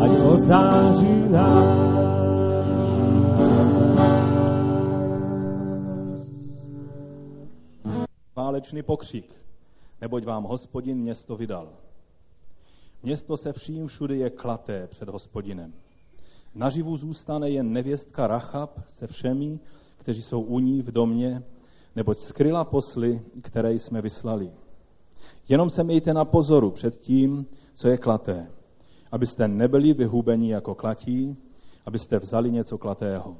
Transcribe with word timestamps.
ať 0.00 0.10
ozáří 0.20 1.28
nás. 1.30 1.90
Válečný 8.36 8.82
pokřik, 8.82 9.34
neboť 10.00 10.24
vám 10.24 10.44
hospodin 10.44 10.98
město 10.98 11.36
vydal. 11.36 11.68
Město 13.02 13.36
se 13.36 13.52
vším 13.52 13.86
všude 13.86 14.16
je 14.16 14.30
klaté 14.30 14.86
před 14.86 15.08
hospodinem. 15.08 15.72
Naživu 16.54 16.96
zůstane 16.96 17.50
jen 17.50 17.72
nevěstka 17.72 18.26
Rachab 18.26 18.70
se 18.88 19.06
všemi, 19.06 19.58
kteří 19.96 20.22
jsou 20.22 20.40
u 20.40 20.58
ní 20.58 20.82
v 20.82 20.90
domě, 20.90 21.42
neboť 21.96 22.18
skryla 22.18 22.64
posly, 22.64 23.22
které 23.42 23.72
jsme 23.72 24.02
vyslali. 24.02 24.52
Jenom 25.48 25.70
se 25.70 25.84
mějte 25.84 26.14
na 26.14 26.24
pozoru 26.24 26.70
před 26.70 26.98
tím, 26.98 27.46
co 27.74 27.88
je 27.88 27.98
klaté, 27.98 28.50
abyste 29.12 29.48
nebyli 29.48 29.92
vyhubeni 29.92 30.52
jako 30.52 30.74
klatí, 30.74 31.36
abyste 31.86 32.18
vzali 32.18 32.50
něco 32.50 32.78
klatého. 32.78 33.36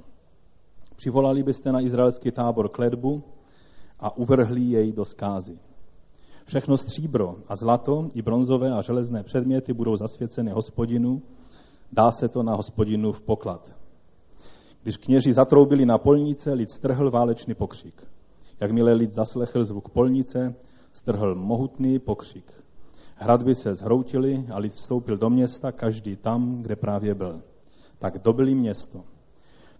Přivolali 0.96 1.42
byste 1.42 1.72
na 1.72 1.80
izraelský 1.80 2.30
tábor 2.30 2.68
kledbu 2.68 3.22
a 4.00 4.16
uvrhli 4.16 4.60
jej 4.60 4.92
do 4.92 5.04
skázy. 5.04 5.58
Všechno 6.44 6.76
stříbro 6.76 7.34
a 7.48 7.56
zlato, 7.56 8.08
i 8.14 8.22
bronzové 8.22 8.72
a 8.72 8.82
železné 8.82 9.22
předměty 9.22 9.72
budou 9.72 9.96
zasvěceny 9.96 10.50
hospodinu, 10.50 11.22
dá 11.92 12.10
se 12.10 12.28
to 12.28 12.42
na 12.42 12.54
hospodinu 12.54 13.12
v 13.12 13.22
poklad. 13.22 13.76
Když 14.82 14.96
kněži 14.96 15.32
zatroubili 15.32 15.86
na 15.86 15.98
polnice, 15.98 16.52
lid 16.52 16.70
strhl 16.70 17.10
válečný 17.10 17.54
pokřik. 17.54 18.06
Jakmile 18.60 18.92
lid 18.92 19.12
zaslechl 19.14 19.64
zvuk 19.64 19.88
polnice, 19.88 20.54
strhl 20.92 21.34
mohutný 21.34 21.98
pokřik. 21.98 22.64
Hradby 23.22 23.54
se 23.54 23.74
zhroutily 23.74 24.46
a 24.52 24.58
lid 24.58 24.72
vstoupil 24.72 25.16
do 25.16 25.30
města, 25.30 25.72
každý 25.72 26.16
tam, 26.16 26.62
kde 26.62 26.76
právě 26.76 27.14
byl. 27.14 27.42
Tak 27.98 28.18
dobili 28.18 28.54
město. 28.54 29.04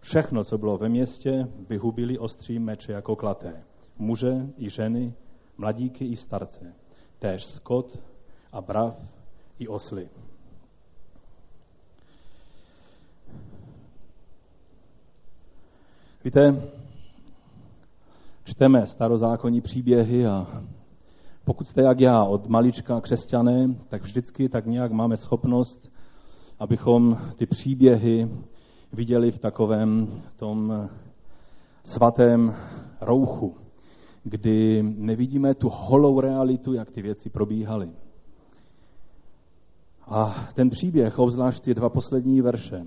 Všechno, 0.00 0.44
co 0.44 0.58
bylo 0.58 0.78
ve 0.78 0.88
městě, 0.88 1.48
vyhubili 1.68 2.18
ostří 2.18 2.58
meče 2.58 2.92
jako 2.92 3.16
klaté. 3.16 3.64
Muže 3.98 4.46
i 4.56 4.70
ženy, 4.70 5.14
mladíky 5.56 6.04
i 6.04 6.16
starce, 6.16 6.74
též 7.18 7.44
skot 7.44 7.98
a 8.52 8.60
brav 8.60 8.96
i 9.58 9.68
osly. 9.68 10.08
Víte, 16.24 16.70
čteme 18.44 18.86
starozákonní 18.86 19.60
příběhy 19.60 20.26
a 20.26 20.62
pokud 21.44 21.68
jste 21.68 21.82
jak 21.82 22.00
já 22.00 22.24
od 22.24 22.46
malička 22.46 23.00
křesťané, 23.00 23.74
tak 23.88 24.02
vždycky 24.02 24.48
tak 24.48 24.66
nějak 24.66 24.92
máme 24.92 25.16
schopnost, 25.16 25.92
abychom 26.58 27.18
ty 27.36 27.46
příběhy 27.46 28.28
viděli 28.92 29.30
v 29.30 29.38
takovém 29.38 30.22
tom 30.36 30.88
svatém 31.84 32.54
rouchu, 33.00 33.56
kdy 34.24 34.82
nevidíme 34.82 35.54
tu 35.54 35.68
holou 35.72 36.20
realitu, 36.20 36.72
jak 36.72 36.90
ty 36.90 37.02
věci 37.02 37.30
probíhaly. 37.30 37.90
A 40.06 40.48
ten 40.54 40.70
příběh, 40.70 41.18
obzvlášť 41.18 41.64
ty 41.64 41.74
dva 41.74 41.88
poslední 41.88 42.40
verše, 42.40 42.86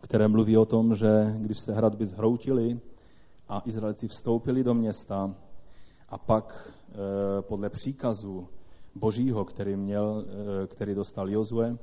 které 0.00 0.28
mluví 0.28 0.56
o 0.56 0.64
tom, 0.64 0.94
že 0.94 1.34
když 1.38 1.58
se 1.58 1.72
hradby 1.72 2.06
zhroutily 2.06 2.80
a 3.48 3.62
Izraelci 3.64 4.08
vstoupili 4.08 4.64
do 4.64 4.74
města 4.74 5.34
a 6.08 6.18
pak 6.18 6.72
e, 6.88 7.42
podle 7.42 7.70
příkazu 7.70 8.48
božího, 8.94 9.44
který, 9.44 9.76
měl, 9.76 10.24
e, 10.62 10.66
který 10.66 10.94
dostal 10.94 11.30
Jozue, 11.30 11.76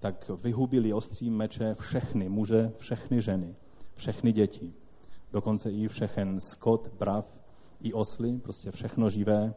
tak 0.00 0.30
vyhubili 0.42 0.92
ostrým 0.92 1.36
meče 1.36 1.74
všechny 1.80 2.28
muže, 2.28 2.72
všechny 2.78 3.22
ženy, 3.22 3.54
všechny 3.96 4.32
děti, 4.32 4.72
dokonce 5.32 5.70
i 5.70 5.88
všechen 5.88 6.40
skot, 6.40 6.88
brav 6.98 7.24
i 7.80 7.92
osly, 7.92 8.38
prostě 8.38 8.70
všechno 8.70 9.10
živé. 9.10 9.54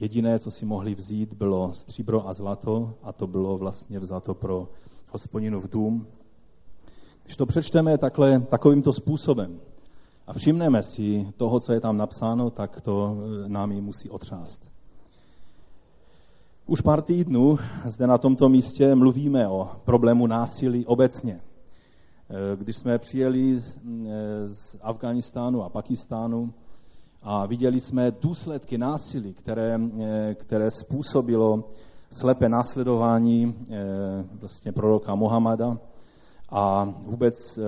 Jediné, 0.00 0.38
co 0.38 0.50
si 0.50 0.66
mohli 0.66 0.94
vzít, 0.94 1.32
bylo 1.32 1.74
stříbro 1.74 2.28
a 2.28 2.32
zlato 2.32 2.94
a 3.02 3.12
to 3.12 3.26
bylo 3.26 3.58
vlastně 3.58 3.98
vzato 3.98 4.34
pro 4.34 4.68
hospodinův 5.08 5.70
dům. 5.70 6.06
Když 7.24 7.36
to 7.36 7.46
přečteme 7.46 7.98
takhle, 7.98 8.40
takovýmto 8.40 8.92
způsobem 8.92 9.60
a 10.26 10.32
všimneme 10.32 10.82
si 10.82 11.26
toho, 11.36 11.60
co 11.60 11.72
je 11.72 11.80
tam 11.80 11.96
napsáno, 11.96 12.50
tak 12.50 12.80
to 12.80 13.16
e, 13.44 13.48
nám 13.48 13.72
ji 13.72 13.80
musí 13.80 14.10
otřást. 14.10 14.60
Už 16.66 16.80
pár 16.80 17.02
týdnů 17.02 17.58
zde 17.84 18.06
na 18.06 18.18
tomto 18.18 18.48
místě 18.48 18.94
mluvíme 18.94 19.48
o 19.48 19.68
problému 19.84 20.26
násilí 20.26 20.86
obecně. 20.86 21.34
E, 21.34 22.56
když 22.56 22.76
jsme 22.76 22.98
přijeli 22.98 23.58
z 24.44 24.74
e, 24.74 24.78
Afganistánu 24.82 25.62
a 25.62 25.68
Pakistánu, 25.68 26.52
a 27.22 27.46
viděli 27.46 27.80
jsme 27.80 28.10
důsledky 28.10 28.78
násilí, 28.78 29.34
které, 29.34 29.78
které 30.34 30.70
způsobilo 30.70 31.64
slepé 32.10 32.48
následování 32.48 33.54
vlastně 34.40 34.72
proroka 34.72 35.14
Mohameda 35.14 35.78
a 36.52 36.84
vůbec 36.84 37.58
eh, 37.58 37.62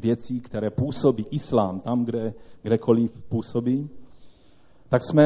věcí, 0.00 0.40
které 0.40 0.70
působí 0.70 1.26
islám 1.30 1.80
tam, 1.80 2.04
kde, 2.04 2.34
kdekoliv 2.62 3.22
působí, 3.28 3.90
tak 4.88 5.02
jsme 5.04 5.22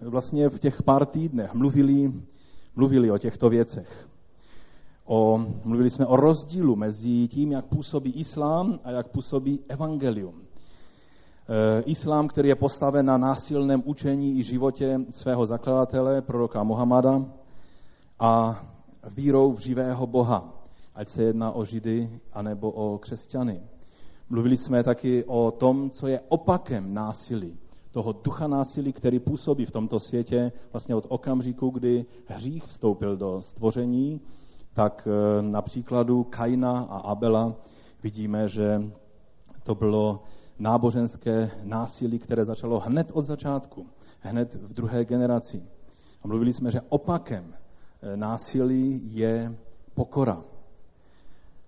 vlastně 0.00 0.48
v 0.48 0.58
těch 0.58 0.82
pár 0.82 1.06
týdnech 1.06 1.54
mluvili, 1.54 2.12
mluvili 2.76 3.10
o 3.10 3.18
těchto 3.18 3.48
věcech. 3.48 4.08
O, 5.06 5.38
mluvili 5.64 5.90
jsme 5.90 6.06
o 6.06 6.16
rozdílu 6.16 6.76
mezi 6.76 7.28
tím, 7.28 7.52
jak 7.52 7.64
působí 7.64 8.12
islám 8.12 8.78
a 8.84 8.90
jak 8.90 9.08
působí 9.08 9.60
evangelium. 9.68 10.34
Eh, 11.50 11.82
islám, 11.82 12.28
který 12.28 12.48
je 12.48 12.56
postaven 12.56 13.06
na 13.06 13.18
násilném 13.18 13.82
učení 13.86 14.38
i 14.38 14.42
životě 14.42 15.00
svého 15.10 15.46
zakladatele, 15.46 16.22
proroka 16.22 16.62
Mohamada, 16.62 17.24
a 18.20 18.60
vírou 19.16 19.52
v 19.52 19.60
živého 19.60 20.06
Boha, 20.06 20.57
ať 20.98 21.08
se 21.08 21.22
jedná 21.22 21.52
o 21.52 21.64
Židy 21.64 22.20
anebo 22.32 22.70
o 22.70 22.98
křesťany. 22.98 23.62
Mluvili 24.30 24.56
jsme 24.56 24.84
taky 24.84 25.24
o 25.24 25.50
tom, 25.50 25.90
co 25.90 26.06
je 26.06 26.20
opakem 26.28 26.94
násilí, 26.94 27.58
toho 27.90 28.12
ducha 28.12 28.46
násilí, 28.46 28.92
který 28.92 29.18
působí 29.18 29.64
v 29.64 29.70
tomto 29.70 29.98
světě 29.98 30.52
vlastně 30.72 30.94
od 30.94 31.06
okamžiku, 31.08 31.70
kdy 31.70 32.06
hřích 32.26 32.64
vstoupil 32.64 33.16
do 33.16 33.42
stvoření, 33.42 34.20
tak 34.74 35.08
eh, 35.10 35.42
na 35.42 35.62
příkladu 35.62 36.24
Kaina 36.24 36.80
a 36.80 36.98
Abela 36.98 37.54
vidíme, 38.02 38.48
že 38.48 38.82
to 39.62 39.74
bylo 39.74 40.22
náboženské 40.58 41.50
násilí, 41.62 42.18
které 42.18 42.44
začalo 42.44 42.80
hned 42.80 43.10
od 43.14 43.22
začátku, 43.22 43.86
hned 44.20 44.54
v 44.54 44.72
druhé 44.72 45.04
generaci. 45.04 45.62
A 46.22 46.28
mluvili 46.28 46.52
jsme, 46.52 46.70
že 46.70 46.80
opakem 46.88 47.54
eh, 47.54 48.16
násilí 48.16 49.14
je 49.14 49.56
pokora, 49.94 50.42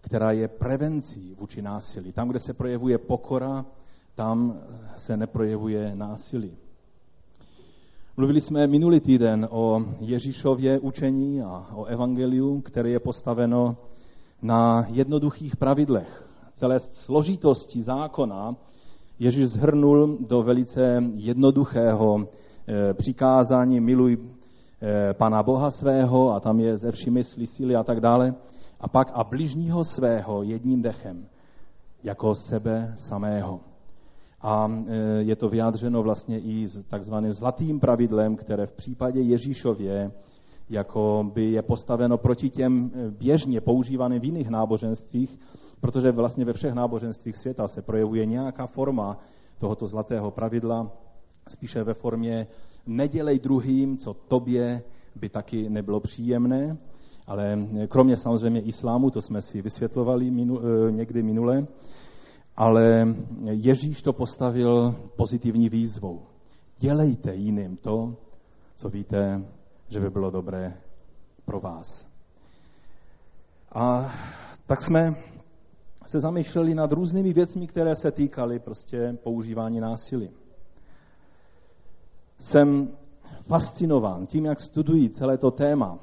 která 0.00 0.32
je 0.32 0.48
prevencí 0.48 1.34
vůči 1.34 1.62
násilí. 1.62 2.12
Tam, 2.12 2.28
kde 2.28 2.38
se 2.38 2.54
projevuje 2.54 2.98
pokora, 2.98 3.66
tam 4.14 4.54
eh, 4.56 4.78
se 4.96 5.16
neprojevuje 5.16 5.96
násilí. 5.96 6.56
Mluvili 8.16 8.40
jsme 8.40 8.66
minulý 8.66 9.00
týden 9.00 9.48
o 9.50 9.84
Ježíšově 10.00 10.78
učení 10.78 11.42
a 11.42 11.66
o 11.74 11.84
evangeliu, 11.84 12.60
které 12.60 12.90
je 12.90 13.00
postaveno 13.00 13.76
na 14.42 14.86
jednoduchých 14.88 15.56
pravidlech. 15.56 16.30
Celé 16.54 16.80
složitosti 16.80 17.82
zákona 17.82 18.56
Ježíš 19.18 19.46
zhrnul 19.46 20.18
do 20.28 20.42
velice 20.42 21.02
jednoduchého 21.14 22.18
eh, 22.20 22.94
přikázání 22.94 23.80
miluj 23.80 24.18
eh, 24.18 25.14
Pana 25.14 25.42
Boha 25.42 25.70
svého 25.70 26.32
a 26.32 26.40
tam 26.40 26.60
je 26.60 26.76
ze 26.76 26.92
vší 26.92 27.10
mysli, 27.10 27.46
síly 27.46 27.76
a 27.76 27.82
tak 27.82 28.00
dále. 28.00 28.34
A 28.80 28.88
pak 28.88 29.10
a 29.14 29.24
bližního 29.24 29.84
svého 29.84 30.42
jedním 30.42 30.82
dechem, 30.82 31.26
jako 32.02 32.34
sebe 32.34 32.94
samého. 32.96 33.60
A 34.42 34.68
eh, 34.68 34.94
je 35.18 35.36
to 35.36 35.48
vyjádřeno 35.48 36.02
vlastně 36.02 36.38
i 36.40 36.66
takzvaným 36.88 37.32
zlatým 37.32 37.80
pravidlem, 37.80 38.36
které 38.36 38.66
v 38.66 38.72
případě 38.72 39.20
Ježíšově 39.20 40.10
jako 40.70 41.30
by 41.34 41.52
je 41.52 41.62
postaveno 41.62 42.18
proti 42.18 42.50
těm 42.50 42.90
běžně 43.18 43.60
používaným 43.60 44.20
v 44.20 44.24
jiných 44.24 44.48
náboženstvích, 44.48 45.38
protože 45.80 46.12
vlastně 46.12 46.44
ve 46.44 46.52
všech 46.52 46.74
náboženstvích 46.74 47.36
světa 47.36 47.68
se 47.68 47.82
projevuje 47.82 48.26
nějaká 48.26 48.66
forma 48.66 49.18
tohoto 49.58 49.86
zlatého 49.86 50.30
pravidla, 50.30 50.90
spíše 51.48 51.84
ve 51.84 51.94
formě 51.94 52.46
nedělej 52.86 53.38
druhým, 53.38 53.96
co 53.96 54.14
tobě 54.14 54.82
by 55.16 55.28
taky 55.28 55.70
nebylo 55.70 56.00
příjemné, 56.00 56.76
ale 57.26 57.68
kromě 57.88 58.16
samozřejmě 58.16 58.60
islámu, 58.60 59.10
to 59.10 59.20
jsme 59.20 59.42
si 59.42 59.62
vysvětlovali 59.62 60.30
minu, 60.30 60.60
eh, 60.60 60.92
někdy 60.92 61.22
minule, 61.22 61.66
ale 62.56 63.14
Ježíš 63.50 64.02
to 64.02 64.12
postavil 64.12 64.94
pozitivní 65.16 65.68
výzvou. 65.68 66.22
Dělejte 66.78 67.34
jiným 67.34 67.76
to, 67.76 68.14
co 68.76 68.88
víte, 68.88 69.44
že 69.88 70.00
by 70.00 70.10
bylo 70.10 70.30
dobré 70.30 70.74
pro 71.44 71.60
vás. 71.60 72.08
A 73.72 74.12
tak 74.66 74.82
jsme 74.82 75.14
se 76.06 76.20
zamýšleli 76.20 76.74
nad 76.74 76.92
různými 76.92 77.32
věcmi, 77.32 77.66
které 77.66 77.96
se 77.96 78.10
týkaly 78.10 78.58
prostě 78.58 79.18
používání 79.22 79.80
násilí. 79.80 80.30
Jsem 82.38 82.88
fascinován 83.42 84.26
tím, 84.26 84.44
jak 84.44 84.60
studují 84.60 85.10
celé 85.10 85.38
to 85.38 85.50
téma, 85.50 85.98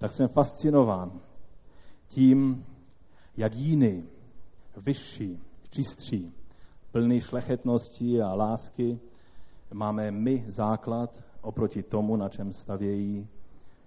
tak 0.00 0.12
jsem 0.12 0.28
fascinován 0.28 1.20
tím, 2.08 2.66
jak 3.36 3.54
jiný, 3.54 4.04
vyšší, 4.76 5.38
čistší, 5.70 6.32
plný 6.92 7.20
šlechetnosti 7.20 8.22
a 8.22 8.34
lásky, 8.34 9.00
máme 9.72 10.10
my 10.10 10.44
základ 10.46 11.24
oproti 11.40 11.82
tomu, 11.82 12.16
na 12.16 12.28
čem 12.28 12.52
stavějí 12.52 13.28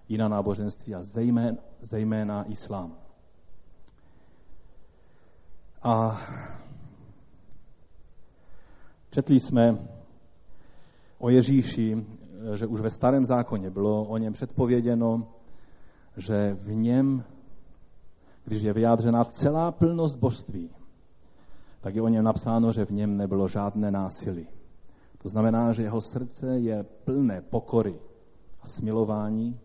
jiná 0.09 0.27
náboženství 0.27 0.95
a 0.95 1.03
zejména, 1.03 1.57
zejména 1.81 2.43
islám. 2.43 2.97
A 5.83 6.21
četli 9.11 9.39
jsme 9.39 9.77
o 11.19 11.29
Ježíši, 11.29 12.05
že 12.55 12.67
už 12.67 12.81
ve 12.81 12.89
starém 12.89 13.25
zákoně 13.25 13.69
bylo 13.69 14.05
o 14.05 14.17
něm 14.17 14.33
předpověděno, 14.33 15.32
že 16.17 16.53
v 16.53 16.75
něm, 16.75 17.23
když 18.45 18.61
je 18.61 18.73
vyjádřena 18.73 19.23
celá 19.23 19.71
plnost 19.71 20.19
božství, 20.19 20.69
tak 21.81 21.95
je 21.95 22.01
o 22.01 22.07
něm 22.07 22.23
napsáno, 22.23 22.71
že 22.71 22.85
v 22.85 22.91
něm 22.91 23.17
nebylo 23.17 23.47
žádné 23.47 23.91
násilí. 23.91 24.47
To 25.17 25.29
znamená, 25.29 25.71
že 25.71 25.83
jeho 25.83 26.01
srdce 26.01 26.59
je 26.59 26.83
plné 26.83 27.41
pokory 27.41 27.99
a 28.61 28.67
smilování 28.67 29.59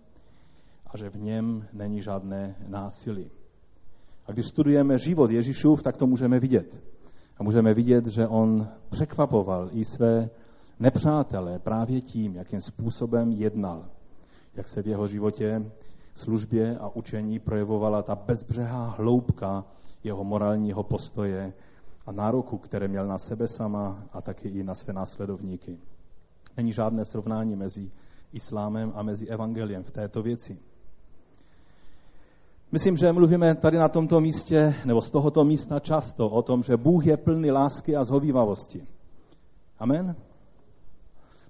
a 0.86 0.96
že 0.96 1.10
v 1.10 1.16
něm 1.16 1.68
není 1.72 2.02
žádné 2.02 2.56
násilí. 2.68 3.30
A 4.26 4.32
když 4.32 4.46
studujeme 4.46 4.98
život 4.98 5.30
Ježíšův, 5.30 5.82
tak 5.82 5.96
to 5.96 6.06
můžeme 6.06 6.40
vidět. 6.40 6.82
A 7.38 7.42
můžeme 7.42 7.74
vidět, 7.74 8.06
že 8.06 8.28
on 8.28 8.68
překvapoval 8.90 9.68
i 9.72 9.84
své 9.84 10.30
nepřátelé 10.80 11.58
právě 11.58 12.00
tím, 12.00 12.34
jakým 12.34 12.60
způsobem 12.60 13.32
jednal. 13.32 13.84
Jak 14.54 14.68
se 14.68 14.82
v 14.82 14.86
jeho 14.86 15.06
životě, 15.06 15.70
službě 16.18 16.78
a 16.78 16.88
učení 16.88 17.38
projevovala 17.38 18.02
ta 18.02 18.14
bezbřehá 18.14 18.94
hloubka 18.98 19.64
jeho 20.04 20.24
morálního 20.24 20.82
postoje 20.82 21.52
a 22.06 22.12
nároku, 22.12 22.58
které 22.58 22.88
měl 22.88 23.06
na 23.06 23.18
sebe 23.18 23.48
sama 23.48 24.04
a 24.12 24.20
taky 24.20 24.48
i 24.48 24.62
na 24.62 24.74
své 24.74 24.92
následovníky. 24.92 25.78
Není 26.56 26.72
žádné 26.72 27.04
srovnání 27.04 27.56
mezi 27.56 27.90
islámem 28.32 28.92
a 28.94 29.02
mezi 29.02 29.26
evangeliem 29.26 29.82
v 29.82 29.90
této 29.90 30.22
věci. 30.22 30.58
Myslím, 32.72 32.96
že 32.96 33.12
mluvíme 33.12 33.54
tady 33.54 33.78
na 33.78 33.88
tomto 33.88 34.20
místě, 34.20 34.74
nebo 34.84 35.00
z 35.00 35.10
tohoto 35.10 35.44
místa 35.44 35.80
často 35.80 36.28
o 36.28 36.42
tom, 36.42 36.62
že 36.62 36.76
Bůh 36.76 37.06
je 37.06 37.16
plný 37.16 37.50
lásky 37.50 37.96
a 37.96 38.04
zhovývavosti. 38.04 38.84
Amen? 39.78 40.16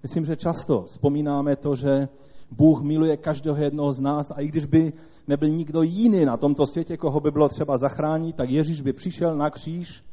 Myslím, 0.03 0.25
že 0.25 0.37
často 0.37 0.83
vzpomínáme 0.83 1.57
to, 1.57 1.75
že 1.75 2.09
Bůh 2.51 2.83
miluje 2.83 3.17
každého 3.17 3.57
jednoho 3.57 3.93
z 3.93 4.01
nás 4.01 4.31
a 4.31 4.41
i 4.41 4.47
když 4.47 4.65
by 4.65 4.93
nebyl 5.27 5.49
nikdo 5.49 5.83
jiný 5.83 6.25
na 6.25 6.37
tomto 6.37 6.67
světě, 6.67 6.97
koho 6.97 7.21
by 7.21 7.31
bylo 7.31 7.49
třeba 7.49 7.79
zachránit, 7.79 8.37
tak 8.37 8.51
Ježíš 8.51 8.81
by 8.81 8.93
přišel 8.93 9.37
na 9.37 9.51
kříž 9.51 10.05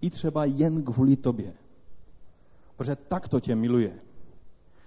i 0.00 0.10
třeba 0.10 0.44
jen 0.44 0.82
kvůli 0.82 1.16
tobě. 1.16 1.52
Protože 2.76 2.96
tak 2.96 3.28
to 3.28 3.40
tě 3.40 3.56
miluje. 3.56 3.98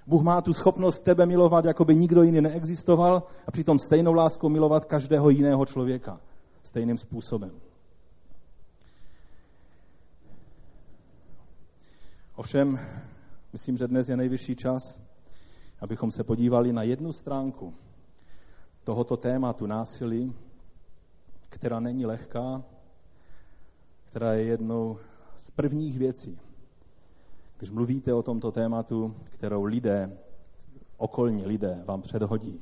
Bůh 0.07 0.22
má 0.22 0.42
tu 0.42 0.54
schopnost 0.54 1.00
tebe 1.00 1.25
milovat, 1.25 1.66
jako 1.66 1.86
by 1.86 1.95
nikdo 1.95 2.24
jiný 2.24 2.42
neexistoval 2.42 3.24
a 3.48 3.51
přitom 3.51 3.80
stejnou 3.80 4.13
láskou 4.13 4.50
milovat 4.50 4.86
každého 4.86 5.30
jiného 5.30 5.66
člověka. 5.66 6.19
Stejným 6.63 6.98
způsobem. 6.98 7.51
Ovšem, 12.36 12.80
myslím, 13.54 13.78
že 13.78 13.88
dnes 13.88 14.10
je 14.10 14.18
nejvyšší 14.18 14.56
čas, 14.56 15.00
abychom 15.84 16.12
se 16.12 16.24
podívali 16.24 16.74
na 16.74 16.84
jednu 16.84 17.12
stránku 17.12 17.74
tohoto 18.84 19.18
tématu 19.18 19.66
násilí, 19.66 20.34
která 21.50 21.80
není 21.80 22.06
lehká, 22.06 22.64
která 24.06 24.34
je 24.34 24.44
jednou 24.44 25.00
z 25.38 25.52
prvních 25.52 26.00
věcí, 26.00 26.40
když 27.58 27.70
mluvíte 27.70 28.14
o 28.14 28.24
tomto 28.24 28.52
tématu, 28.52 29.16
kterou 29.24 29.64
lidé, 29.64 30.18
okolní 30.98 31.46
lidé 31.46 31.82
vám 31.86 32.02
předhodí. 32.02 32.60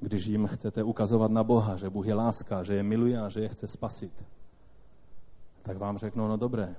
Když 0.00 0.26
jim 0.26 0.46
chcete 0.46 0.82
ukazovat 0.82 1.30
na 1.30 1.44
Boha, 1.44 1.76
že 1.76 1.90
Bůh 1.90 2.06
je 2.06 2.14
láska, 2.14 2.62
že 2.62 2.74
je 2.74 2.82
miluje 2.82 3.20
a 3.20 3.28
že 3.28 3.40
je 3.40 3.48
chce 3.48 3.66
spasit, 3.66 4.24
tak 5.62 5.76
vám 5.76 5.98
řeknou, 5.98 6.28
no 6.28 6.36
dobré, 6.36 6.76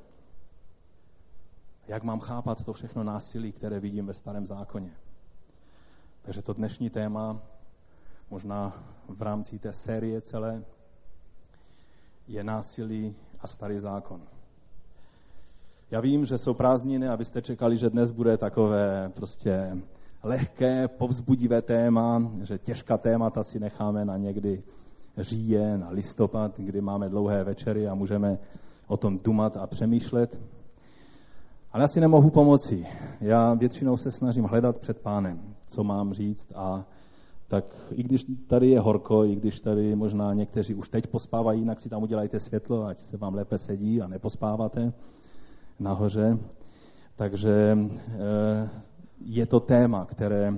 jak 1.87 2.03
mám 2.03 2.19
chápat 2.19 2.65
to 2.65 2.73
všechno 2.73 3.03
násilí, 3.03 3.51
které 3.51 3.79
vidím 3.79 4.05
ve 4.05 4.13
starém 4.13 4.45
zákoně. 4.45 4.91
Takže 6.21 6.41
to 6.41 6.53
dnešní 6.53 6.89
téma, 6.89 7.41
možná 8.29 8.83
v 9.09 9.21
rámci 9.21 9.59
té 9.59 9.73
série 9.73 10.21
celé, 10.21 10.63
je 12.27 12.43
násilí 12.43 13.15
a 13.39 13.47
starý 13.47 13.79
zákon. 13.79 14.21
Já 15.91 16.01
vím, 16.01 16.25
že 16.25 16.37
jsou 16.37 16.53
prázdniny, 16.53 17.07
abyste 17.07 17.41
čekali, 17.41 17.77
že 17.77 17.89
dnes 17.89 18.11
bude 18.11 18.37
takové 18.37 19.09
prostě 19.15 19.77
lehké, 20.23 20.87
povzbudivé 20.87 21.61
téma, 21.61 22.31
že 22.43 22.57
těžká 22.57 22.97
témata 22.97 23.43
si 23.43 23.59
necháme 23.59 24.05
na 24.05 24.17
někdy 24.17 24.63
říjen 25.17 25.83
a 25.83 25.89
listopad, 25.89 26.59
kdy 26.59 26.81
máme 26.81 27.09
dlouhé 27.09 27.43
večery 27.43 27.87
a 27.87 27.95
můžeme 27.95 28.37
o 28.87 28.97
tom 28.97 29.17
dumat 29.17 29.57
a 29.57 29.67
přemýšlet. 29.67 30.56
Ale 31.77 31.83
já 31.83 31.87
si 31.87 31.99
nemohu 31.99 32.29
pomoci. 32.29 32.85
Já 33.21 33.53
většinou 33.53 33.97
se 33.97 34.11
snažím 34.11 34.43
hledat 34.43 34.77
před 34.77 34.99
pánem, 34.99 35.55
co 35.67 35.83
mám 35.83 36.13
říct 36.13 36.51
a 36.55 36.85
tak 37.47 37.65
i 37.91 38.03
když 38.03 38.25
tady 38.47 38.69
je 38.69 38.79
horko, 38.79 39.25
i 39.25 39.35
když 39.35 39.61
tady 39.61 39.95
možná 39.95 40.33
někteří 40.33 40.75
už 40.75 40.89
teď 40.89 41.07
pospávají, 41.07 41.59
jinak 41.59 41.79
si 41.79 41.89
tam 41.89 42.03
udělejte 42.03 42.39
světlo, 42.39 42.85
ať 42.85 42.99
se 42.99 43.17
vám 43.17 43.35
lépe 43.35 43.57
sedí 43.57 44.01
a 44.01 44.07
nepospáváte 44.07 44.93
nahoře. 45.79 46.37
Takže 47.15 47.77
eh, 47.77 48.69
je 49.19 49.45
to 49.45 49.59
téma, 49.59 50.05
které 50.05 50.53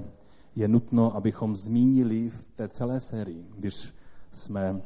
je 0.56 0.68
nutno, 0.68 1.16
abychom 1.16 1.56
zmínili 1.56 2.30
v 2.30 2.45
té 2.56 2.68
celé 2.68 3.00
sérii, 3.00 3.45
když 3.57 3.94
jsme 4.31 4.81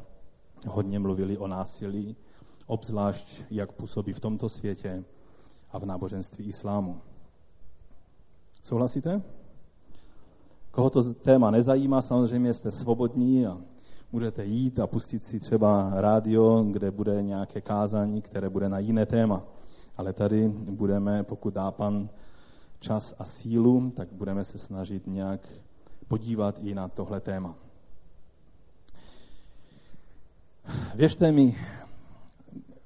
hodně 0.67 0.99
mluvili 0.99 1.37
o 1.37 1.47
násilí, 1.47 2.15
obzvlášť 2.67 3.41
jak 3.51 3.71
působí 3.71 4.13
v 4.13 4.19
tomto 4.19 4.49
světě 4.49 5.03
a 5.73 5.79
v 5.79 5.85
náboženství 5.85 6.45
islámu. 6.45 7.01
Souhlasíte? 8.61 9.21
Koho 10.71 10.89
to 10.89 11.13
téma 11.13 11.51
nezajímá, 11.51 12.01
samozřejmě 12.01 12.53
jste 12.53 12.71
svobodní 12.71 13.45
a 13.47 13.57
můžete 14.11 14.45
jít 14.45 14.79
a 14.79 14.87
pustit 14.87 15.23
si 15.23 15.39
třeba 15.39 15.91
rádio, 15.93 16.63
kde 16.63 16.91
bude 16.91 17.23
nějaké 17.23 17.61
kázání, 17.61 18.21
které 18.21 18.49
bude 18.49 18.69
na 18.69 18.79
jiné 18.79 19.05
téma. 19.05 19.43
Ale 19.97 20.13
tady 20.13 20.47
budeme, 20.49 21.23
pokud 21.23 21.53
dá 21.53 21.71
pan 21.71 22.09
čas 22.79 23.15
a 23.19 23.23
sílu, 23.25 23.91
tak 23.95 24.07
budeme 24.11 24.43
se 24.43 24.57
snažit 24.57 25.07
nějak 25.07 25.39
podívat 26.07 26.59
i 26.61 26.75
na 26.75 26.87
tohle 26.87 27.19
téma. 27.19 27.55
Věřte 30.95 31.31
mi, 31.31 31.55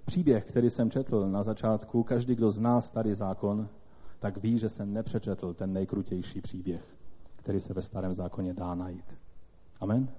příběh, 0.08 0.46
který 0.46 0.70
jsem 0.70 0.92
četl 0.92 1.30
na 1.30 1.44
začátku, 1.44 2.04
každý, 2.04 2.36
kdo 2.36 2.52
zná 2.52 2.82
starý 2.82 3.14
zákon, 3.14 3.70
tak 4.20 4.38
ví, 4.38 4.60
že 4.60 4.70
jsem 4.70 4.94
nepřečetl 4.94 5.54
ten 5.54 5.74
nejkrutější 5.74 6.42
příběh 6.42 6.98
který 7.48 7.60
se 7.60 7.74
ve 7.74 7.82
starém 7.82 8.14
zákoně 8.14 8.54
dá 8.54 8.76
najít. 8.76 9.06
Amen? 9.80 10.10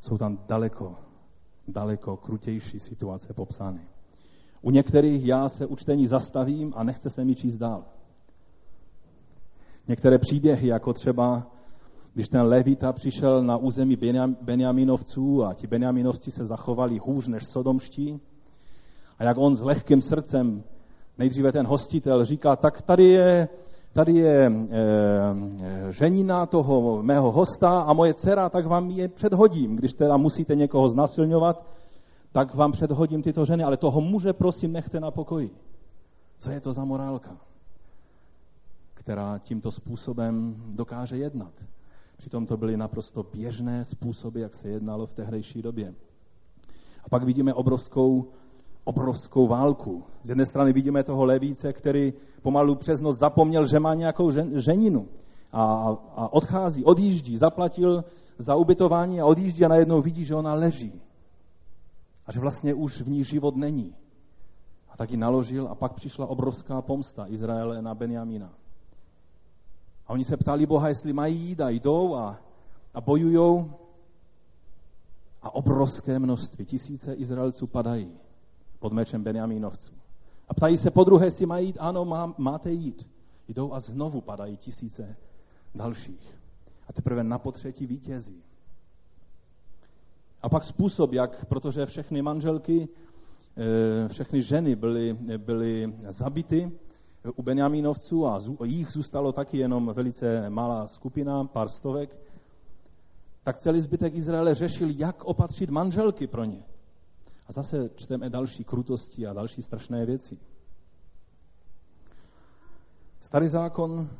Jsou 0.00 0.18
tam 0.18 0.38
daleko, 0.48 0.96
daleko 1.68 2.16
krutější 2.16 2.78
situace 2.78 3.34
popsány. 3.34 3.80
U 4.62 4.70
některých 4.70 5.26
já 5.26 5.48
se 5.48 5.66
u 5.66 5.76
čtení 5.76 6.06
zastavím 6.06 6.72
a 6.76 6.84
nechce 6.84 7.10
se 7.10 7.24
mi 7.24 7.34
číst 7.34 7.56
dál. 7.56 7.84
Některé 9.88 10.18
příběhy, 10.18 10.68
jako 10.68 10.92
třeba, 10.92 11.46
když 12.14 12.28
ten 12.28 12.42
Levita 12.42 12.92
přišel 12.92 13.42
na 13.44 13.56
území 13.56 13.96
Benjaminovců 14.42 15.44
a 15.44 15.54
ti 15.54 15.66
Benjaminovci 15.66 16.30
se 16.30 16.44
zachovali 16.44 16.98
hůř 16.98 17.28
než 17.28 17.42
sodomští, 17.52 18.20
a 19.20 19.24
jak 19.24 19.38
on 19.38 19.56
s 19.56 19.62
lehkým 19.62 20.02
srdcem, 20.02 20.62
nejdříve 21.18 21.52
ten 21.52 21.66
hostitel 21.66 22.24
říká, 22.24 22.56
tak 22.56 22.82
tady 22.82 23.04
je 23.04 23.48
tady 23.92 24.12
je 24.12 24.46
e, 24.46 24.52
ženina 25.92 26.46
toho 26.46 27.02
mého 27.02 27.32
hosta 27.32 27.80
a 27.80 27.92
moje 27.92 28.14
dcera, 28.14 28.48
tak 28.48 28.66
vám 28.66 28.90
je 28.90 29.08
předhodím. 29.08 29.76
Když 29.76 29.92
teda 29.92 30.16
musíte 30.16 30.54
někoho 30.54 30.88
znasilňovat, 30.88 31.66
tak 32.32 32.54
vám 32.54 32.72
předhodím 32.72 33.22
tyto 33.22 33.44
ženy, 33.44 33.64
ale 33.64 33.76
toho 33.76 34.00
muže 34.00 34.32
prosím 34.32 34.72
nechte 34.72 35.00
na 35.00 35.10
pokoji. 35.10 35.50
Co 36.38 36.50
je 36.50 36.60
to 36.60 36.72
za 36.72 36.84
morálka, 36.84 37.36
která 38.94 39.38
tímto 39.38 39.72
způsobem 39.72 40.54
dokáže 40.66 41.16
jednat? 41.16 41.52
Přitom 42.16 42.46
to 42.46 42.56
byly 42.56 42.76
naprosto 42.76 43.22
běžné 43.22 43.84
způsoby, 43.84 44.42
jak 44.42 44.54
se 44.54 44.68
jednalo 44.68 45.06
v 45.06 45.14
tehdejší 45.14 45.62
době. 45.62 45.94
A 47.04 47.08
pak 47.08 47.24
vidíme 47.24 47.54
obrovskou, 47.54 48.28
obrovskou 48.90 49.46
válku. 49.46 50.02
Z 50.22 50.28
jedné 50.28 50.46
strany 50.46 50.72
vidíme 50.72 51.02
toho 51.02 51.24
levíce, 51.24 51.72
který 51.72 52.12
pomalu 52.42 52.74
přes 52.74 53.00
noc 53.00 53.18
zapomněl, 53.18 53.66
že 53.66 53.78
má 53.80 53.94
nějakou 53.94 54.30
ženinu 54.54 55.08
a, 55.52 55.62
a 56.16 56.32
odchází, 56.32 56.84
odjíždí, 56.84 57.36
zaplatil 57.36 58.04
za 58.38 58.54
ubytování 58.54 59.20
a 59.20 59.26
odjíždí 59.26 59.64
a 59.64 59.68
najednou 59.68 60.02
vidí, 60.02 60.24
že 60.24 60.34
ona 60.34 60.54
leží. 60.54 60.92
A 62.26 62.32
že 62.32 62.40
vlastně 62.40 62.74
už 62.74 63.02
v 63.02 63.08
ní 63.08 63.24
život 63.24 63.56
není. 63.56 63.94
A 64.90 64.96
tak 64.96 65.10
ji 65.10 65.16
naložil 65.16 65.68
a 65.70 65.74
pak 65.74 65.94
přišla 65.94 66.26
obrovská 66.26 66.82
pomsta 66.82 67.26
Izraele 67.28 67.82
na 67.82 67.94
Benjamina. 67.94 68.50
A 70.06 70.10
oni 70.12 70.24
se 70.24 70.36
ptali 70.36 70.66
Boha, 70.66 70.88
jestli 70.88 71.12
mají 71.12 71.36
jít 71.38 71.60
a 71.60 71.68
jdou 71.70 72.14
a, 72.14 72.38
a 72.94 73.00
bojujou. 73.00 73.70
A 75.42 75.54
obrovské 75.54 76.18
množství, 76.18 76.64
tisíce 76.64 77.14
Izraelců 77.14 77.66
padají 77.66 78.10
pod 78.80 78.92
mečem 78.92 79.22
Benjamínovců. 79.22 79.92
A 80.48 80.54
ptají 80.54 80.76
se 80.76 80.90
po 80.90 81.04
druhé, 81.04 81.26
jestli 81.26 81.46
mají 81.46 81.66
jít. 81.66 81.76
Ano, 81.80 82.04
má, 82.04 82.34
máte 82.38 82.70
jít. 82.70 83.08
Jdou 83.48 83.72
a 83.72 83.80
znovu 83.80 84.20
padají 84.20 84.56
tisíce 84.56 85.16
dalších. 85.74 86.38
A 86.88 86.92
teprve 86.92 87.24
na 87.24 87.38
potřetí 87.38 87.86
vítězí. 87.86 88.42
A 90.42 90.48
pak 90.48 90.64
způsob, 90.64 91.12
jak, 91.12 91.44
protože 91.44 91.86
všechny 91.86 92.22
manželky, 92.22 92.88
eh, 93.56 94.08
všechny 94.08 94.42
ženy 94.42 94.76
byly, 94.76 95.18
byly 95.36 95.94
zabity 96.08 96.72
u 97.36 97.42
Benjamínovců 97.42 98.26
a 98.26 98.40
jich 98.64 98.90
zůstalo 98.90 99.32
taky 99.32 99.58
jenom 99.58 99.92
velice 99.94 100.50
malá 100.50 100.88
skupina, 100.88 101.44
pár 101.44 101.68
stovek, 101.68 102.20
tak 103.44 103.58
celý 103.58 103.80
zbytek 103.80 104.14
Izraele 104.14 104.54
řešil, 104.54 104.88
jak 104.90 105.24
opatřit 105.24 105.70
manželky 105.70 106.26
pro 106.26 106.44
ně. 106.44 106.62
A 107.50 107.52
zase 107.52 107.90
čteme 107.96 108.30
další 108.30 108.64
krutosti 108.64 109.26
a 109.26 109.32
další 109.32 109.62
strašné 109.62 110.06
věci. 110.06 110.38
Starý 113.20 113.48
zákon, 113.48 114.10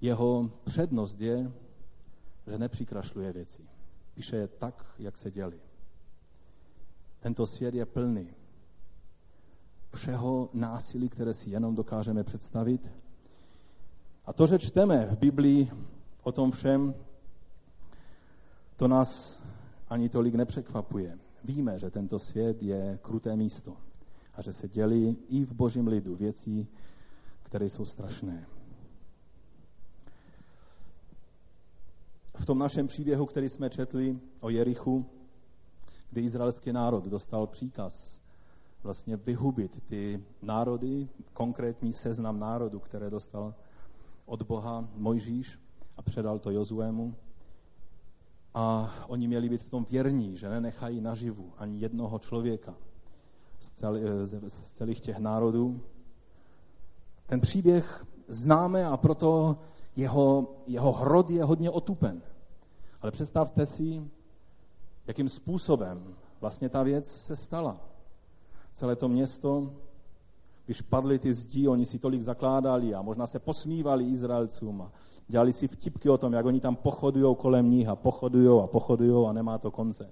jeho 0.00 0.50
přednost 0.64 1.20
je, 1.20 1.52
že 2.46 2.58
nepřikrašluje 2.58 3.32
věci. 3.32 3.62
Píše 4.14 4.36
je 4.36 4.48
tak, 4.48 4.94
jak 4.98 5.16
se 5.16 5.30
děli. 5.30 5.60
Tento 7.20 7.46
svět 7.46 7.74
je 7.74 7.86
plný 7.86 8.34
všeho 9.94 10.50
násilí, 10.52 11.08
které 11.08 11.34
si 11.34 11.50
jenom 11.50 11.74
dokážeme 11.74 12.24
představit. 12.24 12.90
A 14.26 14.32
to, 14.32 14.46
že 14.46 14.58
čteme 14.58 15.06
v 15.06 15.18
Biblii 15.18 15.70
o 16.22 16.32
tom 16.32 16.50
všem, 16.50 16.94
to 18.82 18.88
nás 18.88 19.40
ani 19.88 20.08
tolik 20.08 20.34
nepřekvapuje. 20.34 21.18
Víme, 21.44 21.78
že 21.78 21.90
tento 21.90 22.18
svět 22.18 22.62
je 22.62 22.98
kruté 23.02 23.36
místo 23.36 23.76
a 24.34 24.42
že 24.42 24.52
se 24.52 24.68
dělí 24.68 25.16
i 25.28 25.44
v 25.44 25.52
božím 25.52 25.86
lidu 25.86 26.16
věcí, 26.16 26.68
které 27.42 27.66
jsou 27.66 27.84
strašné. 27.84 28.46
v 32.38 32.46
tom 32.46 32.58
našem 32.58 32.86
příběhu, 32.86 33.26
který 33.26 33.48
jsme 33.48 33.70
četli 33.70 34.18
o 34.40 34.50
Jerichu, 34.50 35.06
kdy 36.10 36.20
izraelský 36.22 36.72
národ 36.72 37.04
dostal 37.04 37.46
příkaz 37.46 38.20
vlastně 38.82 39.16
vyhubit 39.16 39.82
ty 39.84 40.24
národy, 40.42 41.08
konkrétní 41.32 41.92
seznam 41.92 42.38
národů, 42.38 42.80
které 42.80 43.10
dostal 43.10 43.54
od 44.26 44.42
Boha 44.42 44.88
Mojžíš 44.94 45.58
a 45.96 46.02
předal 46.02 46.38
to 46.38 46.50
Jozuému. 46.50 47.14
A 48.54 48.94
oni 49.08 49.28
měli 49.28 49.48
být 49.48 49.62
v 49.62 49.70
tom 49.70 49.84
věrní, 49.90 50.36
že 50.36 50.48
nenechají 50.48 51.00
naživu 51.00 51.52
ani 51.58 51.78
jednoho 51.78 52.18
člověka 52.18 52.74
z, 53.60 53.70
cel, 53.70 53.98
z 54.46 54.70
celých 54.70 55.00
těch 55.00 55.18
národů. 55.18 55.80
Ten 57.26 57.40
příběh 57.40 58.06
známe 58.28 58.86
a 58.86 58.96
proto 58.96 59.56
jeho, 59.96 60.54
jeho 60.66 60.92
hrod 60.92 61.30
je 61.30 61.44
hodně 61.44 61.70
otupen. 61.70 62.22
Ale 63.00 63.10
představte 63.10 63.66
si, 63.66 64.10
jakým 65.06 65.28
způsobem 65.28 66.14
vlastně 66.40 66.68
ta 66.68 66.82
věc 66.82 67.06
se 67.10 67.36
stala. 67.36 67.80
Celé 68.72 68.96
to 68.96 69.08
město, 69.08 69.72
když 70.66 70.80
padly 70.80 71.18
ty 71.18 71.32
zdí, 71.32 71.68
oni 71.68 71.86
si 71.86 71.98
tolik 71.98 72.22
zakládali 72.22 72.94
a 72.94 73.02
možná 73.02 73.26
se 73.26 73.38
posmívali 73.38 74.04
Izraelcům 74.04 74.82
a 74.82 74.92
dělali 75.28 75.52
si 75.52 75.68
vtipky 75.68 76.08
o 76.08 76.18
tom, 76.18 76.32
jak 76.32 76.46
oni 76.46 76.60
tam 76.60 76.76
pochodují 76.76 77.36
kolem 77.36 77.70
nich 77.70 77.88
a 77.88 77.96
pochodují 77.96 78.62
a 78.64 78.66
pochodují 78.66 79.26
a 79.28 79.32
nemá 79.32 79.58
to 79.58 79.70
konce. 79.70 80.10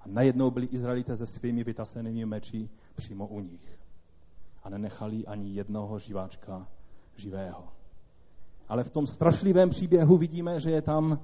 A 0.00 0.04
najednou 0.06 0.50
byli 0.50 0.66
Izraelité 0.66 1.16
se 1.16 1.26
svými 1.26 1.64
vytasenými 1.64 2.26
meči 2.26 2.68
přímo 2.94 3.26
u 3.26 3.40
nich. 3.40 3.78
A 4.62 4.70
nenechali 4.70 5.26
ani 5.26 5.54
jednoho 5.54 5.98
živáčka 5.98 6.68
živého. 7.16 7.68
Ale 8.68 8.84
v 8.84 8.90
tom 8.90 9.06
strašlivém 9.06 9.70
příběhu 9.70 10.16
vidíme, 10.16 10.60
že 10.60 10.70
je 10.70 10.82
tam 10.82 11.20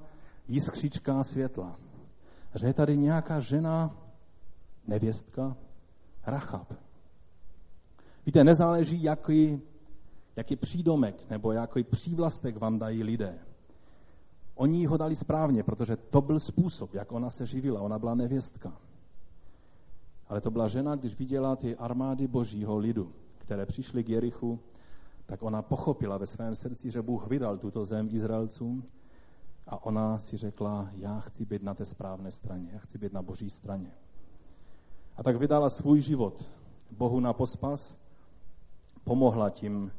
jiskřička 0.47 1.23
světla. 1.23 1.75
Že 2.55 2.67
je 2.67 2.73
tady 2.73 2.97
nějaká 2.97 3.39
žena, 3.39 3.97
nevěstka, 4.87 5.57
Rachab. 6.25 6.73
Víte, 8.25 8.43
nezáleží, 8.43 9.03
jaký, 9.03 9.61
jaký 10.35 10.55
přídomek 10.55 11.29
nebo 11.29 11.51
jaký 11.51 11.83
přívlastek 11.83 12.57
vám 12.57 12.79
dají 12.79 13.03
lidé. 13.03 13.39
Oni 14.55 14.85
ho 14.85 14.97
dali 14.97 15.15
správně, 15.15 15.63
protože 15.63 15.95
to 15.95 16.21
byl 16.21 16.39
způsob, 16.39 16.93
jak 16.93 17.11
ona 17.11 17.29
se 17.29 17.45
živila. 17.45 17.81
Ona 17.81 17.99
byla 17.99 18.15
nevěstka. 18.15 18.73
Ale 20.27 20.41
to 20.41 20.51
byla 20.51 20.67
žena, 20.67 20.95
když 20.95 21.19
viděla 21.19 21.55
ty 21.55 21.75
armády 21.75 22.27
božího 22.27 22.77
lidu, 22.77 23.13
které 23.37 23.65
přišly 23.65 24.03
k 24.03 24.09
Jerichu, 24.09 24.59
tak 25.25 25.43
ona 25.43 25.61
pochopila 25.61 26.17
ve 26.17 26.27
svém 26.27 26.55
srdci, 26.55 26.91
že 26.91 27.01
Bůh 27.01 27.27
vydal 27.27 27.57
tuto 27.57 27.85
zem 27.85 28.09
Izraelcům 28.11 28.83
a 29.67 29.85
ona 29.85 30.19
si 30.19 30.37
řekla, 30.37 30.89
já 30.95 31.19
chci 31.19 31.45
být 31.45 31.63
na 31.63 31.73
té 31.73 31.85
správné 31.85 32.31
straně, 32.31 32.69
já 32.73 32.79
chci 32.79 32.97
být 32.97 33.13
na 33.13 33.21
boží 33.21 33.49
straně. 33.49 33.91
A 35.17 35.23
tak 35.23 35.35
vydala 35.35 35.69
svůj 35.69 36.01
život 36.01 36.51
Bohu 36.91 37.19
na 37.19 37.33
pospas, 37.33 37.97
pomohla 39.03 39.49
tím 39.49 39.91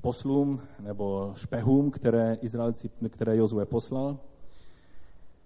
poslům 0.00 0.60
nebo 0.80 1.32
špehům, 1.36 1.90
které 1.90 2.34
Izraelci, 2.34 2.90
které 3.08 3.36
Jozue 3.36 3.66
poslal. 3.66 4.18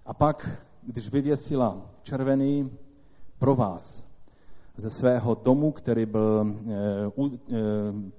A 0.07 0.15
pak, 0.15 0.67
když 0.83 1.11
vyvěsila 1.11 1.91
červený 2.03 2.71
pro 3.39 3.55
vás 3.55 4.07
ze 4.77 4.91
svého 4.91 5.35
domu, 5.35 5.73
který 5.73 6.07
byl 6.07 6.47
e, 6.47 6.75
e, 6.75 7.63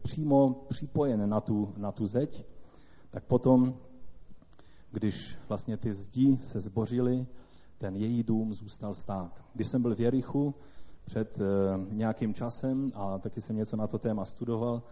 přímo 0.02 0.66
připojen 0.70 1.30
na 1.30 1.42
tu, 1.42 1.74
na 1.78 1.92
tu 1.92 2.08
zeď, 2.08 2.46
tak 3.10 3.24
potom 3.24 3.74
když 4.92 5.38
vlastně 5.50 5.78
ty 5.78 5.94
zdi 5.94 6.38
se 6.42 6.60
zbořily, 6.60 7.26
ten 7.78 7.96
její 7.96 8.24
dům 8.24 8.54
zůstal 8.54 8.94
stát. 8.94 9.44
Když 9.54 9.68
jsem 9.68 9.82
byl 9.82 9.96
v 9.96 10.00
Jerichu 10.00 10.56
před 11.04 11.40
eh, 11.40 11.46
nějakým 11.92 12.34
časem 12.34 12.92
a 12.96 13.18
taky 13.18 13.42
jsem 13.42 13.56
něco 13.56 13.76
na 13.78 13.88
to 13.88 14.00
téma 14.00 14.26
studoval, 14.26 14.84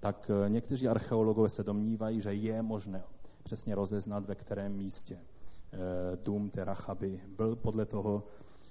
tak 0.00 0.30
eh, 0.30 0.48
někteří 0.48 0.88
archeologové 0.88 1.48
se 1.48 1.62
domnívají, 1.62 2.20
že 2.20 2.34
je 2.34 2.62
možné 2.62 3.02
přesně 3.42 3.74
rozeznat, 3.74 4.24
ve 4.26 4.34
kterém 4.34 4.72
místě 4.72 5.18
eh, 5.18 5.78
dům 6.24 6.50
té 6.50 6.64
Rachaby 6.64 7.20
byl 7.36 7.56
podle 7.56 7.86
toho, 7.86 8.22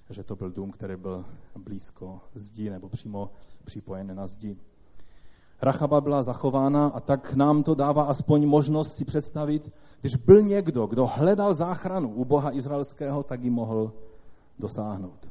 že 0.09 0.23
to 0.23 0.35
byl 0.35 0.51
dům, 0.51 0.71
který 0.71 0.95
byl 0.95 1.25
blízko 1.57 2.21
zdi 2.33 2.69
nebo 2.69 2.89
přímo 2.89 3.31
připojen 3.65 4.15
na 4.15 4.27
zdi. 4.27 4.57
Rachaba 5.61 6.01
byla 6.01 6.23
zachována 6.23 6.87
a 6.87 6.99
tak 6.99 7.33
nám 7.33 7.63
to 7.63 7.75
dává 7.75 8.03
aspoň 8.03 8.45
možnost 8.47 8.95
si 8.95 9.05
představit, 9.05 9.71
když 10.01 10.15
byl 10.15 10.41
někdo, 10.41 10.87
kdo 10.87 11.05
hledal 11.05 11.53
záchranu 11.53 12.13
u 12.13 12.25
Boha 12.25 12.51
izraelského, 12.51 13.23
tak 13.23 13.43
ji 13.43 13.49
mohl 13.49 13.93
dosáhnout. 14.59 15.29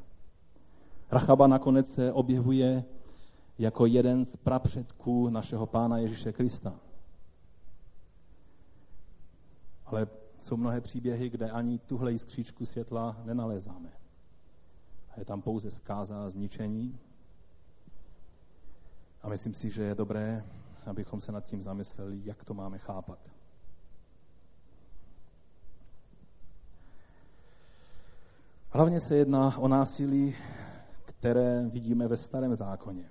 Rachaba 1.11 1.47
nakonec 1.47 1.95
se 1.95 2.13
objevuje 2.13 2.85
jako 3.59 3.87
jeden 3.87 4.27
z 4.27 4.37
prapředků 4.37 5.29
našeho 5.29 5.67
Pána 5.67 5.99
Ježíše 5.99 6.33
Krista. 6.33 6.81
Ale 9.87 10.07
jsou 10.41 10.57
mnohé 10.57 10.81
příběhy, 10.81 11.31
kde 11.31 11.51
ani 11.51 11.79
tuhle 11.79 12.13
jiskříčku 12.13 12.67
světla 12.67 13.17
nenalezáme. 13.25 13.91
A 15.11 15.19
je 15.19 15.25
tam 15.25 15.43
pouze 15.43 15.71
zkáza 15.71 16.31
zničení. 16.31 16.99
A 19.23 19.29
myslím 19.29 19.55
si, 19.55 19.71
že 19.71 19.83
je 19.83 19.95
dobré, 19.95 20.45
abychom 20.87 21.21
se 21.21 21.33
nad 21.33 21.45
tím 21.45 21.63
zamysleli, 21.63 22.21
jak 22.25 22.45
to 22.45 22.55
máme 22.55 22.79
chápat. 22.79 23.19
Hlavně 28.71 29.01
se 29.01 29.17
jedná 29.17 29.59
o 29.59 29.69
násilí, 29.69 30.37
které 31.05 31.69
vidíme 31.69 32.09
ve 32.09 32.17
starém 32.17 32.55
zákoně. 32.55 33.05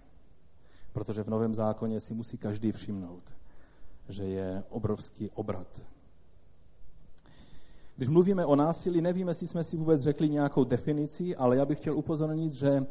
Protože 0.93 1.23
v 1.23 1.27
novém 1.27 1.55
zákoně 1.55 1.99
si 1.99 2.13
musí 2.13 2.37
každý 2.37 2.71
všimnout, 2.71 3.23
že 4.09 4.23
je 4.23 4.63
obrovský 4.69 5.29
obrat. 5.29 5.67
Když 7.95 8.09
mluvíme 8.09 8.45
o 8.45 8.55
násilí, 8.55 9.01
nevím, 9.01 9.27
jestli 9.27 9.47
jsme 9.47 9.63
si 9.63 9.77
vůbec 9.77 10.01
řekli 10.01 10.29
nějakou 10.29 10.63
definici, 10.63 11.35
ale 11.35 11.57
já 11.57 11.65
bych 11.65 11.79
chtěl 11.79 11.97
upozornit, 11.97 12.51
že 12.51 12.85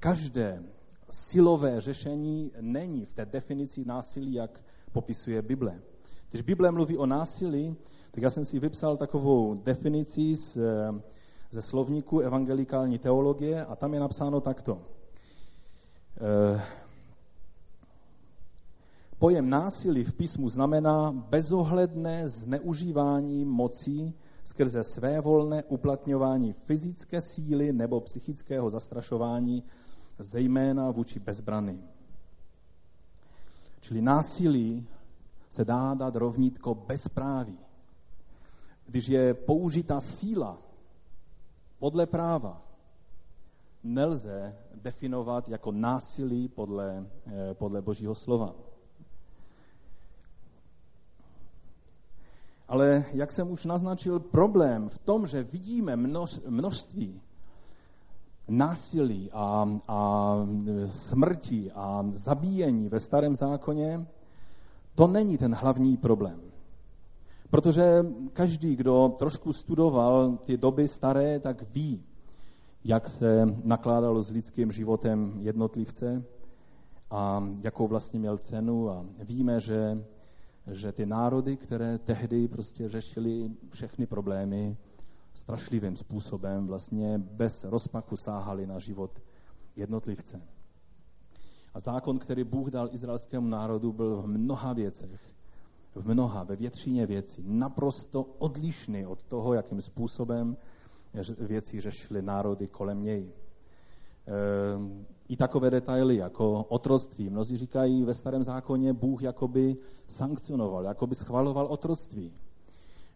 každé 0.00 0.62
silové 1.10 1.80
řešení 1.80 2.52
není 2.60 3.04
v 3.04 3.14
té 3.14 3.26
definici 3.26 3.84
násilí, 3.84 4.32
jak 4.32 4.64
popisuje 4.92 5.42
Bible. 5.42 5.80
Když 6.30 6.42
Bible 6.42 6.70
mluví 6.70 6.98
o 6.98 7.06
násilí, 7.06 7.76
tak 8.10 8.22
já 8.22 8.30
jsem 8.30 8.44
si 8.44 8.58
vypsal 8.58 8.96
takovou 8.96 9.54
definici 9.54 10.36
z, 10.36 10.58
ze 11.50 11.62
slovníku 11.62 12.20
evangelikální 12.20 12.98
teologie 12.98 13.64
a 13.64 13.76
tam 13.76 13.94
je 13.94 14.00
napsáno 14.00 14.40
takto. 14.40 14.82
Pojem 19.20 19.50
násilí 19.50 20.04
v 20.04 20.14
písmu 20.14 20.48
znamená 20.48 21.12
bezohledné 21.12 22.28
zneužívání 22.28 23.44
mocí 23.44 24.14
skrze 24.44 24.84
své 24.84 25.20
volné 25.20 25.64
uplatňování 25.64 26.52
fyzické 26.52 27.20
síly 27.20 27.72
nebo 27.72 28.00
psychického 28.00 28.70
zastrašování, 28.70 29.64
zejména 30.18 30.90
vůči 30.90 31.20
bezbranným. 31.20 31.88
Čili 33.80 34.02
násilí 34.02 34.86
se 35.50 35.64
dá 35.64 35.94
dát 35.94 36.16
rovnítko 36.16 36.74
bezpráví. 36.74 37.58
Když 38.86 39.08
je 39.08 39.34
použita 39.34 40.00
síla 40.00 40.58
podle 41.78 42.06
práva, 42.06 42.62
nelze 43.82 44.56
definovat 44.74 45.48
jako 45.48 45.72
násilí 45.72 46.48
podle, 46.48 47.06
eh, 47.26 47.54
podle 47.54 47.82
Božího 47.82 48.14
slova. 48.14 48.69
Ale 52.70 53.04
jak 53.12 53.32
jsem 53.32 53.50
už 53.50 53.64
naznačil, 53.64 54.20
problém 54.20 54.88
v 54.88 54.98
tom, 54.98 55.26
že 55.26 55.42
vidíme 55.42 55.96
množ, 55.96 56.40
množství 56.48 57.20
násilí 58.48 59.30
a, 59.32 59.68
a 59.88 60.36
smrti 60.86 61.70
a 61.74 62.04
zabíjení 62.12 62.88
ve 62.88 63.00
starém 63.00 63.36
zákoně, 63.36 64.06
to 64.94 65.06
není 65.06 65.38
ten 65.38 65.54
hlavní 65.54 65.96
problém. 65.96 66.40
Protože 67.50 68.06
každý, 68.32 68.76
kdo 68.76 69.14
trošku 69.18 69.52
studoval 69.52 70.36
ty 70.36 70.56
doby 70.56 70.88
staré, 70.88 71.40
tak 71.40 71.64
ví, 71.74 72.04
jak 72.84 73.08
se 73.08 73.56
nakládalo 73.64 74.22
s 74.22 74.30
lidským 74.30 74.70
životem 74.70 75.32
jednotlivce 75.40 76.24
a 77.10 77.44
jakou 77.60 77.88
vlastně 77.88 78.20
měl 78.20 78.38
cenu. 78.38 78.90
A 78.90 79.04
víme, 79.18 79.60
že, 79.60 80.04
že 80.66 80.92
ty 80.92 81.06
národy, 81.06 81.56
které 81.56 81.98
tehdy 81.98 82.48
prostě 82.48 82.88
řešily 82.88 83.50
všechny 83.72 84.06
problémy, 84.06 84.76
strašlivým 85.34 85.96
způsobem, 85.96 86.66
vlastně 86.66 87.18
bez 87.18 87.64
rozpaku 87.64 88.16
sáhali 88.16 88.66
na 88.66 88.78
život 88.78 89.10
jednotlivce. 89.76 90.42
A 91.74 91.80
zákon, 91.80 92.18
který 92.18 92.44
Bůh 92.44 92.68
dal 92.70 92.88
izraelskému 92.92 93.48
národu, 93.48 93.92
byl 93.92 94.22
v 94.22 94.26
mnoha 94.26 94.72
věcech, 94.72 95.20
v 95.94 96.14
mnoha, 96.14 96.42
ve 96.44 96.56
většině 96.56 97.06
věcí, 97.06 97.42
naprosto 97.46 98.22
odlišný 98.22 99.06
od 99.06 99.24
toho, 99.24 99.54
jakým 99.54 99.80
způsobem 99.80 100.56
věci 101.38 101.80
řešily 101.80 102.22
národy 102.22 102.68
kolem 102.68 103.02
něj. 103.02 103.32
Ehm, 104.30 105.06
I 105.28 105.36
takové 105.36 105.70
detaily 105.70 106.16
jako 106.16 106.64
otroctví. 106.68 107.30
Mnozí 107.30 107.56
říkají, 107.56 108.04
ve 108.04 108.14
starém 108.14 108.42
zákoně 108.42 108.92
Bůh 108.92 109.22
jakoby 109.22 109.76
sankcionoval, 110.08 110.84
jakoby 110.84 111.14
schvaloval 111.14 111.66
otroctví. 111.66 112.32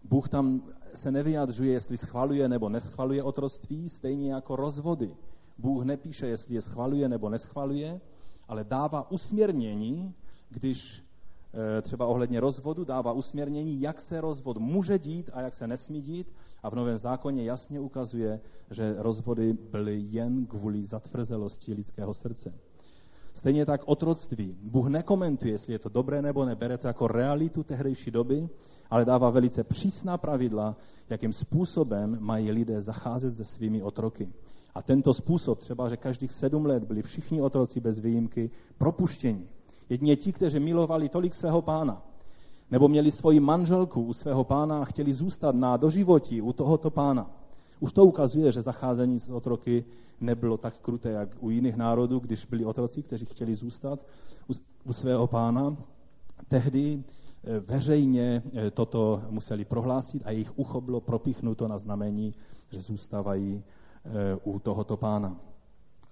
Bůh 0.05 0.29
tam 0.29 0.63
se 0.95 1.11
nevyjadřuje, 1.11 1.73
jestli 1.73 1.97
schvaluje 1.97 2.49
nebo 2.49 2.69
neschvaluje 2.69 3.23
otroctví, 3.23 3.89
stejně 3.89 4.33
jako 4.33 4.57
rozvody. 4.57 5.17
Bůh 5.59 5.85
nepíše, 5.85 6.27
jestli 6.27 6.55
je 6.55 6.63
schvaluje 6.63 7.09
nebo 7.09 7.29
neschvaluje, 7.29 8.01
ale 8.49 8.65
dává 8.65 9.11
usměrnění, 9.11 10.15
když 10.51 11.05
e, 11.79 11.83
třeba 11.83 12.07
ohledně 12.07 12.41
rozvodu 12.41 12.85
dává 12.85 13.13
usměrnění, 13.13 13.81
jak 13.81 14.01
se 14.01 14.21
rozvod 14.21 14.59
může 14.59 14.99
dít 14.99 15.31
a 15.33 15.41
jak 15.41 15.55
se 15.55 15.67
nesmí 15.67 16.03
dít. 16.03 16.33
A 16.65 16.71
v 16.71 16.75
Novém 16.75 16.99
zákoně 16.99 17.45
jasně 17.45 17.81
ukazuje, 17.81 18.41
že 18.71 18.95
rozvody 18.99 19.53
byly 19.53 20.01
jen 20.01 20.47
kvůli 20.47 20.85
zatvrzelosti 20.85 21.75
lidského 21.75 22.15
srdce. 22.15 22.55
Stejně 23.35 23.67
tak 23.67 23.81
otroctví. 23.85 24.57
Bůh 24.63 24.89
nekomentuje, 24.89 25.53
jestli 25.53 25.73
je 25.73 25.79
to 25.79 25.89
dobré 25.89 26.23
nebo 26.23 26.45
ne, 26.45 26.55
bere 26.55 26.79
to 26.79 26.87
jako 26.87 27.09
realitu 27.09 27.63
tehdejší 27.63 28.11
doby, 28.11 28.49
ale 28.91 29.05
dává 29.05 29.31
velice 29.31 29.65
přísná 29.65 30.19
pravidla, 30.19 30.77
jakým 31.11 31.33
způsobem 31.33 32.17
mají 32.21 32.51
lidé 32.51 32.81
zacházet 32.81 33.35
se 33.35 33.45
svými 33.45 33.83
otroky. 33.83 34.33
A 34.75 34.83
tento 34.83 35.15
způsob, 35.15 35.59
třeba, 35.59 35.89
že 35.89 35.97
každých 35.97 36.33
sedm 36.33 36.67
let 36.67 36.85
byli 36.85 37.03
všichni 37.03 37.43
otroci 37.43 37.81
bez 37.81 37.99
výjimky 37.99 38.51
propuštěni. 38.79 39.49
Jedině 39.89 40.17
ti, 40.17 40.33
kteří 40.33 40.61
milovali 40.61 41.09
tolik 41.09 41.35
svého 41.35 41.63
pána, 41.63 42.03
nebo 42.71 42.89
měli 42.89 43.11
svoji 43.11 43.41
manželku 43.41 44.03
u 44.03 44.13
svého 44.13 44.45
pána 44.45 44.83
a 44.83 44.85
chtěli 44.85 45.13
zůstat 45.13 45.55
na 45.55 45.77
doživotí 45.77 46.43
u 46.43 46.53
tohoto 46.53 46.91
pána. 46.91 47.31
Už 47.81 47.93
to 47.93 48.05
ukazuje, 48.05 48.53
že 48.53 48.63
zacházení 48.63 49.21
s 49.21 49.29
otroky 49.29 49.85
nebylo 50.21 50.57
tak 50.57 50.79
kruté, 50.79 51.11
jak 51.11 51.29
u 51.41 51.51
jiných 51.51 51.77
národů, 51.77 52.19
když 52.19 52.45
byli 52.47 52.65
otroci, 52.65 53.03
kteří 53.03 53.27
chtěli 53.27 53.55
zůstat 53.55 54.01
u, 54.85 54.93
svého 54.93 55.27
pána. 55.27 55.77
Tehdy 56.49 57.03
eh, 57.45 57.61
veřejně 57.61 58.43
eh, 58.55 58.71
toto 58.71 59.23
museli 59.31 59.65
prohlásit 59.65 60.23
a 60.25 60.31
jejich 60.31 60.59
ucho 60.59 60.81
bylo 60.81 61.01
propíchnuto 61.01 61.69
na 61.69 61.79
znamení, 61.79 62.35
že 62.71 62.81
zůstávají 62.81 63.63
eh, 63.63 64.11
u 64.45 64.59
tohoto 64.59 64.97
pána. 64.97 65.37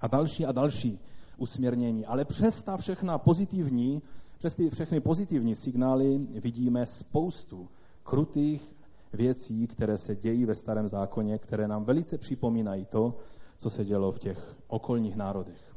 A 0.01 0.07
další 0.07 0.47
a 0.47 0.53
další 0.53 0.99
usměrnění. 1.37 2.07
Ale 2.07 2.25
přes 2.25 2.63
ta 2.63 2.77
všechna 2.77 3.19
pozitivní, 3.19 4.03
přes 4.43 4.55
ty 4.55 4.71
všechny 4.71 5.01
pozitivní 5.01 5.55
signály 5.55 6.19
vidíme 6.19 6.87
spoustu 6.87 7.69
krutých 8.03 8.75
věcí, 9.13 9.67
které 9.67 9.99
se 9.99 10.17
dějí 10.17 10.45
ve 10.45 10.55
starém 10.55 10.89
zákoně, 10.89 11.39
které 11.39 11.69
nám 11.69 11.85
velice 11.85 12.19
připomínají 12.19 12.85
to, 12.85 13.19
co 13.57 13.71
se 13.71 13.85
dělo 13.85 14.13
v 14.13 14.19
těch 14.19 14.57
okolních 14.67 15.17
národech. 15.17 15.77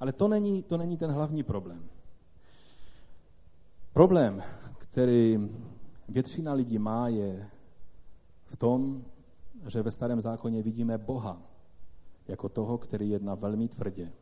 Ale 0.00 0.12
to 0.12 0.28
není, 0.28 0.62
to 0.62 0.76
není 0.76 0.96
ten 0.96 1.10
hlavní 1.10 1.42
problém. 1.42 1.88
Problém, 3.92 4.42
který 4.78 5.38
většina 6.08 6.52
lidí 6.52 6.78
má, 6.78 7.08
je 7.08 7.48
v 8.46 8.56
tom, 8.56 9.04
že 9.68 9.82
ve 9.82 9.90
starém 9.90 10.20
zákoně 10.20 10.62
vidíme 10.62 10.98
Boha 10.98 11.42
jako 12.28 12.48
toho, 12.48 12.78
který 12.78 13.10
jedná 13.10 13.34
velmi 13.34 13.68
tvrdě. 13.68 14.12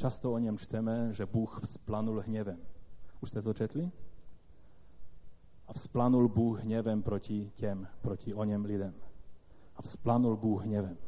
Často 0.00 0.32
o 0.32 0.38
něm 0.38 0.58
čteme, 0.58 1.12
že 1.12 1.26
Bůh 1.26 1.60
vzplanul 1.64 2.20
hněvem. 2.20 2.58
Už 3.20 3.28
jste 3.28 3.42
to 3.42 3.54
četli? 3.54 3.90
A 5.68 5.72
vzplanul 5.72 6.28
Bůh 6.28 6.62
hněvem 6.62 7.02
proti 7.02 7.52
těm, 7.54 7.88
proti 8.00 8.34
o 8.34 8.44
něm 8.44 8.64
lidem 8.64 8.94
a 9.76 9.82
vzplanul 9.82 10.36
Bůh 10.36 10.64
hněvem. 10.64 10.98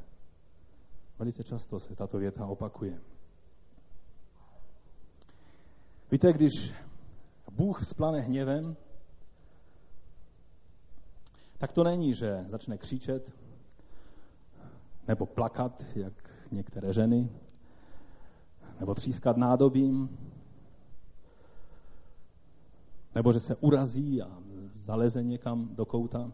Velice 1.19 1.45
často 1.45 1.79
se 1.79 1.97
tato 1.97 2.19
věta 2.19 2.47
opakuje. 2.47 3.01
Víte, 6.11 6.33
když 6.33 6.75
Bůh 7.53 7.83
vzplane 7.83 8.21
hněvem, 8.21 8.77
tak 11.59 11.73
to 11.73 11.85
není, 11.85 12.15
že 12.15 12.45
začne 12.47 12.79
křičet 12.79 13.33
nebo 15.09 15.27
plakat, 15.27 15.83
jak 15.97 16.31
některé 16.51 16.93
ženy, 16.93 17.31
nebo 18.83 18.95
třískat 18.95 19.37
nádobím, 19.37 20.19
nebo 23.15 23.33
že 23.33 23.41
se 23.41 23.57
urazí 23.57 24.23
a 24.23 24.39
zaleze 24.75 25.23
někam 25.23 25.75
do 25.75 25.87
kouta. 25.87 26.33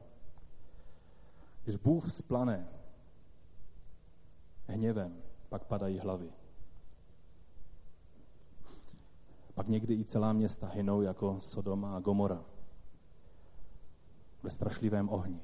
Když 1.64 1.76
Bůh 1.76 2.12
splane 2.12 2.68
hněvem, 4.66 5.22
pak 5.48 5.64
padají 5.64 5.98
hlavy. 5.98 6.32
Pak 9.54 9.68
někdy 9.68 9.94
i 9.94 10.04
celá 10.04 10.32
města 10.32 10.66
hynou 10.66 11.02
jako 11.02 11.40
Sodoma 11.40 11.96
a 11.96 12.00
Gomora 12.00 12.44
ve 14.42 14.50
strašlivém 14.50 15.08
ohni. 15.08 15.40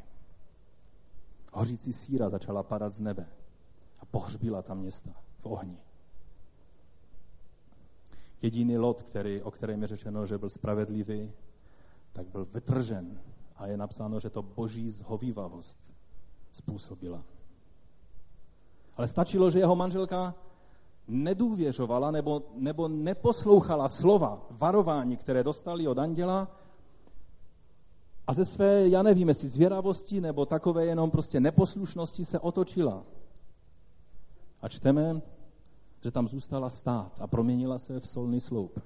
Hořící 1.53 1.93
síra 1.93 2.31
začala 2.31 2.63
padat 2.63 2.93
z 2.93 3.01
nebe 3.01 3.27
a 4.01 4.05
pohřbila 4.07 4.63
tam 4.63 4.79
města 4.79 5.11
v 5.41 5.47
ohni. 5.47 5.79
Jediný 8.45 8.79
lot, 8.79 9.03
který, 9.03 9.43
o 9.43 9.51
kterém 9.51 9.83
je 9.83 9.89
řečeno, 9.89 10.27
že 10.27 10.39
byl 10.39 10.49
spravedlivý, 10.49 11.33
tak 12.13 12.27
byl 12.27 12.45
vytržen 12.45 13.21
a 13.57 13.67
je 13.67 13.77
napsáno, 13.77 14.21
že 14.21 14.31
to 14.31 14.43
boží 14.43 14.91
zhovývavost 14.91 15.79
způsobila. 16.53 17.25
Ale 18.97 19.09
stačilo, 19.09 19.51
že 19.51 19.59
jeho 19.59 19.77
manželka 19.77 20.35
nedůvěřovala 21.09 22.11
nebo, 22.11 22.43
nebo 22.55 22.89
neposlouchala 22.89 23.89
slova, 23.89 24.47
varování, 24.51 25.17
které 25.17 25.43
dostali 25.43 25.89
od 25.89 25.99
anděla 25.99 26.49
a 28.27 28.35
ze 28.35 28.45
své, 28.45 28.89
já 28.89 29.03
nevím, 29.03 29.29
jestli 29.29 29.49
zvědavosti 29.49 30.21
nebo 30.21 30.47
takové 30.47 30.87
jenom 30.87 31.11
prostě 31.11 31.41
neposlušnosti 31.41 32.25
se 32.25 32.39
otočila. 32.39 33.05
A 34.63 34.69
čteme, 34.69 35.23
že 36.05 36.11
tam 36.11 36.29
zůstala 36.29 36.71
stát 36.71 37.13
a 37.21 37.27
proměnila 37.27 37.79
se 37.79 38.01
v 38.01 38.07
solný 38.07 38.41
sloup. 38.41 38.81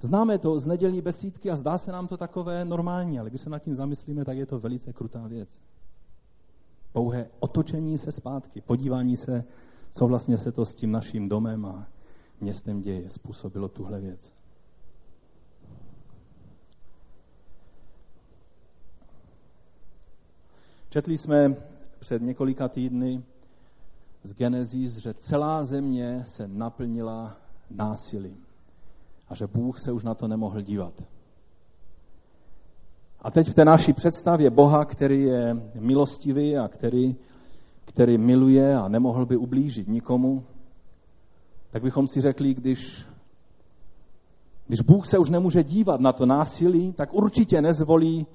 Známe 0.00 0.38
to 0.38 0.60
z 0.60 0.66
nedělní 0.66 1.00
besídky 1.00 1.50
a 1.50 1.56
zdá 1.56 1.78
se 1.78 1.92
nám 1.92 2.08
to 2.08 2.16
takové 2.16 2.64
normální, 2.64 3.18
ale 3.18 3.30
když 3.30 3.40
se 3.40 3.50
nad 3.50 3.58
tím 3.58 3.74
zamyslíme, 3.74 4.24
tak 4.24 4.36
je 4.36 4.46
to 4.46 4.58
velice 4.58 4.92
krutá 4.92 5.26
věc. 5.26 5.62
Pouhé 6.92 7.28
otočení 7.40 7.98
se 7.98 8.12
zpátky, 8.12 8.60
podívání 8.60 9.16
se, 9.16 9.44
co 9.90 10.06
vlastně 10.06 10.38
se 10.38 10.52
to 10.52 10.64
s 10.64 10.74
tím 10.74 10.92
naším 10.92 11.28
domem 11.28 11.66
a 11.66 11.86
městem 12.40 12.82
děje, 12.82 13.10
způsobilo 13.10 13.68
tuhle 13.68 14.00
věc. 14.00 14.34
Četli 20.88 21.18
jsme 21.18 21.56
před 21.98 22.22
několika 22.22 22.68
týdny 22.68 23.22
z 24.22 24.34
Genesis, 24.34 24.96
že 24.96 25.14
celá 25.14 25.64
země 25.64 26.22
se 26.24 26.48
naplnila 26.48 27.36
násilím 27.70 28.44
a 29.28 29.34
že 29.34 29.46
Bůh 29.46 29.78
se 29.78 29.92
už 29.92 30.04
na 30.04 30.14
to 30.14 30.28
nemohl 30.28 30.60
dívat. 30.62 30.94
A 33.22 33.30
teď 33.30 33.48
v 33.48 33.54
té 33.54 33.64
naší 33.64 33.92
představě 33.92 34.50
Boha, 34.50 34.84
který 34.84 35.22
je 35.22 35.54
milostivý 35.74 36.56
a 36.56 36.68
který, 36.68 37.16
který 37.84 38.18
miluje 38.18 38.76
a 38.76 38.88
nemohl 38.88 39.26
by 39.26 39.36
ublížit 39.36 39.88
nikomu, 39.88 40.44
tak 41.70 41.82
bychom 41.82 42.06
si 42.06 42.20
řekli, 42.20 42.54
když, 42.54 43.06
když 44.66 44.80
Bůh 44.80 45.06
se 45.06 45.18
už 45.18 45.30
nemůže 45.30 45.62
dívat 45.62 46.00
na 46.00 46.12
to 46.12 46.26
násilí, 46.26 46.92
tak 46.92 47.14
určitě 47.14 47.60
nezvolí 47.60 48.26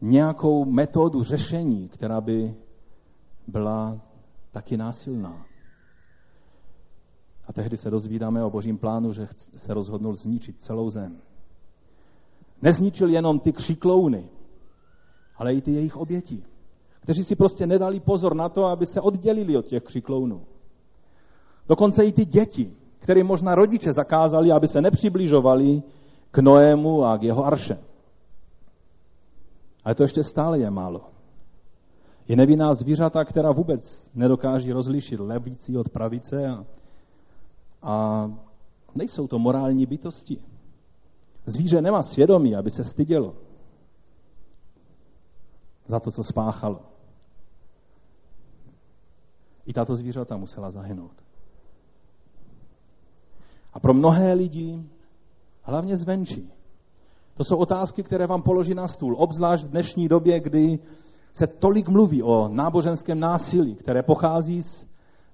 nějakou 0.00 0.64
metodu 0.64 1.22
řešení, 1.22 1.88
která 1.88 2.20
by 2.20 2.54
byla 3.46 4.00
taky 4.54 4.76
násilná. 4.76 5.46
A 7.46 7.52
tehdy 7.52 7.76
se 7.76 7.90
dozvídáme 7.90 8.44
o 8.44 8.50
božím 8.50 8.78
plánu, 8.78 9.12
že 9.12 9.26
se 9.56 9.74
rozhodnul 9.74 10.14
zničit 10.14 10.60
celou 10.60 10.90
zem. 10.90 11.18
Nezničil 12.62 13.08
jenom 13.08 13.40
ty 13.40 13.52
křiklouny, 13.52 14.28
ale 15.36 15.54
i 15.54 15.60
ty 15.60 15.72
jejich 15.72 15.96
oběti, 15.96 16.44
kteří 17.00 17.24
si 17.24 17.36
prostě 17.36 17.66
nedali 17.66 18.00
pozor 18.00 18.34
na 18.34 18.48
to, 18.48 18.64
aby 18.64 18.86
se 18.86 19.00
oddělili 19.00 19.56
od 19.56 19.66
těch 19.66 19.82
křiklounů. 19.82 20.46
Dokonce 21.68 22.04
i 22.04 22.12
ty 22.12 22.24
děti, 22.24 22.76
které 22.98 23.24
možná 23.24 23.54
rodiče 23.54 23.92
zakázali, 23.92 24.52
aby 24.52 24.68
se 24.68 24.80
nepřibližovali 24.80 25.82
k 26.30 26.38
Noému 26.38 27.04
a 27.04 27.18
k 27.18 27.22
jeho 27.22 27.44
arše. 27.44 27.78
Ale 29.84 29.94
to 29.94 30.02
ještě 30.02 30.22
stále 30.22 30.58
je 30.58 30.70
málo. 30.70 31.13
Je 32.28 32.36
nevinná 32.36 32.74
zvířata, 32.74 33.24
která 33.24 33.52
vůbec 33.52 34.10
nedokáží 34.14 34.72
rozlišit 34.72 35.20
levící 35.20 35.76
od 35.76 35.88
pravice 35.88 36.46
a, 36.46 36.64
a 37.82 38.26
nejsou 38.94 39.26
to 39.26 39.38
morální 39.38 39.86
bytosti. 39.86 40.42
Zvíře 41.46 41.82
nemá 41.82 42.02
svědomí, 42.02 42.56
aby 42.56 42.70
se 42.70 42.84
stydělo 42.84 43.34
za 45.86 46.00
to, 46.00 46.10
co 46.10 46.22
spáchalo. 46.22 46.80
I 49.66 49.72
tato 49.72 49.94
zvířata 49.94 50.36
musela 50.36 50.70
zahynout. 50.70 51.24
A 53.72 53.80
pro 53.80 53.94
mnohé 53.94 54.32
lidi, 54.32 54.82
hlavně 55.62 55.96
zvenčí, 55.96 56.52
to 57.36 57.44
jsou 57.44 57.56
otázky, 57.56 58.02
které 58.02 58.26
vám 58.26 58.42
položí 58.42 58.74
na 58.74 58.88
stůl, 58.88 59.16
obzvlášť 59.18 59.64
v 59.64 59.70
dnešní 59.70 60.08
době, 60.08 60.40
kdy 60.40 60.78
se 61.34 61.46
tolik 61.46 61.88
mluví 61.88 62.22
o 62.22 62.48
náboženském 62.48 63.20
násilí, 63.20 63.74
které 63.74 64.02
pochází 64.02 64.62
z 64.62 64.86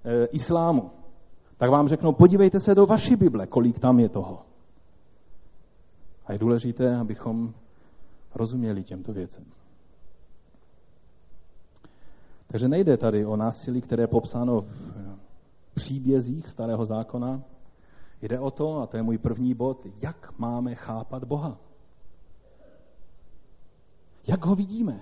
e, 0.05 0.27
islámu. 0.27 0.91
Tak 1.57 1.71
vám 1.71 1.89
řeknou, 1.89 2.13
podívejte 2.13 2.61
se 2.61 2.75
do 2.75 2.87
vaší 2.87 3.17
Bible, 3.17 3.47
kolik 3.47 3.79
tam 3.79 4.01
je 4.01 4.09
toho. 4.09 4.39
A 6.27 6.33
je 6.33 6.39
důležité, 6.39 6.97
abychom 6.97 7.55
rozuměli 8.35 8.85
těmto 8.85 9.13
věcem. 9.13 9.45
Takže 12.47 12.69
nejde 12.69 12.97
tady 12.97 13.27
o 13.27 13.37
násilí, 13.37 13.81
které 13.81 14.03
je 14.03 14.07
popsáno 14.07 14.61
v 14.61 15.75
příbězích 15.75 16.49
starého 16.49 16.85
zákona. 16.85 17.43
Jde 18.23 18.41
o 18.41 18.51
to, 18.51 18.79
a 18.79 18.87
to 18.87 18.97
je 18.97 19.03
můj 19.03 19.19
první 19.19 19.55
bod, 19.55 19.87
jak 20.03 20.39
máme 20.39 20.75
chápat 20.75 21.25
Boha. 21.25 21.57
Jak 24.27 24.45
ho 24.45 24.55
vidíme? 24.55 25.01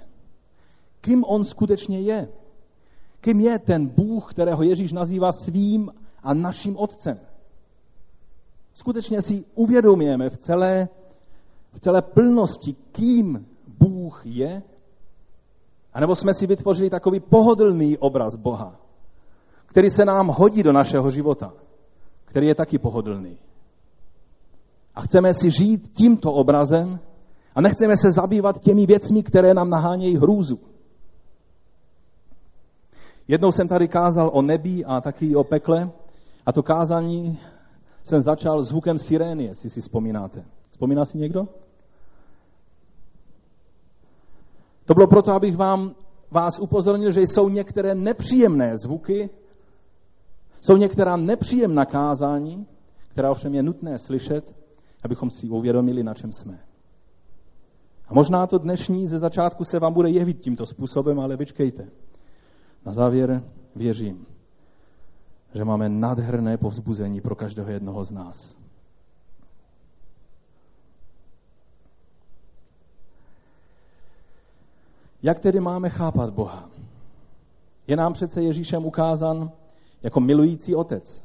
Kým 1.08 1.24
on 1.24 1.44
skutečně 1.44 2.00
je? 2.00 2.28
Kým 3.20 3.40
je 3.40 3.58
ten 3.58 3.86
Bůh, 3.88 4.30
kterého 4.30 4.62
Ježíš 4.62 4.92
nazývá 4.92 5.32
svým 5.32 5.90
a 6.22 6.34
naším 6.34 6.76
otcem? 6.76 7.20
Skutečně 8.74 9.22
si 9.22 9.44
uvědomujeme 9.54 10.30
v 10.30 10.36
celé, 10.36 10.88
v 11.72 11.80
celé 11.80 12.02
plnosti, 12.02 12.76
kým 12.92 13.46
Bůh 13.78 14.22
je? 14.24 14.62
A 15.92 16.00
nebo 16.00 16.14
jsme 16.14 16.34
si 16.34 16.46
vytvořili 16.46 16.90
takový 16.90 17.20
pohodlný 17.20 17.98
obraz 17.98 18.36
Boha, 18.36 18.76
který 19.66 19.90
se 19.90 20.04
nám 20.04 20.28
hodí 20.28 20.62
do 20.62 20.72
našeho 20.72 21.10
života, 21.10 21.52
který 22.24 22.46
je 22.46 22.54
taky 22.54 22.78
pohodlný. 22.78 23.38
A 24.94 25.00
chceme 25.00 25.34
si 25.34 25.50
žít 25.50 25.88
tímto 25.96 26.32
obrazem 26.32 27.00
a 27.54 27.60
nechceme 27.60 27.96
se 27.96 28.12
zabývat 28.12 28.60
těmi 28.60 28.86
věcmi, 28.86 29.22
které 29.22 29.54
nám 29.54 29.70
nahánějí 29.70 30.16
hrůzu. 30.16 30.67
Jednou 33.28 33.52
jsem 33.52 33.68
tady 33.68 33.88
kázal 33.88 34.30
o 34.32 34.42
nebi 34.42 34.84
a 34.84 35.00
taky 35.00 35.36
o 35.36 35.44
pekle 35.44 35.90
a 36.46 36.52
to 36.52 36.62
kázání 36.62 37.38
jsem 38.02 38.20
začal 38.20 38.62
zvukem 38.62 38.98
sirény, 38.98 39.44
jestli 39.44 39.70
si 39.70 39.80
vzpomínáte. 39.80 40.44
Vzpomíná 40.70 41.04
si 41.04 41.18
někdo? 41.18 41.48
To 44.84 44.94
bylo 44.94 45.06
proto, 45.06 45.32
abych 45.32 45.56
vám, 45.56 45.94
vás 46.30 46.58
upozornil, 46.58 47.10
že 47.10 47.20
jsou 47.20 47.48
některé 47.48 47.94
nepříjemné 47.94 48.76
zvuky, 48.76 49.30
jsou 50.60 50.76
některá 50.76 51.16
nepříjemná 51.16 51.84
kázání, 51.84 52.66
která 53.08 53.30
ovšem 53.30 53.54
je 53.54 53.62
nutné 53.62 53.98
slyšet, 53.98 54.56
abychom 55.04 55.30
si 55.30 55.48
uvědomili, 55.48 56.02
na 56.02 56.14
čem 56.14 56.32
jsme. 56.32 56.58
A 58.08 58.14
možná 58.14 58.46
to 58.46 58.58
dnešní 58.58 59.06
ze 59.06 59.18
začátku 59.18 59.64
se 59.64 59.78
vám 59.78 59.92
bude 59.92 60.10
jevit 60.10 60.40
tímto 60.40 60.66
způsobem, 60.66 61.20
ale 61.20 61.36
vyčkejte. 61.36 61.88
Na 62.88 62.94
závěr 62.94 63.42
věřím, 63.76 64.26
že 65.54 65.64
máme 65.64 65.88
nádherné 65.88 66.56
povzbuzení 66.56 67.20
pro 67.20 67.34
každého 67.34 67.70
jednoho 67.70 68.04
z 68.04 68.10
nás. 68.10 68.56
Jak 75.22 75.40
tedy 75.40 75.60
máme 75.60 75.90
chápat 75.90 76.30
Boha? 76.30 76.70
Je 77.86 77.96
nám 77.96 78.12
přece 78.12 78.42
Ježíšem 78.42 78.84
ukázan 78.84 79.52
jako 80.02 80.20
milující 80.20 80.74
otec, 80.74 81.24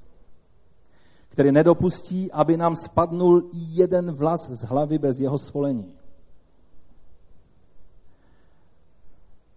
který 1.29 1.51
nedopustí, 1.51 2.31
aby 2.31 2.57
nám 2.57 2.75
spadnul 2.75 3.49
jeden 3.53 4.11
vlas 4.11 4.49
z 4.49 4.63
hlavy 4.63 4.97
bez 4.97 5.19
jeho 5.19 5.37
svolení. 5.37 5.93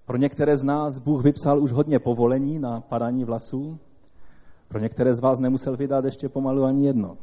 Pro 0.07 0.17
některé 0.17 0.57
z 0.57 0.63
nás 0.63 0.99
Bůh 0.99 1.25
vypsal 1.25 1.63
už 1.63 1.73
hodně 1.73 1.99
povolení 1.99 2.59
na 2.59 2.81
padání 2.81 3.25
vlasů, 3.25 3.79
pro 4.69 4.79
některé 4.79 5.15
z 5.15 5.21
vás 5.21 5.39
nemusel 5.39 5.77
vydat 5.77 6.05
ještě 6.05 6.29
pomalu 6.29 6.65
ani 6.65 6.87
jedno. 6.87 7.19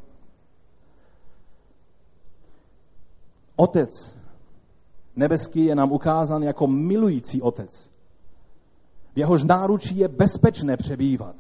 Otec 3.56 4.18
nebeský 5.16 5.66
je 5.66 5.76
nám 5.76 5.92
ukázán 5.92 6.44
jako 6.44 6.68
milující 6.68 7.42
otec. 7.42 7.90
V 9.14 9.18
jehož 9.18 9.44
náručí 9.44 9.98
je 9.98 10.08
bezpečné 10.08 10.78
přebývat. 10.78 11.36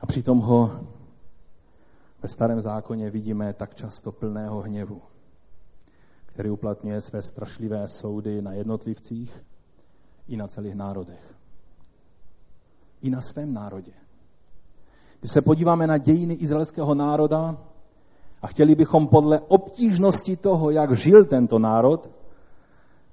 A 0.00 0.06
přitom 0.06 0.38
ho 0.38 0.86
ve 2.22 2.28
starém 2.28 2.60
zákoně 2.60 3.10
vidíme 3.10 3.52
tak 3.52 3.74
často 3.74 4.12
plného 4.12 4.60
hněvu, 4.60 5.02
který 6.26 6.50
uplatňuje 6.50 7.00
své 7.00 7.22
strašlivé 7.22 7.88
soudy 7.88 8.42
na 8.42 8.52
jednotlivcích 8.52 9.44
i 10.28 10.36
na 10.36 10.48
celých 10.48 10.74
národech. 10.74 11.34
I 13.02 13.10
na 13.10 13.20
svém 13.20 13.54
národě. 13.54 13.92
Když 15.20 15.32
se 15.32 15.42
podíváme 15.42 15.86
na 15.86 15.98
dějiny 15.98 16.34
izraelského 16.34 16.94
národa 16.94 17.56
a 18.42 18.46
chtěli 18.46 18.74
bychom 18.74 19.08
podle 19.08 19.40
obtížnosti 19.40 20.36
toho, 20.36 20.70
jak 20.70 20.96
žil 20.96 21.24
tento 21.24 21.58
národ, 21.58 22.10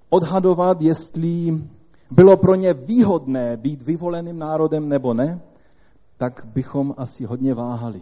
odhadovat, 0.09 0.81
jestli 0.81 1.63
bylo 2.11 2.37
pro 2.37 2.55
ně 2.55 2.73
výhodné 2.73 3.57
být 3.57 3.81
vyvoleným 3.81 4.39
národem 4.39 4.89
nebo 4.89 5.13
ne, 5.13 5.41
tak 6.17 6.45
bychom 6.45 6.93
asi 6.97 7.25
hodně 7.25 7.53
váhali, 7.53 8.01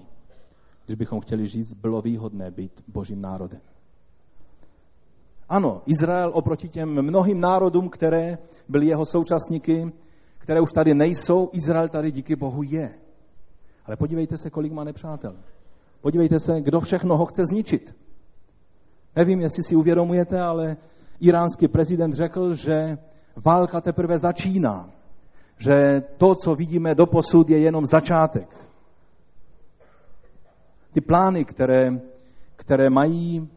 když 0.85 0.95
bychom 0.95 1.21
chtěli 1.21 1.47
říct, 1.47 1.73
bylo 1.73 2.01
výhodné 2.01 2.51
být 2.51 2.71
božím 2.87 3.21
národem. 3.21 3.61
Ano, 5.49 5.81
Izrael 5.85 6.31
oproti 6.33 6.69
těm 6.69 7.01
mnohým 7.01 7.39
národům, 7.39 7.89
které 7.89 8.37
byly 8.69 8.85
jeho 8.85 9.05
současníky, 9.05 9.91
které 10.37 10.61
už 10.61 10.73
tady 10.73 10.93
nejsou, 10.93 11.49
Izrael 11.53 11.89
tady 11.89 12.11
díky 12.11 12.35
Bohu 12.35 12.63
je. 12.63 12.95
Ale 13.85 13.97
podívejte 13.97 14.37
se, 14.37 14.49
kolik 14.49 14.71
má 14.71 14.83
nepřátel. 14.83 15.35
Podívejte 16.01 16.39
se, 16.39 16.61
kdo 16.61 16.79
všechno 16.79 17.17
ho 17.17 17.25
chce 17.25 17.45
zničit. 17.45 17.95
Nevím, 19.15 19.41
jestli 19.41 19.63
si 19.63 19.75
uvědomujete, 19.75 20.41
ale 20.41 20.77
iránský 21.19 21.67
prezident 21.67 22.13
řekl, 22.13 22.53
že 22.53 22.97
válka 23.45 23.81
teprve 23.81 24.19
začíná. 24.19 24.89
Že 25.57 26.01
to, 26.17 26.35
co 26.35 26.55
vidíme 26.55 26.95
do 26.95 27.05
posud, 27.05 27.49
je 27.49 27.59
jenom 27.59 27.85
začátek. 27.85 28.64
Ty 30.95 31.01
plány, 31.01 31.45
které, 31.45 31.89
které 32.55 32.89
mají 32.89 33.49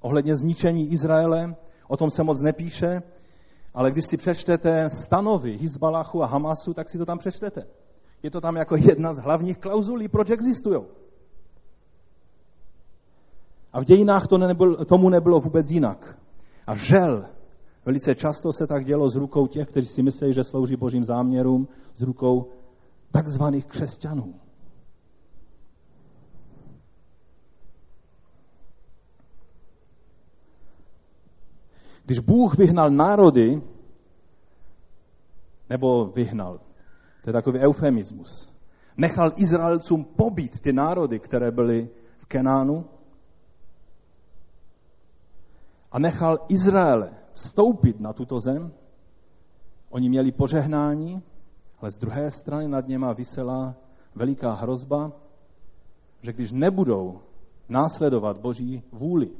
ohledně 0.00 0.36
zničení 0.36 0.92
Izraele, 0.92 1.56
o 1.88 1.96
tom 1.96 2.10
se 2.10 2.22
moc 2.22 2.40
nepíše, 2.40 3.02
ale 3.74 3.90
když 3.90 4.04
si 4.06 4.16
přečtete 4.16 4.90
stanovy 4.90 5.56
Hizbalachu 5.56 6.22
a 6.22 6.26
Hamasu, 6.26 6.74
tak 6.74 6.90
si 6.90 6.98
to 6.98 7.06
tam 7.06 7.18
přečtete. 7.18 7.66
Je 8.22 8.30
to 8.30 8.40
tam 8.40 8.56
jako 8.56 8.76
jedna 8.76 9.14
z 9.14 9.18
hlavních 9.18 9.58
klauzulí, 9.58 10.08
proč 10.08 10.30
existují. 10.30 10.80
A 13.72 13.80
v 13.80 13.84
dějinách 13.84 14.26
to 14.26 14.38
nebyl, 14.38 14.76
tomu 14.84 15.08
nebylo 15.08 15.40
vůbec 15.40 15.70
jinak. 15.70 16.18
A 16.66 16.74
žel, 16.74 17.24
velice 17.84 18.14
často 18.14 18.52
se 18.52 18.66
tak 18.66 18.84
dělo 18.84 19.08
z 19.08 19.16
rukou 19.16 19.46
těch, 19.46 19.68
kteří 19.68 19.86
si 19.86 20.02
myslí, 20.02 20.32
že 20.32 20.44
slouží 20.44 20.76
božím 20.76 21.04
záměrům, 21.04 21.68
z 21.96 22.02
rukou 22.02 22.50
takzvaných 23.12 23.66
křesťanů. 23.66 24.34
Když 32.10 32.18
Bůh 32.18 32.58
vyhnal 32.58 32.90
národy, 32.90 33.62
nebo 35.70 36.06
vyhnal, 36.06 36.60
to 37.22 37.30
je 37.30 37.32
takový 37.32 37.58
eufemismus, 37.58 38.52
nechal 38.96 39.32
Izraelcům 39.36 40.04
pobít 40.04 40.60
ty 40.60 40.72
národy, 40.72 41.18
které 41.18 41.50
byly 41.50 41.88
v 42.18 42.26
Kenánu, 42.26 42.84
a 45.92 45.98
nechal 45.98 46.38
Izraele 46.48 47.14
vstoupit 47.32 48.00
na 48.00 48.12
tuto 48.12 48.40
zem. 48.40 48.72
Oni 49.90 50.08
měli 50.08 50.32
požehnání, 50.32 51.22
ale 51.78 51.90
z 51.90 51.98
druhé 51.98 52.30
strany 52.30 52.68
nad 52.68 52.88
něma 52.88 53.12
vysela 53.12 53.74
veliká 54.14 54.52
hrozba, 54.52 55.12
že 56.22 56.32
když 56.32 56.52
nebudou 56.52 57.20
následovat 57.68 58.38
Boží 58.38 58.82
vůli 58.92 59.30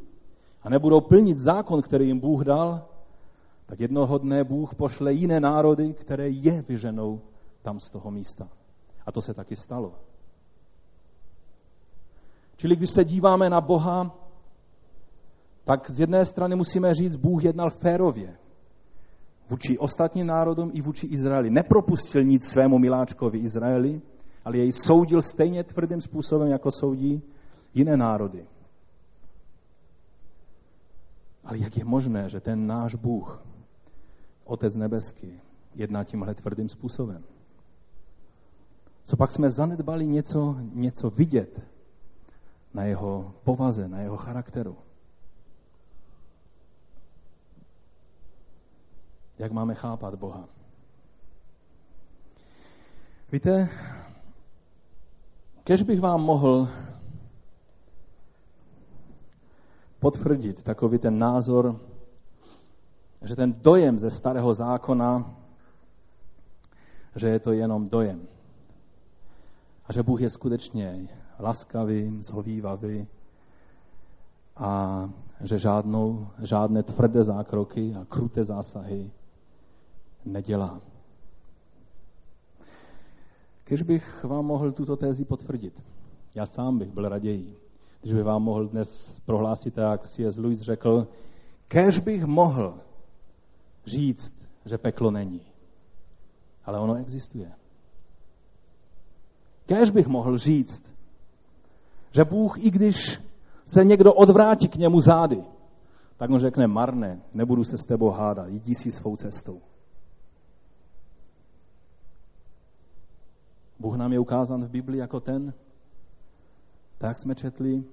a 0.62 0.68
nebudou 0.68 1.00
plnit 1.00 1.38
zákon, 1.38 1.82
který 1.82 2.06
jim 2.06 2.20
Bůh 2.20 2.44
dal, 2.44 2.86
tak 3.66 3.80
jednoho 3.80 4.18
dne 4.18 4.44
Bůh 4.44 4.74
pošle 4.74 5.12
jiné 5.12 5.40
národy, 5.40 5.92
které 5.92 6.28
je 6.28 6.62
vyženou 6.62 7.20
tam 7.62 7.80
z 7.80 7.90
toho 7.90 8.10
místa. 8.10 8.48
A 9.06 9.12
to 9.12 9.20
se 9.20 9.34
taky 9.34 9.56
stalo. 9.56 9.94
Čili 12.56 12.76
když 12.76 12.90
se 12.90 13.04
díváme 13.04 13.50
na 13.50 13.60
Boha, 13.60 14.16
tak 15.64 15.90
z 15.90 16.00
jedné 16.00 16.24
strany 16.24 16.56
musíme 16.56 16.94
říct, 16.94 17.16
Bůh 17.16 17.44
jednal 17.44 17.70
férově 17.70 18.36
vůči 19.50 19.78
ostatním 19.78 20.26
národům 20.26 20.70
i 20.74 20.80
vůči 20.82 21.06
Izraeli. 21.06 21.50
Nepropustil 21.50 22.24
nic 22.24 22.44
svému 22.44 22.78
miláčkovi 22.78 23.38
Izraeli, 23.38 24.00
ale 24.44 24.56
jej 24.56 24.72
soudil 24.72 25.22
stejně 25.22 25.64
tvrdým 25.64 26.00
způsobem, 26.00 26.48
jako 26.48 26.70
soudí 26.70 27.22
jiné 27.74 27.96
národy. 27.96 28.46
Ale 31.44 31.58
jak 31.58 31.76
je 31.76 31.84
možné, 31.84 32.28
že 32.28 32.40
ten 32.40 32.66
náš 32.66 32.94
Bůh, 32.94 33.42
Otec 34.44 34.76
nebeský, 34.76 35.40
jedná 35.74 36.04
tímhle 36.04 36.34
tvrdým 36.34 36.68
způsobem? 36.68 37.24
Co 39.04 39.16
pak 39.16 39.32
jsme 39.32 39.50
zanedbali 39.50 40.06
něco, 40.06 40.56
něco 40.72 41.10
vidět 41.10 41.60
na 42.74 42.84
jeho 42.84 43.34
povaze, 43.44 43.88
na 43.88 44.00
jeho 44.00 44.16
charakteru? 44.16 44.76
jak 49.40 49.52
máme 49.52 49.74
chápat 49.74 50.14
Boha. 50.14 50.44
Víte, 53.32 53.68
kež 55.64 55.82
bych 55.82 56.00
vám 56.00 56.20
mohl 56.20 56.68
potvrdit 60.00 60.62
takový 60.62 60.98
ten 60.98 61.18
názor, 61.18 61.80
že 63.22 63.36
ten 63.36 63.52
dojem 63.52 63.98
ze 63.98 64.10
starého 64.10 64.54
zákona, 64.54 65.34
že 67.16 67.28
je 67.28 67.38
to 67.38 67.52
jenom 67.52 67.88
dojem. 67.88 68.20
A 69.86 69.92
že 69.92 70.02
Bůh 70.02 70.20
je 70.20 70.30
skutečně 70.30 71.08
laskavý, 71.38 72.22
zhovývavý 72.22 73.06
a 74.56 75.10
že 75.40 75.58
žádnou, 75.58 76.28
žádné 76.42 76.82
tvrdé 76.82 77.24
zákroky 77.24 77.94
a 78.00 78.04
kruté 78.04 78.44
zásahy 78.44 79.10
nedělá. 80.24 80.80
Když 83.64 83.82
bych 83.82 84.24
vám 84.24 84.46
mohl 84.46 84.72
tuto 84.72 84.96
tézi 84.96 85.24
potvrdit, 85.24 85.82
já 86.34 86.46
sám 86.46 86.78
bych 86.78 86.90
byl 86.90 87.08
raději, 87.08 87.56
když 88.00 88.12
bych 88.12 88.24
vám 88.24 88.42
mohl 88.42 88.68
dnes 88.68 89.20
prohlásit, 89.24 89.76
jak 89.76 90.08
C.S. 90.08 90.38
Lewis 90.38 90.60
řekl, 90.60 91.08
kež 91.68 91.98
bych 91.98 92.24
mohl 92.24 92.78
říct, 93.86 94.32
že 94.64 94.78
peklo 94.78 95.10
není. 95.10 95.40
Ale 96.64 96.80
ono 96.80 96.94
existuje. 96.94 97.52
Kež 99.66 99.90
bych 99.90 100.06
mohl 100.06 100.38
říct, 100.38 100.94
že 102.12 102.24
Bůh, 102.24 102.64
i 102.64 102.70
když 102.70 103.20
se 103.64 103.84
někdo 103.84 104.14
odvrátí 104.14 104.68
k 104.68 104.76
němu 104.76 105.00
zády, 105.00 105.44
tak 106.16 106.30
on 106.30 106.38
řekne, 106.38 106.66
marné, 106.66 107.20
nebudu 107.34 107.64
se 107.64 107.78
s 107.78 107.84
tebou 107.84 108.10
hádat, 108.10 108.48
jdi 108.48 108.74
si 108.74 108.92
svou 108.92 109.16
cestou. 109.16 109.60
Bůh 113.78 113.96
nám 113.96 114.12
je 114.12 114.18
ukázán 114.18 114.64
v 114.64 114.70
Biblii 114.70 115.00
jako 115.00 115.20
ten, 115.20 115.54
tak 117.00 117.18
jsme 117.18 117.34
četli 117.34 117.84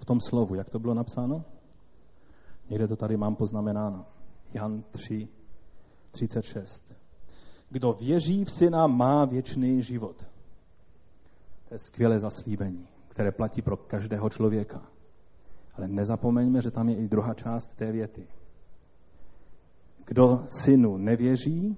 v 0.00 0.04
tom 0.04 0.20
slovu, 0.20 0.54
jak 0.54 0.70
to 0.70 0.78
bylo 0.78 0.94
napsáno? 0.94 1.44
Někde 2.70 2.88
to 2.88 2.96
tady 2.96 3.16
mám 3.16 3.36
poznamenáno. 3.36 4.06
Jan 4.54 4.82
3, 4.90 5.28
36. 6.10 6.94
Kdo 7.70 7.92
věří 7.92 8.44
v 8.44 8.50
syna, 8.50 8.86
má 8.86 9.24
věčný 9.24 9.82
život. 9.82 10.26
To 11.68 11.74
je 11.74 11.78
skvělé 11.78 12.18
zaslíbení, 12.18 12.88
které 13.08 13.32
platí 13.32 13.62
pro 13.62 13.76
každého 13.76 14.30
člověka. 14.30 14.82
Ale 15.74 15.88
nezapomeňme, 15.88 16.62
že 16.62 16.70
tam 16.70 16.88
je 16.88 16.96
i 16.96 17.08
druhá 17.08 17.34
část 17.34 17.76
té 17.76 17.92
věty. 17.92 18.28
Kdo 20.06 20.44
synu 20.46 20.96
nevěří, 20.96 21.76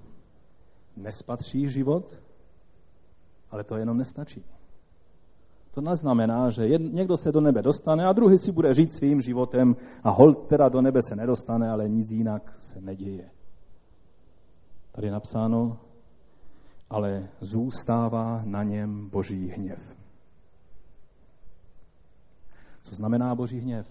nespatří 0.97 1.69
život, 1.69 2.23
ale 3.51 3.63
to 3.63 3.77
jenom 3.77 3.97
nestačí. 3.97 4.45
To 5.71 5.81
neznamená, 5.81 6.49
že 6.49 6.67
jed, 6.67 6.81
někdo 6.81 7.17
se 7.17 7.31
do 7.31 7.41
nebe 7.41 7.61
dostane 7.61 8.05
a 8.05 8.13
druhý 8.13 8.37
si 8.37 8.51
bude 8.51 8.73
žít 8.73 8.93
svým 8.93 9.21
životem 9.21 9.75
a 10.03 10.09
hold 10.09 10.47
teda 10.47 10.69
do 10.69 10.81
nebe 10.81 11.01
se 11.03 11.15
nedostane, 11.15 11.69
ale 11.69 11.89
nic 11.89 12.11
jinak 12.11 12.57
se 12.59 12.81
neděje. 12.81 13.29
Tady 14.91 15.07
je 15.07 15.11
napsáno, 15.11 15.77
ale 16.89 17.27
zůstává 17.41 18.41
na 18.45 18.63
něm 18.63 19.09
boží 19.09 19.47
hněv. 19.47 19.95
Co 22.81 22.95
znamená 22.95 23.35
boží 23.35 23.59
hněv? 23.59 23.87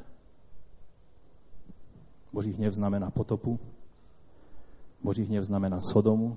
Boží 2.32 2.52
hněv 2.52 2.74
znamená 2.74 3.10
potopu, 3.10 3.58
boží 5.02 5.24
hněv 5.24 5.44
znamená 5.44 5.80
Sodomu, 5.80 6.36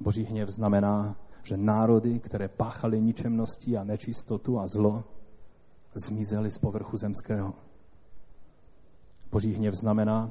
Boží 0.00 0.24
hněv 0.24 0.48
znamená, 0.48 1.16
že 1.48 1.56
národy, 1.56 2.18
které 2.18 2.48
páchaly 2.48 3.00
ničemnosti 3.00 3.76
a 3.76 3.84
nečistotu 3.84 4.58
a 4.58 4.66
zlo, 4.66 5.04
zmizely 5.94 6.50
z 6.50 6.58
povrchu 6.58 6.96
zemského. 6.96 7.54
Boží 9.32 9.52
hněv 9.52 9.74
znamená, 9.74 10.30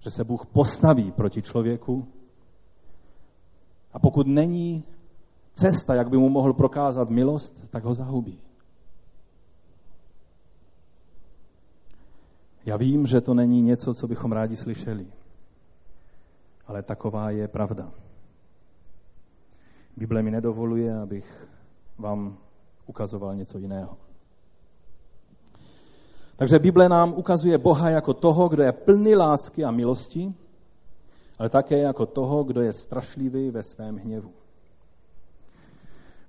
že 0.00 0.10
se 0.10 0.24
Bůh 0.24 0.46
postaví 0.46 1.12
proti 1.12 1.42
člověku 1.42 2.08
a 3.92 3.98
pokud 3.98 4.26
není 4.26 4.84
cesta, 5.54 5.94
jak 5.94 6.10
by 6.10 6.16
mu 6.16 6.28
mohl 6.28 6.52
prokázat 6.52 7.10
milost, 7.10 7.70
tak 7.70 7.84
ho 7.84 7.94
zahubí. 7.94 8.38
Já 12.66 12.76
vím, 12.76 13.06
že 13.06 13.20
to 13.20 13.34
není 13.34 13.62
něco, 13.62 13.94
co 13.94 14.08
bychom 14.08 14.32
rádi 14.32 14.56
slyšeli, 14.56 15.06
ale 16.66 16.82
taková 16.82 17.30
je 17.30 17.48
pravda. 17.48 17.92
Bible 19.96 20.22
mi 20.22 20.30
nedovoluje, 20.30 20.98
abych 20.98 21.48
vám 21.98 22.36
ukazoval 22.86 23.36
něco 23.36 23.58
jiného. 23.58 23.96
Takže 26.36 26.58
Bible 26.58 26.88
nám 26.88 27.14
ukazuje 27.14 27.58
Boha 27.58 27.90
jako 27.90 28.14
toho, 28.14 28.48
kdo 28.48 28.62
je 28.62 28.72
plný 28.72 29.16
lásky 29.16 29.64
a 29.64 29.70
milosti, 29.70 30.34
ale 31.38 31.48
také 31.48 31.78
jako 31.78 32.06
toho, 32.06 32.44
kdo 32.44 32.60
je 32.60 32.72
strašlivý 32.72 33.50
ve 33.50 33.62
svém 33.62 33.96
hněvu. 33.96 34.32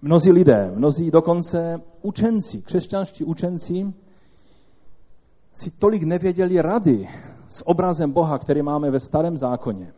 Mnozí 0.02 0.32
lidé, 0.32 0.72
mnozí 0.76 1.12
dokonce 1.12 1.76
učenci, 2.02 2.62
křesťanští 2.62 3.24
učenci, 3.24 3.94
si 5.54 5.72
tolik 5.72 6.04
nevěděli 6.04 6.62
rady 6.62 7.08
s 7.48 7.68
obrazem 7.68 8.12
Boha, 8.12 8.38
který 8.38 8.62
máme 8.62 8.92
ve 8.92 9.00
starém 9.00 9.38
zákoně 9.38 9.94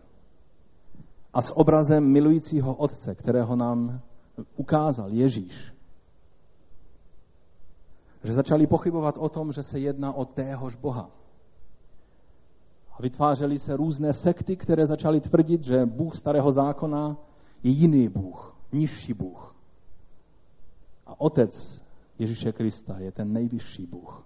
a 1.36 1.42
s 1.42 1.58
obrazem 1.58 2.12
milujícího 2.12 2.76
Otce, 2.76 3.16
kterého 3.16 3.56
nám 3.56 4.02
ukázal 4.56 5.10
Ježíš. 5.10 5.74
Že 8.24 8.34
začali 8.34 8.68
pochybovat 8.68 9.18
o 9.18 9.30
tom, 9.30 9.52
že 9.52 9.64
se 9.64 9.80
jedná 9.80 10.14
o 10.14 10.26
téhož 10.26 10.76
Boha. 10.76 11.10
A 12.92 13.02
vytvářely 13.02 13.60
se 13.60 13.78
různé 13.78 14.14
sekty, 14.14 14.56
které 14.56 14.88
začaly 14.88 15.22
tvrdit, 15.22 15.64
že 15.64 15.86
Bůh 15.86 16.16
starého 16.16 16.52
zákona 16.52 17.18
je 17.64 17.72
jiný 17.72 18.10
Bůh, 18.10 18.56
nižší 18.74 19.14
Bůh. 19.14 19.56
A 21.06 21.22
Otec 21.22 21.82
Ježíše 22.20 22.52
Krista 22.52 23.00
je 23.00 23.12
ten 23.12 23.34
nejvyšší 23.34 23.86
Bůh. 23.86 24.25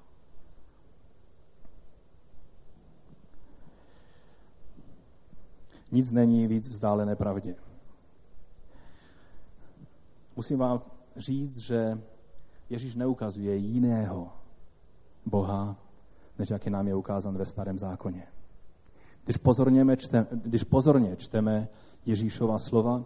Nic 5.91 6.11
není 6.11 6.47
víc 6.47 6.69
vzdálené 6.69 7.15
pravdě. 7.15 7.55
Musím 10.35 10.59
vám 10.59 10.81
říct, 11.17 11.57
že 11.57 11.97
Ježíš 12.69 12.95
neukazuje 12.95 13.55
jiného 13.55 14.27
Boha, 15.25 15.75
než 16.39 16.49
jak 16.49 16.65
je 16.65 16.71
nám 16.71 16.87
je 16.87 16.95
ukázán 16.95 17.37
ve 17.37 17.45
starém 17.45 17.77
zákoně. 17.77 18.27
Když 19.23 19.37
pozorně, 19.37 19.97
čteme, 19.97 20.27
když 20.31 20.63
pozorně 20.63 21.15
čteme 21.15 21.67
Ježíšova 22.05 22.59
slova, 22.59 23.03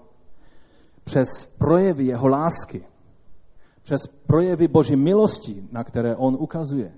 přes 1.03 1.45
projevy 1.57 2.05
jeho 2.05 2.27
lásky, 2.27 2.85
přes 3.81 4.07
projevy 4.07 4.67
Boží 4.67 4.95
milosti, 4.95 5.67
na 5.71 5.83
které 5.83 6.15
on 6.15 6.37
ukazuje, 6.39 6.93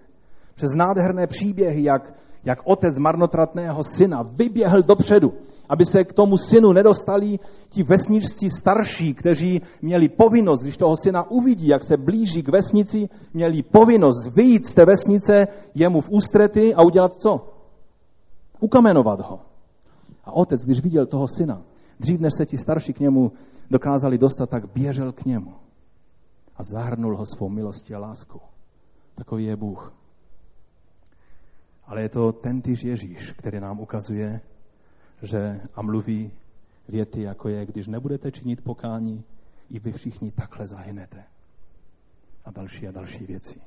přes 0.55 0.71
nádherné 0.75 1.27
příběhy, 1.27 1.83
jak, 1.83 2.13
jak 2.43 2.59
otec 2.63 2.99
marnotratného 2.99 3.83
syna 3.83 4.21
vyběhl 4.21 4.81
dopředu, 4.81 5.33
aby 5.69 5.85
se 5.85 6.03
k 6.03 6.13
tomu 6.13 6.37
synu 6.37 6.73
nedostali 6.73 7.39
ti 7.69 7.83
vesničci 7.83 8.49
starší, 8.49 9.13
kteří 9.13 9.61
měli 9.81 10.09
povinnost, 10.09 10.61
když 10.61 10.77
toho 10.77 10.97
syna 10.97 11.31
uvidí, 11.31 11.67
jak 11.67 11.83
se 11.83 11.97
blíží 11.97 12.43
k 12.43 12.49
vesnici, 12.49 13.09
měli 13.33 13.63
povinnost 13.63 14.35
vyjít 14.35 14.65
z 14.65 14.73
té 14.73 14.85
vesnice 14.85 15.47
jemu 15.75 16.01
v 16.01 16.09
ústrety 16.09 16.75
a 16.75 16.83
udělat 16.83 17.13
co? 17.13 17.53
Ukamenovat 18.59 19.19
ho. 19.19 19.39
A 20.23 20.31
otec, 20.31 20.65
když 20.65 20.81
viděl 20.81 21.05
toho 21.05 21.27
syna, 21.27 21.61
dřív 21.99 22.19
než 22.19 22.33
se 22.37 22.45
ti 22.45 22.57
starší 22.57 22.93
k 22.93 22.99
němu 22.99 23.31
dokázali 23.71 24.17
dostat, 24.17 24.49
tak 24.49 24.73
běžel 24.73 25.11
k 25.11 25.25
němu 25.25 25.53
a 26.57 26.63
zahrnul 26.63 27.17
ho 27.17 27.25
svou 27.25 27.49
milostí 27.49 27.95
a 27.95 27.99
láskou. 27.99 28.39
Takový 29.15 29.45
je 29.45 29.55
Bůh. 29.55 29.93
Ale 31.85 32.01
je 32.01 32.09
to 32.09 32.31
ten 32.31 32.61
tyž 32.61 32.83
Ježíš, 32.83 33.31
který 33.31 33.59
nám 33.59 33.79
ukazuje, 33.79 34.41
že 35.21 35.61
a 35.75 35.81
mluví 35.81 36.31
věty, 36.87 37.21
jako 37.21 37.49
je, 37.49 37.65
když 37.65 37.87
nebudete 37.87 38.31
činit 38.31 38.63
pokání, 38.63 39.23
i 39.69 39.79
vy 39.79 39.91
všichni 39.91 40.31
takhle 40.31 40.67
zahynete. 40.67 41.23
A 42.45 42.51
další 42.51 42.87
a 42.87 42.91
další 42.91 43.25
věci. 43.25 43.61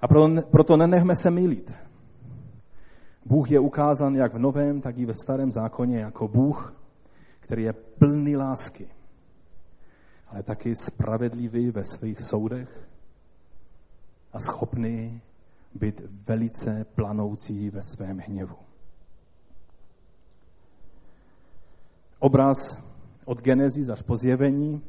A 0.00 0.08
proto 0.50 0.76
nenechme 0.76 1.16
se 1.16 1.30
mýlit. 1.30 1.78
Bůh 3.26 3.50
je 3.50 3.60
ukázán 3.60 4.14
jak 4.14 4.34
v 4.34 4.38
Novém, 4.38 4.80
tak 4.80 4.98
i 4.98 5.06
ve 5.06 5.14
Starém 5.14 5.52
zákoně 5.52 5.98
jako 5.98 6.28
Bůh, 6.28 6.74
který 7.40 7.62
je 7.62 7.72
plný 7.72 8.36
lásky, 8.36 8.88
ale 10.28 10.42
taky 10.42 10.74
spravedlivý 10.74 11.70
ve 11.70 11.84
svých 11.84 12.20
soudech 12.20 12.88
a 14.32 14.38
schopný 14.38 15.20
být 15.74 16.02
velice 16.28 16.84
planoucí 16.94 17.70
ve 17.70 17.82
svém 17.82 18.18
hněvu. 18.18 18.67
Obraz 22.18 22.78
od 23.24 23.42
Genesis 23.42 23.88
až 23.88 24.02
po 24.02 24.16
zjevení, 24.16 24.82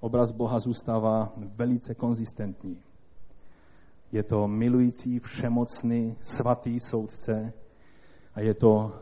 obraz 0.00 0.32
Boha 0.32 0.58
zůstává 0.58 1.32
velice 1.36 1.94
konzistentní. 1.94 2.82
Je 4.12 4.22
to 4.22 4.48
milující, 4.48 5.18
všemocný, 5.18 6.16
svatý 6.20 6.80
soudce 6.80 7.52
a 8.34 8.40
je 8.40 8.54
to 8.54 8.92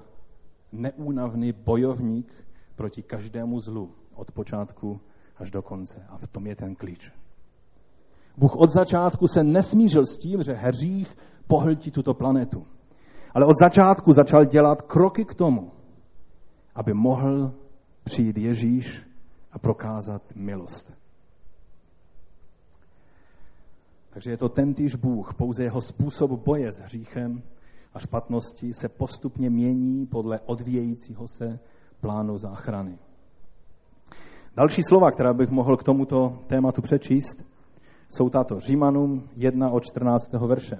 neúnavný 0.73 1.53
bojovník 1.53 2.33
proti 2.77 3.03
každému 3.03 3.61
zlu 3.61 3.91
od 4.15 4.33
počátku 4.33 5.01
až 5.37 5.51
do 5.51 5.63
konce. 5.63 6.07
A 6.09 6.17
v 6.17 6.27
tom 6.27 6.47
je 6.47 6.57
ten 6.57 6.75
klíč. 6.75 7.13
Bůh 8.37 8.57
od 8.57 8.71
začátku 8.71 9.27
se 9.27 9.43
nesmířil 9.43 10.07
s 10.07 10.19
tím, 10.19 10.43
že 10.43 10.53
hřích 10.53 11.17
pohltí 11.47 11.91
tuto 11.91 12.15
planetu. 12.15 12.67
Ale 13.35 13.47
od 13.47 13.57
začátku 13.63 14.13
začal 14.13 14.45
dělat 14.45 14.83
kroky 14.83 15.25
k 15.25 15.35
tomu, 15.35 15.71
aby 16.75 16.95
mohl 16.95 17.53
přijít 18.05 18.39
Ježíš 18.39 19.07
a 19.53 19.59
prokázat 19.59 20.23
milost. 20.35 21.01
Takže 24.11 24.31
je 24.31 24.37
to 24.37 24.49
tentýž 24.49 24.95
Bůh, 24.95 25.35
pouze 25.35 25.65
jeho 25.65 25.81
způsob 25.81 26.31
boje 26.31 26.73
s 26.73 26.79
hříchem 26.79 27.43
a 27.95 27.99
špatností 27.99 28.75
se 28.75 28.89
postupně 28.89 29.51
mění 29.51 30.07
podle 30.07 30.41
odvíjejícího 30.41 31.29
se 31.29 31.59
plánu 32.01 32.39
záchrany. 32.39 32.99
Další 34.57 34.83
slova, 34.83 35.11
která 35.11 35.33
bych 35.33 35.51
mohl 35.51 35.77
k 35.77 35.83
tomuto 35.83 36.39
tématu 36.47 36.83
přečíst, 36.83 37.45
jsou 38.09 38.29
tato 38.29 38.61
Římanům 38.61 39.29
1 39.37 39.71
od 39.71 39.85
14. 39.85 40.33
verše. 40.33 40.77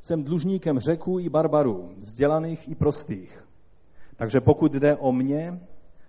Jsem 0.00 0.24
dlužníkem 0.24 0.78
řeků 0.78 1.18
i 1.18 1.28
barbarů, 1.28 1.90
vzdělaných 1.96 2.68
i 2.68 2.74
prostých. 2.74 3.44
Takže 4.16 4.40
pokud 4.40 4.72
jde 4.72 4.96
o 4.96 5.12
mě, 5.12 5.60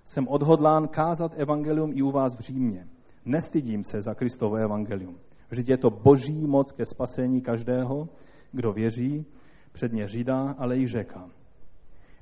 jsem 0.05 0.27
odhodlán 0.27 0.87
kázat 0.87 1.31
evangelium 1.35 1.91
i 1.93 2.01
u 2.01 2.11
vás 2.11 2.35
v 2.35 2.39
Římě. 2.39 2.87
Nestydím 3.25 3.83
se 3.83 4.01
za 4.01 4.13
Kristovo 4.13 4.55
evangelium. 4.55 5.17
Vždyť 5.49 5.69
je 5.69 5.77
to 5.77 5.89
boží 5.89 6.47
moc 6.47 6.71
ke 6.71 6.85
spasení 6.85 7.41
každého, 7.41 8.09
kdo 8.51 8.73
věří, 8.73 9.25
předně 9.71 10.07
Žida, 10.07 10.55
ale 10.57 10.77
i 10.77 10.87
řeka. 10.87 11.29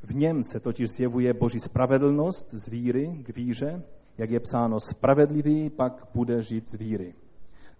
V 0.04 0.16
něm 0.16 0.44
se 0.44 0.60
totiž 0.60 0.90
zjevuje 0.90 1.34
boží 1.34 1.60
spravedlnost 1.60 2.52
z 2.52 2.68
víry 2.68 3.24
k 3.24 3.36
víře, 3.36 3.84
jak 4.18 4.30
je 4.30 4.40
psáno, 4.40 4.80
spravedlivý 4.80 5.70
pak 5.70 6.08
bude 6.14 6.42
žít 6.42 6.68
z 6.68 6.74
víry. 6.74 7.16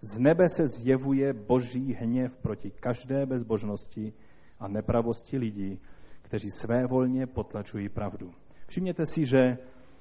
Z 0.00 0.18
nebe 0.18 0.48
se 0.48 0.68
zjevuje 0.68 1.32
boží 1.32 1.92
hněv 1.92 2.36
proti 2.36 2.70
každé 2.70 3.26
bezbožnosti 3.26 4.12
a 4.60 4.68
nepravosti 4.68 5.38
lidí, 5.38 5.80
kteří 6.22 6.50
své 6.50 6.86
volně 6.86 7.26
potlačují 7.26 7.88
pravdu. 7.88 8.30
Všimněte 8.66 9.06
si, 9.06 9.26
že 9.26 9.58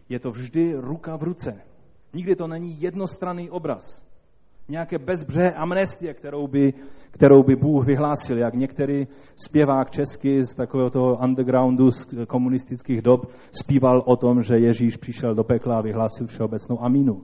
je 0.09 0.19
to 0.19 0.31
vždy 0.31 0.75
ruka 0.75 1.15
v 1.15 1.23
ruce. 1.23 1.61
Nikdy 2.13 2.35
to 2.35 2.47
není 2.47 2.81
jednostranný 2.81 3.49
obraz. 3.49 4.05
Nějaké 4.69 4.99
bezbřehé 4.99 5.51
amnestie, 5.51 6.13
kterou 6.13 6.47
by, 6.47 6.73
kterou 7.11 7.43
by 7.43 7.55
Bůh 7.55 7.85
vyhlásil, 7.85 8.37
jak 8.37 8.53
některý 8.53 9.07
zpěvák 9.45 9.91
český 9.91 10.41
z 10.41 10.55
takového 10.55 10.89
toho 10.89 11.17
undergroundu 11.23 11.91
z 11.91 12.07
komunistických 12.27 13.01
dob 13.01 13.31
zpíval 13.51 14.03
o 14.05 14.15
tom, 14.15 14.43
že 14.43 14.55
Ježíš 14.57 14.97
přišel 14.97 15.35
do 15.35 15.43
pekla 15.43 15.77
a 15.77 15.81
vyhlásil 15.81 16.27
všeobecnou 16.27 16.83
amínu. 16.83 17.23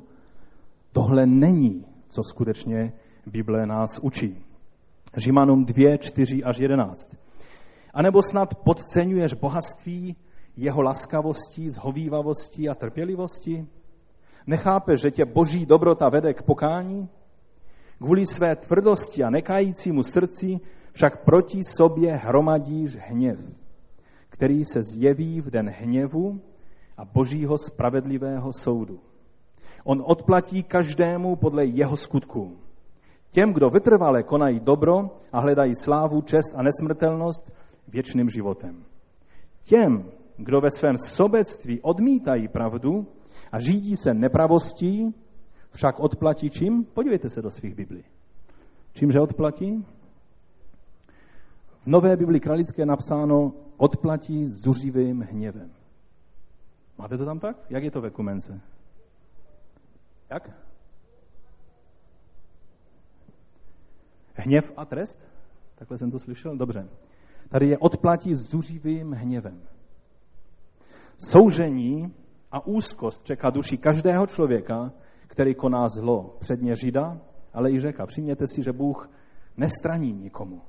Tohle 0.92 1.26
není, 1.26 1.86
co 2.08 2.24
skutečně 2.24 2.94
Bible 3.26 3.66
nás 3.66 4.00
učí. 4.00 4.46
Římanům 5.18 5.66
2, 5.66 5.98
4 5.98 6.44
až 6.44 6.58
11. 6.58 7.16
A 7.94 8.02
nebo 8.02 8.22
snad 8.22 8.56
podceňuješ 8.56 9.34
bohatství 9.34 10.16
jeho 10.60 10.82
laskavostí, 10.82 11.70
zhovývavostí 11.70 12.70
a 12.70 12.76
trpělivostí? 12.76 13.68
Nechápeš, 14.48 15.02
že 15.02 15.12
tě 15.12 15.26
boží 15.26 15.66
dobrota 15.66 16.10
vede 16.10 16.34
k 16.34 16.42
pokání? 16.42 17.10
Kvůli 17.98 18.26
své 18.26 18.56
tvrdosti 18.56 19.24
a 19.24 19.30
nekajícímu 19.30 20.04
srdci 20.04 20.60
však 20.94 21.24
proti 21.24 21.64
sobě 21.64 22.16
hromadíš 22.16 22.96
hněv, 22.96 23.40
který 24.30 24.66
se 24.66 24.84
zjeví 24.84 25.42
v 25.42 25.50
den 25.50 25.70
hněvu 25.70 26.42
a 26.98 27.06
božího 27.06 27.58
spravedlivého 27.58 28.54
soudu. 28.54 29.00
On 29.84 30.04
odplatí 30.06 30.64
každému 30.64 31.36
podle 31.36 31.66
jeho 31.66 31.98
skutků. 31.98 32.58
Těm, 33.32 33.54
kdo 33.54 33.70
vytrvale 33.70 34.24
konají 34.24 34.60
dobro 34.60 34.96
a 35.32 35.40
hledají 35.40 35.76
slávu, 35.76 36.22
čest 36.22 36.56
a 36.56 36.64
nesmrtelnost, 36.64 37.52
věčným 37.88 38.30
životem. 38.30 38.84
Těm, 39.64 40.12
kdo 40.40 40.62
ve 40.62 40.72
svém 40.72 40.98
sobectví 40.98 41.82
odmítají 41.82 42.48
pravdu 42.48 43.08
a 43.52 43.60
řídí 43.60 43.96
se 43.96 44.14
nepravostí, 44.14 45.16
však 45.72 46.00
odplatí 46.00 46.50
čím? 46.50 46.86
Podívejte 46.86 47.30
se 47.30 47.42
do 47.42 47.52
svých 47.52 47.76
Biblí. 47.76 48.04
Čímže 48.94 49.20
odplatí? 49.20 49.86
V 51.84 51.88
Nové 51.88 52.18
Bibli 52.18 52.40
kralické 52.40 52.86
napsáno 52.86 53.54
odplatí 53.78 54.46
zuřivým 54.46 55.22
hněvem. 55.22 55.72
Máte 56.98 57.18
to 57.18 57.26
tam 57.26 57.40
tak? 57.40 57.58
Jak 57.70 57.84
je 57.84 57.92
to 57.92 58.02
ve 58.02 58.10
kumence? 58.10 58.62
Jak? 60.30 60.52
Hněv 64.34 64.74
a 64.78 64.86
trest? 64.86 65.28
Takhle 65.76 65.98
jsem 65.98 66.12
to 66.12 66.20
slyšel? 66.20 66.58
Dobře. 66.58 66.90
Tady 67.50 67.68
je 67.68 67.78
odplatí 67.78 68.36
zuřivým 68.36 69.12
hněvem. 69.12 69.62
Soužení 71.20 72.14
a 72.52 72.68
úzkost 72.68 73.24
čeká 73.24 73.50
duši 73.50 73.78
každého 73.78 74.28
člověka, 74.28 74.92
který 75.28 75.56
koná 75.56 75.88
zlo. 75.88 76.36
Předně 76.40 76.76
Žida, 76.76 77.18
ale 77.54 77.72
i 77.72 77.80
řeka. 77.80 78.06
Přijměte 78.06 78.48
si, 78.48 78.64
že 78.64 78.74
Bůh 78.74 79.10
nestraní 79.58 80.14
nikomu. 80.14 80.62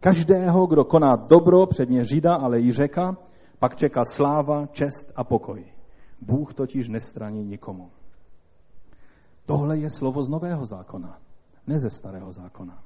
Každého, 0.00 0.66
kdo 0.66 0.84
koná 0.84 1.16
dobro, 1.16 1.66
předně 1.66 2.04
Žida, 2.04 2.34
ale 2.34 2.60
i 2.60 2.72
řeka, 2.72 3.16
pak 3.58 3.76
čeká 3.76 4.04
sláva, 4.04 4.66
čest 4.66 5.12
a 5.16 5.24
pokoj. 5.24 5.72
Bůh 6.20 6.54
totiž 6.54 6.88
nestraní 6.88 7.44
nikomu. 7.44 7.90
Tohle 9.46 9.78
je 9.78 9.90
slovo 9.90 10.22
z 10.22 10.28
Nového 10.28 10.64
zákona, 10.64 11.18
ne 11.66 11.78
ze 11.78 11.90
Starého 11.90 12.32
zákona. 12.32 12.82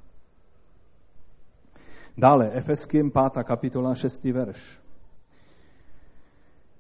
Dále, 2.18 2.50
Efeským 2.52 3.10
5. 3.10 3.44
kapitola 3.44 3.94
6. 3.94 4.24
verš. 4.24 4.81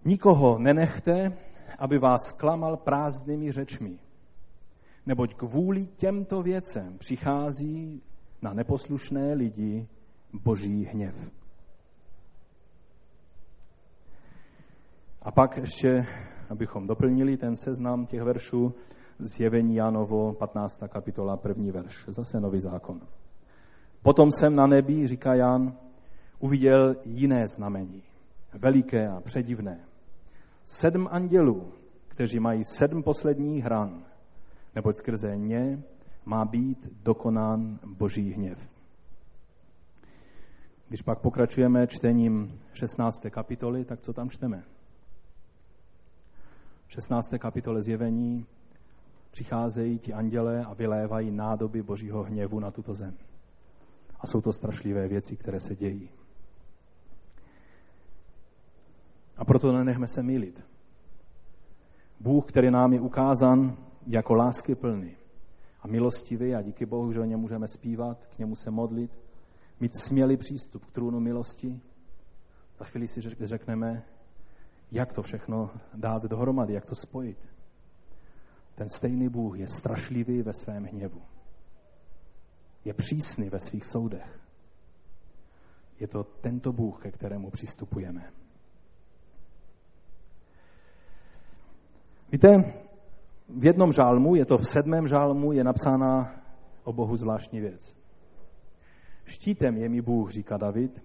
Nikoho 0.04 0.58
nenechte, 0.58 1.32
aby 1.78 1.98
vás 1.98 2.32
klamal 2.32 2.76
prázdnými 2.76 3.52
řečmi, 3.52 3.98
neboť 5.06 5.34
kvůli 5.34 5.86
těmto 5.86 6.42
věcem 6.42 6.98
přichází 6.98 8.02
na 8.42 8.52
neposlušné 8.52 9.34
lidi 9.34 9.88
boží 10.32 10.84
hněv. 10.84 11.30
A 15.22 15.30
pak 15.30 15.56
ještě, 15.56 16.06
abychom 16.50 16.86
doplnili 16.86 17.36
ten 17.36 17.56
seznam 17.56 18.06
těch 18.06 18.22
veršů, 18.22 18.74
zjevení 19.18 19.74
Janovo, 19.74 20.32
15. 20.32 20.80
kapitola, 20.88 21.36
první 21.36 21.70
verš. 21.70 22.04
Zase 22.08 22.40
nový 22.40 22.60
zákon. 22.60 23.00
Potom 24.02 24.30
jsem 24.30 24.56
na 24.56 24.66
nebi, 24.66 25.08
říká 25.08 25.34
Jan, 25.34 25.76
uviděl 26.38 26.96
jiné 27.04 27.48
znamení, 27.48 28.02
veliké 28.52 29.08
a 29.08 29.20
předivné. 29.20 29.91
Sedm 30.64 31.08
andělů, 31.10 31.72
kteří 32.08 32.40
mají 32.40 32.64
sedm 32.64 33.02
posledních 33.02 33.64
hran, 33.64 34.04
neboť 34.74 34.96
skrze 34.96 35.36
ně 35.36 35.82
má 36.24 36.44
být 36.44 36.88
dokonán 37.02 37.78
boží 37.84 38.32
hněv. 38.32 38.58
Když 40.88 41.02
pak 41.02 41.18
pokračujeme 41.18 41.86
čtením 41.86 42.60
16. 42.72 43.20
kapitoly, 43.30 43.84
tak 43.84 44.00
co 44.00 44.12
tam 44.12 44.30
čteme? 44.30 44.64
16. 46.88 47.28
kapitole 47.38 47.82
zjevení 47.82 48.46
přicházejí 49.30 49.98
ti 49.98 50.12
anděle 50.12 50.64
a 50.64 50.74
vylévají 50.74 51.30
nádoby 51.30 51.82
božího 51.82 52.22
hněvu 52.22 52.60
na 52.60 52.70
tuto 52.70 52.94
zem. 52.94 53.16
A 54.20 54.26
jsou 54.26 54.40
to 54.40 54.52
strašlivé 54.52 55.08
věci, 55.08 55.36
které 55.36 55.60
se 55.60 55.76
dějí. 55.76 56.10
A 59.36 59.44
proto 59.44 59.72
nenechme 59.72 60.08
se 60.08 60.22
mýlit. 60.22 60.64
Bůh, 62.20 62.44
který 62.46 62.70
nám 62.70 62.92
je 62.92 63.00
ukázán 63.00 63.76
jako 64.06 64.34
lásky 64.34 64.74
plný 64.74 65.16
a 65.80 65.88
milostivý 65.88 66.54
a 66.54 66.62
díky 66.62 66.86
Bohu, 66.86 67.12
že 67.12 67.20
o 67.20 67.24
něm 67.24 67.40
můžeme 67.40 67.68
zpívat, 67.68 68.26
k 68.26 68.38
němu 68.38 68.54
se 68.54 68.70
modlit, 68.70 69.10
mít 69.80 69.96
smělý 69.96 70.36
přístup 70.36 70.84
k 70.84 70.90
trůnu 70.90 71.20
milosti, 71.20 71.80
za 72.78 72.84
chvíli 72.84 73.08
si 73.08 73.20
řekneme, 73.40 74.04
jak 74.92 75.12
to 75.12 75.22
všechno 75.22 75.70
dát 75.94 76.22
dohromady, 76.22 76.74
jak 76.74 76.84
to 76.84 76.94
spojit. 76.94 77.38
Ten 78.74 78.88
stejný 78.88 79.28
Bůh 79.28 79.58
je 79.58 79.68
strašlivý 79.68 80.42
ve 80.42 80.52
svém 80.52 80.84
hněvu. 80.84 81.22
Je 82.84 82.94
přísný 82.94 83.50
ve 83.50 83.60
svých 83.60 83.86
soudech. 83.86 84.40
Je 86.00 86.08
to 86.08 86.24
tento 86.24 86.72
Bůh, 86.72 87.02
ke 87.02 87.10
kterému 87.10 87.50
přistupujeme. 87.50 88.32
Víte, 92.32 92.48
v 93.48 93.64
jednom 93.64 93.92
žálmu, 93.92 94.34
je 94.34 94.44
to 94.44 94.58
v 94.58 94.68
sedmém 94.68 95.08
žálmu, 95.08 95.52
je 95.52 95.64
napsána 95.64 96.34
o 96.84 96.92
Bohu 96.92 97.16
zvláštní 97.16 97.60
věc. 97.60 97.96
Štítem 99.24 99.76
je 99.76 99.88
mi 99.88 100.00
Bůh, 100.02 100.30
říká 100.30 100.56
David. 100.56 101.02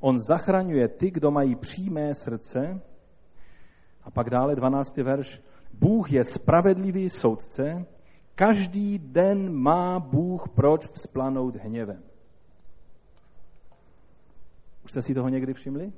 On 0.00 0.18
zachraňuje 0.18 0.88
ty, 0.88 1.10
kdo 1.10 1.30
mají 1.30 1.56
přímé 1.56 2.14
srdce 2.14 2.80
a 4.02 4.10
pak 4.10 4.30
dále 4.30 4.56
12. 4.56 4.96
verš. 4.96 5.42
Bůh 5.72 6.12
je 6.12 6.24
spravedlivý 6.24 7.10
soudce, 7.10 7.86
každý 8.34 8.98
den 8.98 9.54
má 9.54 9.98
Bůh 9.98 10.48
proč 10.48 10.86
vzplanout 10.86 11.56
hněvem. 11.56 12.02
Už 14.84 14.90
jste 14.90 15.02
si 15.02 15.14
toho 15.14 15.28
někdy 15.28 15.54
všimli? 15.54 15.92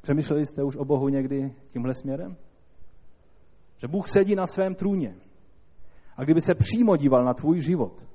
Přemýšleli 0.00 0.46
jste 0.46 0.62
už 0.62 0.76
o 0.76 0.84
Bohu 0.84 1.08
někdy 1.08 1.54
tímhle 1.68 1.94
směrem? 1.94 2.36
Že 3.82 3.88
Bůh 3.88 4.08
sedí 4.08 4.34
na 4.34 4.46
svém 4.46 4.74
trůně. 4.74 5.14
A 6.16 6.24
kdyby 6.24 6.40
se 6.40 6.54
přímo 6.54 6.96
díval 6.96 7.24
na 7.24 7.34
tvůj 7.34 7.60
život, 7.60 8.06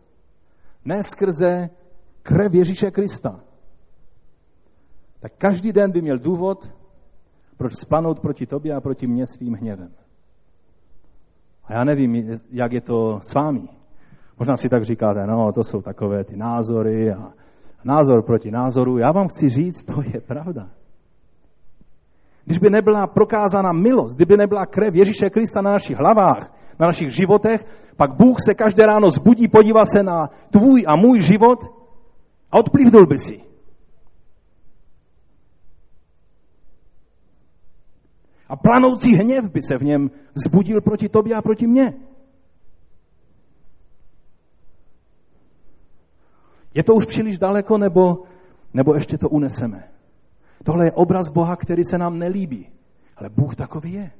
ne 0.85 1.03
skrze 1.03 1.69
krev 2.23 2.53
Ježíše 2.53 2.91
Krista, 2.91 3.39
tak 5.19 5.31
každý 5.37 5.71
den 5.71 5.91
by 5.91 6.01
měl 6.01 6.17
důvod 6.17 6.73
proč 7.57 7.73
spanout 7.75 8.19
proti 8.19 8.45
tobě 8.45 8.75
a 8.75 8.81
proti 8.81 9.07
mně 9.07 9.25
svým 9.25 9.53
hněvem? 9.53 9.91
A 11.63 11.73
já 11.73 11.83
nevím, 11.83 12.37
jak 12.49 12.71
je 12.71 12.81
to 12.81 13.19
s 13.21 13.33
vámi. 13.33 13.67
Možná 14.39 14.57
si 14.57 14.69
tak 14.69 14.83
říkáte, 14.83 15.27
no, 15.27 15.51
to 15.51 15.63
jsou 15.63 15.81
takové 15.81 16.23
ty 16.23 16.37
názory 16.37 17.11
a 17.11 17.33
názor 17.83 18.23
proti 18.23 18.51
názoru. 18.51 18.97
Já 18.97 19.11
vám 19.11 19.27
chci 19.27 19.49
říct, 19.49 19.83
to 19.83 20.01
je 20.13 20.21
pravda. 20.21 20.69
Když 22.47 22.59
by 22.59 22.69
nebyla 22.69 23.07
prokázána 23.07 23.71
milost, 23.71 24.15
kdyby 24.15 24.37
nebyla 24.37 24.65
krev 24.65 24.95
Ježíše 24.95 25.29
Krista 25.29 25.61
na 25.61 25.71
našich 25.71 25.97
hlavách, 25.97 26.53
na 26.79 26.87
našich 26.87 27.11
životech, 27.11 27.65
pak 27.97 28.15
Bůh 28.15 28.35
se 28.39 28.53
každé 28.53 28.85
ráno 28.85 29.11
zbudí, 29.11 29.47
podívá 29.47 29.85
se 29.85 30.03
na 30.03 30.29
tvůj 30.51 30.83
a 30.87 30.95
můj 30.95 31.21
život 31.21 31.59
a 32.51 32.57
odplivnul 32.57 33.07
by 33.07 33.17
si. 33.17 33.41
A 38.49 38.55
planoucí 38.55 39.15
hněv 39.15 39.51
by 39.51 39.61
se 39.61 39.77
v 39.77 39.83
něm 39.83 40.11
vzbudil 40.33 40.81
proti 40.81 41.09
tobě 41.09 41.35
a 41.35 41.41
proti 41.41 41.67
mně. 41.67 41.93
Je 46.73 46.83
to 46.83 46.93
už 46.93 47.05
příliš 47.05 47.37
daleko, 47.37 47.77
nebo, 47.77 48.23
nebo 48.73 48.93
ještě 48.93 49.17
to 49.17 49.29
uneseme? 49.29 49.96
Tohle 50.67 50.85
je 50.85 50.91
obraz 50.91 51.29
Boha, 51.29 51.55
který 51.55 51.83
se 51.83 51.97
nám 51.97 52.19
nelíbí. 52.19 52.69
Ale 53.15 53.29
Bůh 53.29 53.55
takový 53.55 53.93
je. 53.93 54.11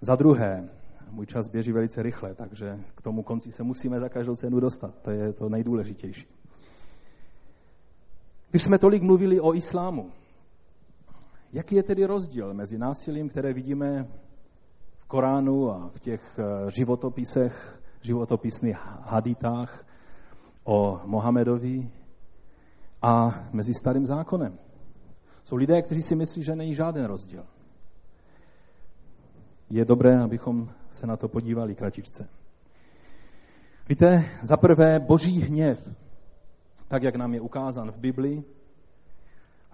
Za 0.00 0.16
druhé, 0.16 0.68
můj 1.10 1.26
čas 1.26 1.48
běží 1.48 1.72
velice 1.72 2.02
rychle, 2.02 2.34
takže 2.34 2.80
k 2.94 3.02
tomu 3.02 3.22
konci 3.22 3.52
se 3.52 3.62
musíme 3.62 4.00
za 4.00 4.08
každou 4.08 4.36
cenu 4.36 4.60
dostat. 4.60 4.94
To 5.02 5.10
je 5.10 5.32
to 5.32 5.48
nejdůležitější. 5.48 6.26
Když 8.50 8.62
jsme 8.62 8.78
tolik 8.78 9.02
mluvili 9.02 9.40
o 9.40 9.54
islámu, 9.54 10.12
jaký 11.54 11.74
je 11.74 11.82
tedy 11.82 12.04
rozdíl 12.04 12.54
mezi 12.54 12.78
násilím, 12.78 13.28
které 13.28 13.52
vidíme 13.52 14.06
v 14.96 15.06
Koránu 15.06 15.70
a 15.70 15.88
v 15.88 16.00
těch 16.00 16.38
eh, 16.38 16.70
životopisech, 16.70 17.82
životopisných 18.02 18.76
haditách 19.00 19.86
o 20.64 21.00
Mohamedovi 21.04 21.90
a 23.02 23.44
mezi 23.52 23.74
starým 23.74 24.06
zákonem? 24.06 24.58
Jsou 25.44 25.56
lidé, 25.56 25.82
kteří 25.82 26.02
si 26.02 26.16
myslí, 26.16 26.42
že 26.42 26.56
není 26.56 26.74
žádný 26.74 27.06
rozdíl 27.06 27.44
je 29.70 29.84
dobré, 29.84 30.22
abychom 30.22 30.68
se 30.90 31.06
na 31.06 31.16
to 31.16 31.28
podívali 31.28 31.74
kratičce. 31.74 32.28
Víte, 33.88 34.24
za 34.42 34.56
prvé 34.56 35.00
boží 35.00 35.40
hněv, 35.40 35.88
tak 36.88 37.02
jak 37.02 37.16
nám 37.16 37.34
je 37.34 37.40
ukázán 37.40 37.92
v 37.92 37.98
Biblii, 37.98 38.44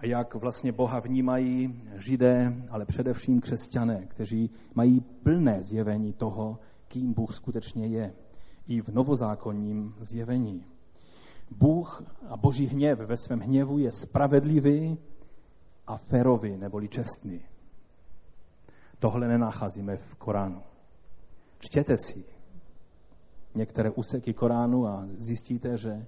jak 0.01 0.35
vlastně 0.35 0.71
Boha 0.71 0.99
vnímají 0.99 1.81
židé, 1.95 2.53
ale 2.69 2.85
především 2.85 3.41
křesťané, 3.41 4.05
kteří 4.05 4.49
mají 4.75 4.99
plné 4.99 5.61
zjevení 5.61 6.13
toho, 6.13 6.59
kým 6.87 7.13
Bůh 7.13 7.35
skutečně 7.35 7.87
je. 7.87 8.13
I 8.67 8.81
v 8.81 8.87
novozákonním 8.87 9.95
zjevení. 9.99 10.65
Bůh 11.51 12.03
a 12.29 12.37
boží 12.37 12.67
hněv 12.67 12.99
ve 12.99 13.17
svém 13.17 13.39
hněvu 13.39 13.77
je 13.77 13.91
spravedlivý 13.91 14.97
a 15.87 15.97
férový, 15.97 16.57
neboli 16.57 16.87
čestný. 16.87 17.41
Tohle 18.99 19.27
nenacházíme 19.27 19.97
v 19.97 20.15
Koránu. 20.15 20.61
Čtěte 21.59 21.95
si 21.97 22.23
některé 23.55 23.89
úseky 23.91 24.33
Koránu 24.33 24.87
a 24.87 25.05
zjistíte, 25.17 25.77
že 25.77 26.07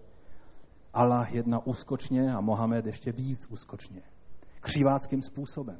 Allah 0.93 1.33
jedná 1.33 1.65
úskočně 1.65 2.33
a 2.33 2.41
Mohamed 2.41 2.85
ještě 2.85 3.11
víc 3.11 3.47
úskočně. 3.49 4.01
Křiváckým 4.59 5.21
způsobem. 5.21 5.79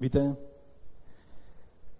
Víte, 0.00 0.36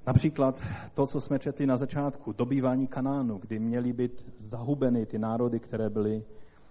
například 0.06 0.62
to, 0.94 1.06
co 1.06 1.20
jsme 1.20 1.38
četli 1.38 1.66
na 1.66 1.76
začátku, 1.76 2.32
dobývání 2.32 2.86
Kanánu, 2.86 3.38
kdy 3.38 3.58
měly 3.58 3.92
být 3.92 4.24
zahubeny 4.38 5.06
ty 5.06 5.18
národy, 5.18 5.60
které 5.60 5.90
byly 5.90 6.24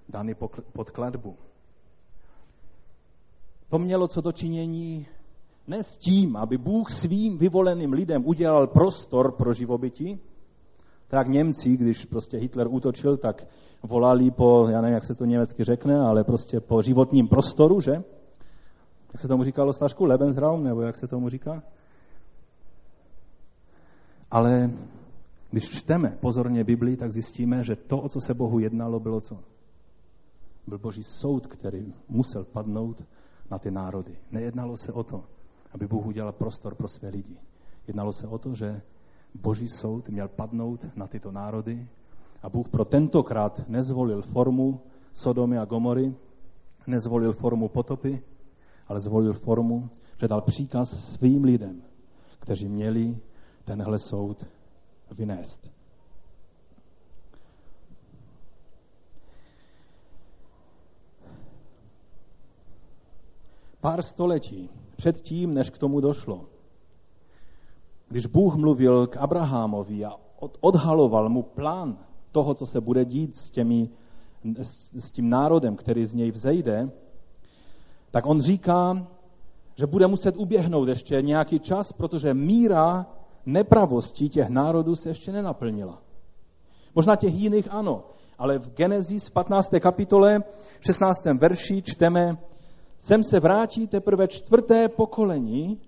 dány 0.09 0.35
pod 0.73 0.91
kladbu. 0.91 1.37
To 3.69 3.79
mělo 3.79 4.07
co 4.07 4.21
dočinění 4.21 5.07
ne 5.67 5.83
s 5.83 5.97
tím, 5.97 6.37
aby 6.37 6.57
Bůh 6.57 6.91
svým 6.91 7.37
vyvoleným 7.37 7.93
lidem 7.93 8.25
udělal 8.25 8.67
prostor 8.67 9.31
pro 9.31 9.53
živobytí, 9.53 10.19
tak 11.07 11.27
Němci, 11.27 11.77
když 11.77 12.05
prostě 12.05 12.37
Hitler 12.37 12.67
útočil, 12.69 13.17
tak 13.17 13.47
volali 13.83 14.31
po, 14.31 14.67
já 14.69 14.81
nevím, 14.81 14.93
jak 14.93 15.03
se 15.03 15.15
to 15.15 15.25
německy 15.25 15.63
řekne, 15.63 15.99
ale 15.99 16.23
prostě 16.23 16.59
po 16.59 16.81
životním 16.81 17.27
prostoru, 17.27 17.81
že? 17.81 17.91
Jak 19.13 19.21
se 19.21 19.27
tomu 19.27 19.43
říkalo, 19.43 19.73
Stašku? 19.73 20.05
Lebensraum, 20.05 20.63
nebo 20.63 20.81
jak 20.81 20.95
se 20.95 21.07
tomu 21.07 21.29
říká? 21.29 21.63
Ale 24.31 24.71
když 25.51 25.69
čteme 25.69 26.17
pozorně 26.21 26.63
Biblii, 26.63 26.97
tak 26.97 27.11
zjistíme, 27.11 27.63
že 27.63 27.75
to, 27.75 27.97
o 27.97 28.09
co 28.09 28.21
se 28.21 28.33
Bohu 28.33 28.59
jednalo, 28.59 28.99
bylo 28.99 29.21
co? 29.21 29.39
Byl 30.67 30.77
boží 30.77 31.03
soud, 31.03 31.47
který 31.47 31.93
musel 32.09 32.43
padnout 32.43 33.03
na 33.51 33.59
ty 33.59 33.71
národy. 33.71 34.17
Nejednalo 34.31 34.77
se 34.77 34.93
o 34.93 35.03
to, 35.03 35.23
aby 35.71 35.87
Bůh 35.87 36.05
udělal 36.05 36.31
prostor 36.31 36.75
pro 36.75 36.87
své 36.87 37.09
lidi. 37.09 37.37
Jednalo 37.87 38.13
se 38.13 38.27
o 38.27 38.37
to, 38.37 38.53
že 38.53 38.81
boží 39.41 39.67
soud 39.67 40.09
měl 40.09 40.27
padnout 40.27 40.85
na 40.95 41.07
tyto 41.07 41.31
národy 41.31 41.87
a 42.41 42.49
Bůh 42.49 42.69
pro 42.69 42.85
tentokrát 42.85 43.69
nezvolil 43.69 44.21
formu 44.21 44.81
Sodomy 45.13 45.57
a 45.57 45.65
Gomory, 45.65 46.15
nezvolil 46.87 47.33
formu 47.33 47.69
potopy, 47.69 48.23
ale 48.87 48.99
zvolil 48.99 49.33
formu, 49.33 49.89
že 50.19 50.27
dal 50.27 50.41
příkaz 50.41 51.13
svým 51.13 51.43
lidem, 51.43 51.81
kteří 52.39 52.67
měli 52.67 53.17
tenhle 53.65 53.99
soud 53.99 54.47
vynést. 55.17 55.71
Pár 63.81 64.01
století 64.01 64.69
předtím, 64.97 65.53
než 65.53 65.69
k 65.69 65.77
tomu 65.77 65.99
došlo, 65.99 66.45
když 68.09 68.25
Bůh 68.25 68.55
mluvil 68.55 69.07
k 69.07 69.17
Abrahamovi 69.17 70.05
a 70.05 70.11
odhaloval 70.61 71.29
mu 71.29 71.43
plán 71.43 71.97
toho, 72.31 72.53
co 72.53 72.65
se 72.65 72.81
bude 72.81 73.05
dít 73.05 73.35
s, 73.35 73.51
těmi, 73.51 73.89
s 74.99 75.11
tím 75.11 75.29
národem, 75.29 75.75
který 75.75 76.05
z 76.05 76.13
něj 76.13 76.31
vzejde, 76.31 76.89
tak 78.11 78.25
on 78.25 78.41
říká, 78.41 79.07
že 79.75 79.85
bude 79.85 80.07
muset 80.07 80.37
uběhnout 80.37 80.87
ještě 80.87 81.21
nějaký 81.21 81.59
čas, 81.59 81.91
protože 81.91 82.33
míra 82.33 83.05
nepravosti 83.45 84.29
těch 84.29 84.49
národů 84.49 84.95
se 84.95 85.09
ještě 85.09 85.31
nenaplnila. 85.31 86.01
Možná 86.95 87.15
těch 87.15 87.33
jiných 87.33 87.67
ano, 87.71 88.03
ale 88.37 88.59
v 88.59 88.73
Genesis 88.73 89.29
15. 89.29 89.69
kapitole 89.81 90.39
16. 90.79 91.25
verši 91.41 91.81
čteme, 91.81 92.37
sem 92.99 93.23
se 93.23 93.39
vrátí 93.39 93.87
teprve 93.87 94.27
čtvrté 94.27 94.89
pokolení, 94.89 95.79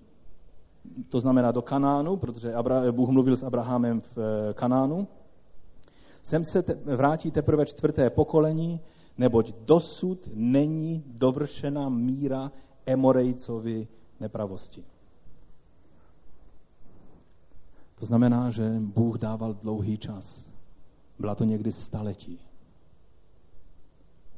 to 1.08 1.20
znamená 1.20 1.52
do 1.52 1.62
Kanánu, 1.62 2.16
protože 2.16 2.54
Bůh 2.90 3.08
mluvil 3.08 3.36
s 3.36 3.42
Abrahamem 3.42 4.00
v 4.00 4.18
eh, 4.18 4.54
Kanánu. 4.54 5.08
Sem 6.22 6.44
se 6.44 6.62
te, 6.62 6.74
vrátí 6.74 7.30
teprve 7.30 7.66
čtvrté 7.66 8.10
pokolení, 8.10 8.80
neboť 9.18 9.52
dosud 9.64 10.28
není 10.34 11.04
dovršena 11.06 11.88
míra 11.88 12.52
Emorejcovi 12.86 13.88
nepravosti. 14.20 14.84
To 17.98 18.06
znamená, 18.06 18.50
že 18.50 18.76
Bůh 18.80 19.18
dával 19.18 19.54
dlouhý 19.54 19.98
čas. 19.98 20.44
Byla 21.18 21.34
to 21.34 21.44
někdy 21.44 21.72
staletí. 21.72 22.38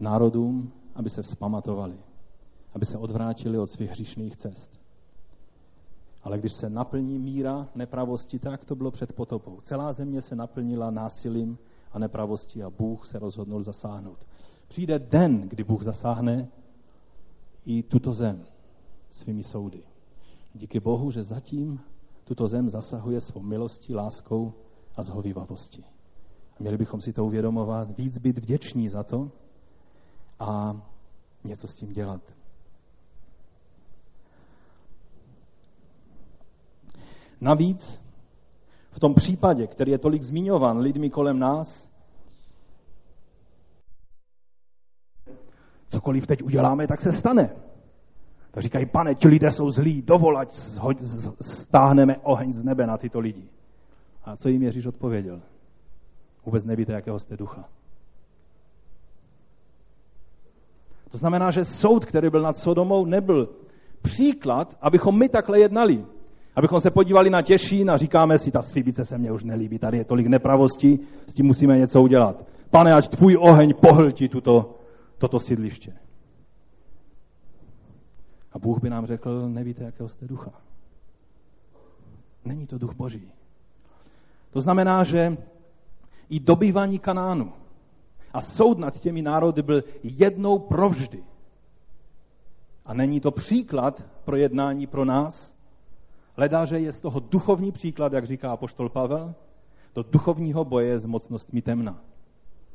Národům, 0.00 0.72
aby 0.94 1.10
se 1.10 1.22
vzpamatovali, 1.22 1.96
aby 2.74 2.86
se 2.86 2.98
odvrátili 2.98 3.58
od 3.58 3.70
svých 3.70 3.90
hříšných 3.90 4.36
cest. 4.36 4.79
Ale 6.22 6.38
když 6.38 6.52
se 6.52 6.70
naplní 6.70 7.18
míra 7.18 7.68
nepravosti, 7.74 8.38
tak 8.38 8.64
to 8.64 8.74
bylo 8.74 8.90
před 8.90 9.12
potopou. 9.12 9.60
Celá 9.60 9.92
země 9.92 10.22
se 10.22 10.36
naplnila 10.36 10.90
násilím 10.90 11.58
a 11.92 11.98
nepravostí 11.98 12.62
a 12.62 12.70
Bůh 12.70 13.06
se 13.06 13.18
rozhodnul 13.18 13.62
zasáhnout. 13.62 14.26
Přijde 14.68 14.98
den, 14.98 15.48
kdy 15.48 15.64
Bůh 15.64 15.82
zasáhne 15.82 16.48
i 17.66 17.82
tuto 17.82 18.12
zem 18.12 18.44
svými 19.10 19.44
soudy. 19.44 19.82
Díky 20.54 20.80
Bohu, 20.80 21.10
že 21.10 21.22
zatím 21.22 21.80
tuto 22.24 22.48
zem 22.48 22.68
zasahuje 22.68 23.20
svou 23.20 23.42
milostí, 23.42 23.94
láskou 23.94 24.52
a 24.96 25.02
zhovivavostí. 25.02 25.84
A 26.52 26.56
měli 26.60 26.78
bychom 26.78 27.00
si 27.00 27.12
to 27.12 27.24
uvědomovat, 27.26 27.98
víc 27.98 28.18
být 28.18 28.38
vděční 28.38 28.88
za 28.88 29.02
to 29.02 29.30
a 30.38 30.80
něco 31.44 31.68
s 31.68 31.76
tím 31.76 31.92
dělat. 31.92 32.20
Navíc 37.40 38.00
v 38.90 39.00
tom 39.00 39.14
případě, 39.14 39.66
který 39.66 39.92
je 39.92 39.98
tolik 39.98 40.22
zmiňovan 40.22 40.78
lidmi 40.78 41.10
kolem 41.10 41.38
nás, 41.38 41.90
cokoliv 45.88 46.26
teď 46.26 46.42
uděláme, 46.42 46.86
tak 46.86 47.00
se 47.00 47.12
stane. 47.12 47.50
Tak 48.50 48.62
říkají, 48.62 48.86
pane, 48.86 49.14
ti 49.14 49.28
lidé 49.28 49.50
jsou 49.50 49.70
zlí, 49.70 50.02
dovolať, 50.02 50.52
stáhneme 51.40 52.16
oheň 52.16 52.52
z 52.52 52.62
nebe 52.62 52.86
na 52.86 52.98
tyto 52.98 53.20
lidi. 53.20 53.48
A 54.24 54.36
co 54.36 54.48
jim 54.48 54.62
Ježíš 54.62 54.86
odpověděl? 54.86 55.40
Vůbec 56.44 56.64
nevíte, 56.64 56.92
jakého 56.92 57.18
jste 57.18 57.36
ducha. 57.36 57.64
To 61.10 61.18
znamená, 61.18 61.50
že 61.50 61.64
soud, 61.64 62.04
který 62.04 62.30
byl 62.30 62.42
nad 62.42 62.56
Sodomou, 62.56 63.04
nebyl 63.04 63.48
příklad, 64.02 64.76
abychom 64.80 65.18
my 65.18 65.28
takhle 65.28 65.60
jednali. 65.60 66.04
Abychom 66.56 66.80
se 66.80 66.90
podívali 66.90 67.30
na 67.30 67.42
Těšín 67.42 67.90
a 67.90 67.96
říkáme 67.96 68.38
si, 68.38 68.50
ta 68.50 68.62
svibice 68.62 69.04
se 69.04 69.18
mně 69.18 69.32
už 69.32 69.44
nelíbí, 69.44 69.78
tady 69.78 69.98
je 69.98 70.04
tolik 70.04 70.26
nepravostí, 70.26 71.00
s 71.26 71.34
tím 71.34 71.46
musíme 71.46 71.78
něco 71.78 72.02
udělat. 72.02 72.46
Pane, 72.70 72.92
ať 72.92 73.08
tvůj 73.08 73.36
oheň 73.50 73.74
pohltí 73.80 74.28
tuto, 74.28 74.74
toto 75.18 75.38
sídliště. 75.38 75.92
A 78.52 78.58
Bůh 78.58 78.82
by 78.82 78.90
nám 78.90 79.06
řekl, 79.06 79.48
nevíte, 79.48 79.84
jakého 79.84 80.08
jste 80.08 80.26
ducha. 80.26 80.50
Není 82.44 82.66
to 82.66 82.78
duch 82.78 82.94
boží. 82.94 83.32
To 84.50 84.60
znamená, 84.60 85.04
že 85.04 85.36
i 86.28 86.40
dobývání 86.40 86.98
Kanánu 86.98 87.52
a 88.32 88.40
soud 88.40 88.78
nad 88.78 89.00
těmi 89.00 89.22
národy 89.22 89.62
byl 89.62 89.82
jednou 90.02 90.58
provždy. 90.58 91.24
A 92.86 92.94
není 92.94 93.20
to 93.20 93.30
příklad 93.30 94.04
pro 94.24 94.36
jednání 94.36 94.86
pro 94.86 95.04
nás, 95.04 95.59
Hledá, 96.36 96.64
že 96.64 96.78
je 96.78 96.92
z 96.92 97.00
toho 97.00 97.20
duchovní 97.20 97.72
příklad, 97.72 98.12
jak 98.12 98.26
říká 98.26 98.52
apoštol 98.52 98.88
Pavel, 98.88 99.34
do 99.94 100.02
duchovního 100.02 100.64
boje 100.64 100.98
s 100.98 101.06
mocnostmi 101.06 101.62
temna. 101.62 102.00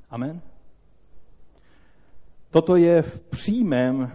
Amen? 0.10 0.42
Toto 2.52 2.76
je 2.76 3.02
v 3.02 3.20
přímém 3.20 4.12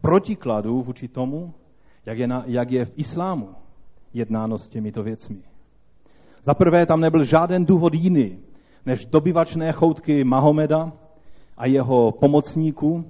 protikladu 0.00 0.82
vůči 0.82 1.08
tomu, 1.08 1.54
jak 2.06 2.18
je, 2.18 2.26
na, 2.26 2.42
jak 2.46 2.70
je 2.70 2.84
v 2.84 2.92
islámu 2.96 3.54
jednáno 4.14 4.58
s 4.58 4.68
těmito 4.68 5.02
věcmi. 5.02 5.42
Za 6.42 6.54
prvé 6.54 6.86
tam 6.86 7.00
nebyl 7.00 7.24
žádný 7.24 7.64
důvod 7.64 7.94
jiný, 7.94 8.38
než 8.86 9.04
dobyvačné 9.04 9.72
choutky 9.72 10.24
Mahomeda 10.24 10.92
a 11.56 11.66
jeho 11.66 12.12
pomocníků. 12.12 13.04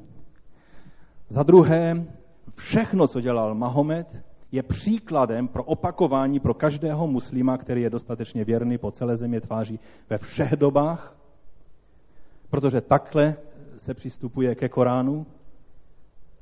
Za 1.29 1.43
druhé, 1.43 2.07
všechno, 2.55 3.07
co 3.07 3.21
dělal 3.21 3.55
Mahomed, 3.55 4.23
je 4.53 4.63
příkladem 4.63 5.49
pro 5.49 5.65
opakování 5.65 6.41
pro 6.41 6.55
každého 6.55 7.07
muslima, 7.07 7.59
který 7.59 7.83
je 7.83 7.91
dostatečně 7.91 8.45
věrný 8.45 8.79
po 8.79 8.91
celé 8.91 9.17
země 9.17 9.41
tváří 9.41 9.81
ve 10.11 10.19
všech 10.19 10.53
dobách. 10.57 11.17
Protože 12.51 12.81
takhle 12.81 13.37
se 13.77 13.95
přistupuje 13.95 14.55
ke 14.55 14.69
Koránu, 14.69 15.27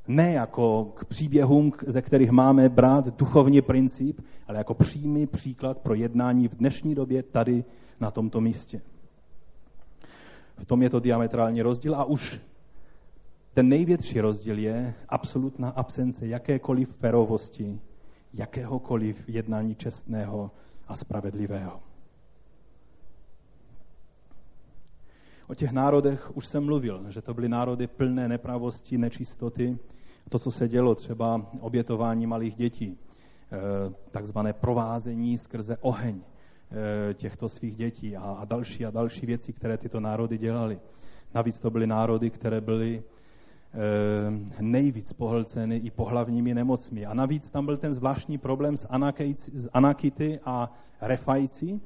ne 0.09 0.33
jako 0.33 0.85
k 0.85 1.05
příběhům, 1.05 1.73
ze 1.87 2.03
kterých 2.03 2.31
máme 2.31 2.69
brát 2.69 3.19
duchovní 3.19 3.63
princip, 3.63 4.21
ale 4.49 4.59
jako 4.59 4.75
přímý 4.75 5.27
příklad 5.27 5.79
pro 5.79 5.95
jednání 5.95 6.49
v 6.49 6.57
dnešní 6.57 6.95
době 6.95 7.23
tady 7.23 7.65
na 8.01 8.11
tomto 8.11 8.41
místě. 8.41 8.81
V 10.59 10.65
tom 10.65 10.83
je 10.83 10.91
to 10.91 11.01
diametrální 11.01 11.63
rozdíl 11.63 11.95
a 11.95 12.05
už 12.05 12.41
ten 13.55 13.69
největší 13.69 14.21
rozdíl 14.21 14.59
je 14.59 14.95
absolutná 15.09 15.71
absence 15.71 16.27
jakékoliv 16.27 16.97
ferovosti, 16.97 17.81
jakéhokoliv 18.39 19.29
jednání 19.29 19.75
čestného 19.75 20.51
a 20.89 20.97
spravedlivého. 20.97 21.81
O 25.49 25.55
těch 25.55 25.73
národech 25.73 26.37
už 26.37 26.47
jsem 26.47 26.65
mluvil, 26.65 27.11
že 27.11 27.23
to 27.23 27.35
byly 27.35 27.49
národy 27.49 27.87
plné 27.87 28.29
nepravosti, 28.29 28.99
nečistoty, 28.99 29.79
to, 30.29 30.39
co 30.39 30.51
se 30.51 30.69
dělo, 30.69 30.95
třeba 30.95 31.47
obětování 31.61 32.27
malých 32.27 32.55
dětí, 32.55 32.99
eh, 32.99 33.59
takzvané 34.11 34.53
provázení 34.53 35.39
skrze 35.39 35.77
oheň 35.81 36.21
eh, 36.21 37.15
těchto 37.15 37.49
svých 37.49 37.77
dětí 37.77 38.17
a 38.17 38.45
další 38.45 38.87
a 38.87 38.91
další 38.91 39.27
věci, 39.27 39.53
které 39.53 39.79
tyto 39.79 40.01
národy 40.01 40.39
dělali. 40.39 40.81
Navíc 41.35 41.61
to 41.61 41.71
byly 41.71 41.87
národy, 41.87 42.31
které 42.31 42.61
byly 42.61 43.03
nejvíc 44.61 45.13
pohlceny 45.13 45.77
i 45.77 45.91
pohlavními 45.91 46.55
nemocmi. 46.55 47.07
A 47.07 47.15
navíc 47.15 47.51
tam 47.51 47.67
byl 47.67 47.77
ten 47.77 47.95
zvláštní 47.95 48.39
problém 48.39 48.77
s, 48.77 48.87
s 49.53 49.69
Anakity 49.73 50.41
a 50.45 50.73
Refajci, 51.01 51.81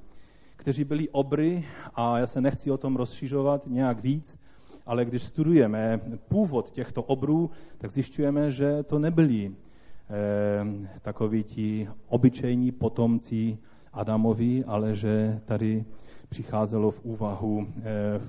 kteří 0.56 0.84
byli 0.84 1.08
obry, 1.08 1.64
a 1.94 2.18
já 2.18 2.26
se 2.26 2.40
nechci 2.40 2.70
o 2.70 2.76
tom 2.76 2.96
rozšiřovat 2.96 3.66
nějak 3.66 4.02
víc, 4.02 4.38
ale 4.86 5.04
když 5.04 5.22
studujeme 5.22 6.00
původ 6.28 6.70
těchto 6.70 7.02
obrů, 7.02 7.50
tak 7.78 7.90
zjišťujeme, 7.90 8.50
že 8.50 8.82
to 8.82 8.98
nebyli 8.98 9.52
eh, 9.52 10.88
takoví 11.02 11.44
ti 11.44 11.88
obyčejní 12.08 12.72
potomci 12.72 13.58
Adamovi, 13.92 14.64
ale 14.64 14.94
že 14.94 15.40
tady 15.44 15.84
přicházelo 16.28 16.90
v 16.90 17.04
úvahu 17.04 17.66
eh, 17.78 18.20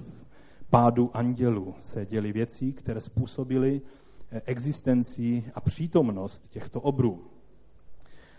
pádu 0.72 1.12
andělů 1.14 1.76
se 1.80 2.06
děly 2.06 2.32
věci, 2.32 2.74
které 2.74 3.02
způsobily 3.02 3.82
eh, 4.32 4.42
existenci 4.46 5.44
a 5.56 5.62
přítomnost 5.62 6.50
těchto 6.50 6.82
obrů. 6.82 7.24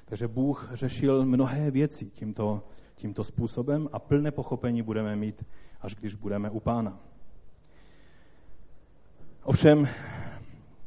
Takže 0.05 0.29
Bůh 0.29 0.71
řešil 0.73 1.27
mnohé 1.27 1.71
věci 1.71 2.07
tímto, 2.07 2.63
tímto 2.95 3.25
způsobem 3.25 3.89
a 3.93 3.99
plné 3.99 4.31
pochopení 4.31 4.83
budeme 4.83 5.17
mít, 5.17 5.45
až 5.81 5.95
když 5.95 6.15
budeme 6.15 6.51
u 6.51 6.61
pána. 6.61 6.99
Ovšem, 9.45 9.89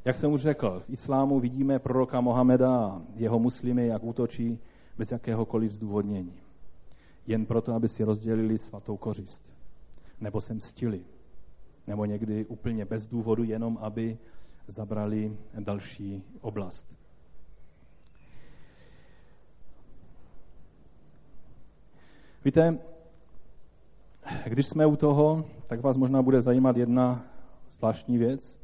jak 0.06 0.16
jsem 0.16 0.32
už 0.32 0.42
řekl, 0.42 0.80
v 0.80 0.90
islámu 0.90 1.40
vidíme 1.40 1.80
proroka 1.80 2.22
Mohameda 2.22 2.76
a 2.76 3.02
jeho 3.16 3.40
muslimy, 3.40 3.88
jak 3.88 4.04
útočí 4.04 4.60
bez 4.98 5.12
jakéhokoliv 5.12 5.72
zdůvodnění. 5.72 6.34
Jen 7.28 7.46
proto, 7.46 7.74
aby 7.74 7.90
si 7.90 8.04
rozdělili 8.04 8.58
svatou 8.58 8.98
kořist. 8.98 9.54
Nebo 10.22 10.42
se 10.42 10.54
mstili. 10.54 11.02
Nebo 11.88 12.06
někdy 12.06 12.46
úplně 12.46 12.86
bez 12.86 13.06
důvodu, 13.06 13.44
jenom 13.44 13.78
aby 13.82 14.18
zabrali 14.68 15.38
další 15.60 16.24
oblast. 16.42 16.86
Víte, 22.46 22.78
když 24.46 24.68
jsme 24.68 24.86
u 24.86 24.96
toho, 24.96 25.46
tak 25.68 25.82
vás 25.82 25.98
možná 25.98 26.22
bude 26.22 26.42
zajímat 26.42 26.78
jedna 26.78 27.26
zvláštní 27.72 28.18
věc, 28.18 28.60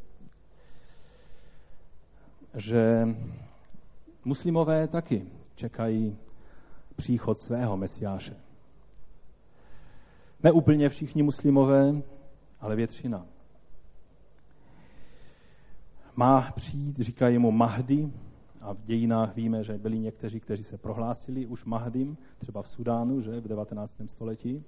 že 2.56 3.08
muslimové 4.26 4.88
taky 4.88 5.26
čekají 5.56 6.18
příchod 6.96 7.38
svého 7.40 7.78
mesiáše. 7.78 8.36
Ne 10.44 10.52
úplně 10.52 10.90
všichni 10.90 11.24
muslimové, 11.24 12.02
ale 12.62 12.76
většina. 12.76 13.26
Má 16.16 16.52
přijít, 16.56 17.00
říkají 17.00 17.38
mu 17.38 17.52
Mahdi, 17.52 18.12
a 18.62 18.74
v 18.74 18.86
dějinách 18.86 19.36
víme, 19.36 19.64
že 19.64 19.78
byli 19.78 20.00
někteří, 20.00 20.40
kteří 20.40 20.64
se 20.64 20.78
prohlásili 20.78 21.46
už 21.46 21.66
Mahdim, 21.66 22.18
třeba 22.38 22.62
v 22.62 22.70
Sudánu, 22.70 23.22
že 23.22 23.40
v 23.40 23.48
19. 23.48 23.94
století. 24.06 24.64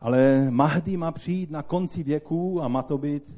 Ale 0.00 0.50
Mahdi 0.50 0.96
má 0.96 1.12
přijít 1.12 1.50
na 1.50 1.62
konci 1.62 2.02
věků 2.02 2.62
a 2.62 2.68
má 2.68 2.82
to 2.82 2.98
být 2.98 3.36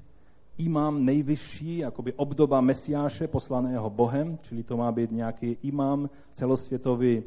imám 0.58 1.04
nejvyšší, 1.04 1.78
jakoby 1.78 2.12
obdoba 2.12 2.60
Mesiáše 2.60 3.28
poslaného 3.28 3.90
Bohem, 3.90 4.38
čili 4.42 4.62
to 4.62 4.76
má 4.76 4.92
být 4.92 5.10
nějaký 5.10 5.56
imám 5.62 6.10
celosvětový 6.30 7.22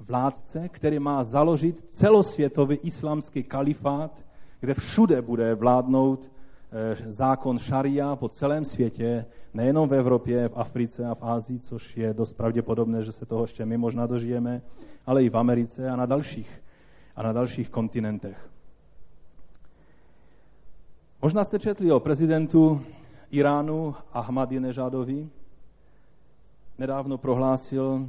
vládce, 0.00 0.68
který 0.68 0.98
má 0.98 1.24
založit 1.24 1.84
celosvětový 1.88 2.76
islámský 2.76 3.42
kalifát, 3.42 4.27
kde 4.60 4.74
všude 4.74 5.22
bude 5.22 5.54
vládnout 5.54 6.30
eh, 6.72 6.96
zákon 7.12 7.58
šaria 7.58 8.16
po 8.16 8.28
celém 8.28 8.64
světě, 8.64 9.26
nejenom 9.54 9.88
v 9.88 9.94
Evropě, 9.94 10.48
v 10.48 10.56
Africe 10.56 11.06
a 11.06 11.14
v 11.14 11.22
Ázii, 11.22 11.58
což 11.58 11.96
je 11.96 12.14
dost 12.14 12.32
pravděpodobné, 12.32 13.02
že 13.02 13.12
se 13.12 13.26
toho 13.26 13.42
ještě 13.42 13.66
my 13.66 13.76
možná 13.76 14.06
dožijeme, 14.06 14.62
ale 15.06 15.24
i 15.24 15.30
v 15.30 15.36
Americe 15.36 15.90
a 15.90 15.96
na 15.96 16.06
dalších, 16.06 16.62
a 17.16 17.22
na 17.22 17.32
dalších 17.32 17.70
kontinentech. 17.70 18.50
Možná 21.22 21.44
jste 21.44 21.58
četli 21.58 21.92
o 21.92 22.00
prezidentu 22.00 22.80
Iránu 23.30 23.94
Ahmadinežadovi. 24.12 25.28
Nedávno 26.78 27.18
prohlásil, 27.18 28.08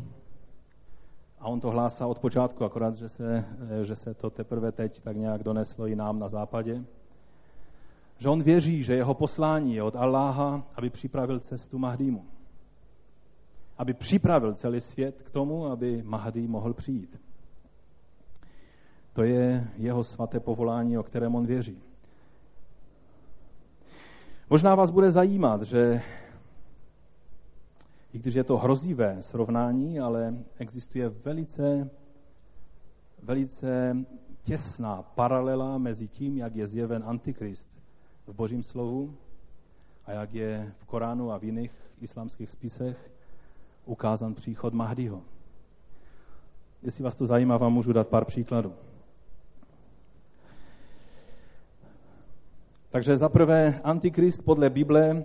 a 1.39 1.47
on 1.47 1.59
to 1.59 1.69
hlásá 1.69 2.07
od 2.07 2.19
počátku, 2.19 2.65
akorát, 2.65 2.95
že 2.95 3.09
se, 3.09 3.45
že 3.83 3.95
se 3.95 4.13
to 4.13 4.29
teprve 4.29 4.71
teď 4.71 5.01
tak 5.01 5.17
nějak 5.17 5.43
doneslo 5.43 5.87
i 5.87 5.95
nám 5.95 6.19
na 6.19 6.27
západě, 6.27 6.83
že 8.17 8.29
on 8.29 8.43
věří, 8.43 8.83
že 8.83 8.95
jeho 8.95 9.13
poslání 9.13 9.75
je 9.75 9.83
od 9.83 9.95
Alláha, 9.95 10.63
aby 10.75 10.89
připravil 10.89 11.39
cestu 11.39 11.79
Mahdímu. 11.79 12.25
Aby 13.77 13.93
připravil 13.93 14.53
celý 14.53 14.81
svět 14.81 15.21
k 15.21 15.29
tomu, 15.29 15.65
aby 15.65 16.03
Mahdi 16.03 16.47
mohl 16.47 16.73
přijít. 16.73 17.21
To 19.13 19.23
je 19.23 19.67
jeho 19.77 20.03
svaté 20.03 20.39
povolání, 20.39 20.97
o 20.97 21.03
kterém 21.03 21.35
on 21.35 21.45
věří. 21.45 21.81
Možná 24.49 24.75
vás 24.75 24.89
bude 24.89 25.11
zajímat, 25.11 25.61
že 25.63 26.01
i 28.13 28.19
když 28.19 28.33
je 28.33 28.43
to 28.43 28.57
hrozivé 28.57 29.21
srovnání, 29.21 29.99
ale 29.99 30.33
existuje 30.57 31.09
velice, 31.09 31.89
velice 33.23 33.97
těsná 34.43 35.01
paralela 35.01 35.77
mezi 35.77 36.07
tím, 36.07 36.37
jak 36.37 36.55
je 36.55 36.67
zjeven 36.67 37.03
Antikrist 37.05 37.67
v 38.27 38.33
Božím 38.33 38.63
slovu 38.63 39.15
a 40.05 40.11
jak 40.11 40.33
je 40.33 40.73
v 40.77 40.85
Koránu 40.85 41.31
a 41.31 41.37
v 41.37 41.43
jiných 41.43 41.73
islámských 42.01 42.49
spisech 42.49 43.11
ukázán 43.85 44.33
příchod 44.33 44.73
Mahdiho. 44.73 45.21
Jestli 46.83 47.03
vás 47.03 47.15
to 47.15 47.25
zajímá, 47.25 47.57
vám 47.57 47.73
můžu 47.73 47.93
dát 47.93 48.07
pár 48.07 48.25
příkladů. 48.25 48.73
Takže 52.89 53.17
za 53.17 53.29
prvé, 53.29 53.79
Antikrist 53.83 54.45
podle 54.45 54.69
Bible 54.69 55.23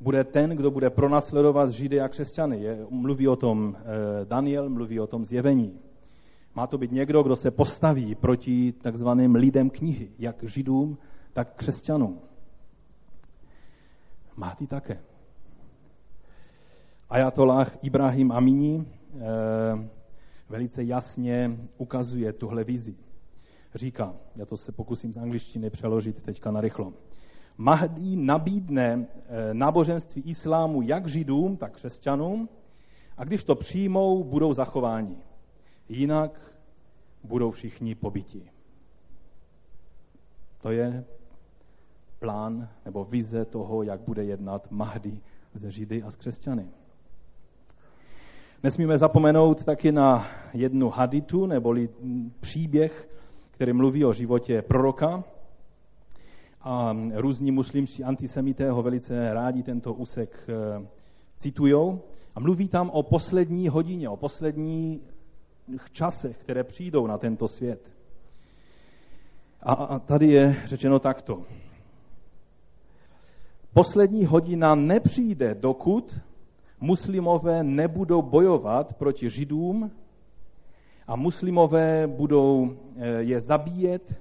bude 0.00 0.24
ten, 0.24 0.50
kdo 0.50 0.70
bude 0.70 0.90
pronásledovat 0.90 1.70
Židy 1.70 2.00
a 2.00 2.08
křesťany. 2.08 2.62
Je, 2.62 2.86
mluví 2.90 3.28
o 3.28 3.36
tom 3.36 3.76
eh, 3.78 3.84
Daniel, 4.24 4.70
mluví 4.70 5.00
o 5.00 5.06
tom 5.06 5.24
zjevení. 5.24 5.78
Má 6.54 6.66
to 6.66 6.78
být 6.78 6.92
někdo, 6.92 7.22
kdo 7.22 7.36
se 7.36 7.50
postaví 7.50 8.14
proti 8.14 8.72
takzvaným 8.72 9.34
lidem 9.34 9.70
knihy, 9.70 10.10
jak 10.18 10.42
Židům, 10.42 10.98
tak 11.32 11.54
křesťanům. 11.54 12.20
Má 14.36 14.54
ty 14.54 14.66
také. 14.66 15.00
Ajatollah 17.10 17.78
Ibrahim 17.82 18.32
Amini 18.32 18.84
eh, 18.84 19.20
velice 20.48 20.84
jasně 20.84 21.56
ukazuje 21.78 22.32
tuhle 22.32 22.64
vizi 22.64 22.96
říká, 23.74 24.14
já 24.36 24.46
to 24.46 24.56
se 24.56 24.72
pokusím 24.72 25.12
z 25.12 25.16
angličtiny 25.16 25.70
přeložit 25.70 26.22
teďka 26.22 26.50
na 26.50 26.60
rychlo. 26.60 26.92
Mahdi 27.60 28.16
nabídne 28.16 29.06
eh, 29.06 29.54
náboženství 29.54 30.22
islámu 30.22 30.82
jak 30.82 31.08
židům, 31.08 31.56
tak 31.56 31.72
křesťanům 31.72 32.48
a 33.16 33.24
když 33.24 33.44
to 33.44 33.54
přijmou, 33.54 34.24
budou 34.24 34.52
zachováni. 34.52 35.16
Jinak 35.88 36.56
budou 37.24 37.50
všichni 37.50 37.94
pobyti. 37.94 38.42
To 40.62 40.70
je 40.70 41.04
plán 42.18 42.68
nebo 42.84 43.04
vize 43.04 43.44
toho, 43.44 43.82
jak 43.82 44.00
bude 44.00 44.24
jednat 44.24 44.70
Mahdi 44.70 45.20
ze 45.54 45.70
Židy 45.70 46.02
a 46.02 46.10
z 46.10 46.16
křesťany. 46.16 46.68
Nesmíme 48.62 48.98
zapomenout 48.98 49.64
taky 49.64 49.92
na 49.92 50.26
jednu 50.52 50.90
haditu, 50.90 51.46
neboli 51.46 51.88
příběh 52.40 53.10
který 53.60 53.72
mluví 53.72 54.04
o 54.04 54.12
životě 54.12 54.62
proroka. 54.62 55.24
A 56.62 56.96
různí 57.14 57.50
muslimští 57.50 58.04
antisemité 58.04 58.70
ho 58.70 58.82
velice 58.82 59.34
rádi 59.34 59.62
tento 59.62 59.94
úsek 59.94 60.48
eh, 60.48 60.86
citujou. 61.36 62.00
A 62.34 62.40
mluví 62.40 62.68
tam 62.68 62.90
o 62.90 63.02
poslední 63.02 63.68
hodině, 63.68 64.08
o 64.08 64.16
posledních 64.16 65.00
časech, 65.92 66.38
které 66.38 66.64
přijdou 66.64 67.06
na 67.06 67.18
tento 67.18 67.48
svět. 67.48 67.92
A, 69.62 69.72
a 69.72 69.98
tady 69.98 70.26
je 70.26 70.56
řečeno 70.64 70.98
takto. 70.98 71.42
Poslední 73.74 74.26
hodina 74.26 74.74
nepřijde, 74.74 75.54
dokud 75.54 76.20
muslimové 76.80 77.62
nebudou 77.62 78.22
bojovat 78.22 78.94
proti 78.94 79.30
židům 79.30 79.90
a 81.06 81.16
muslimové 81.16 82.06
budou 82.06 82.76
eh, 82.96 83.22
je 83.22 83.40
zabíjet, 83.40 84.14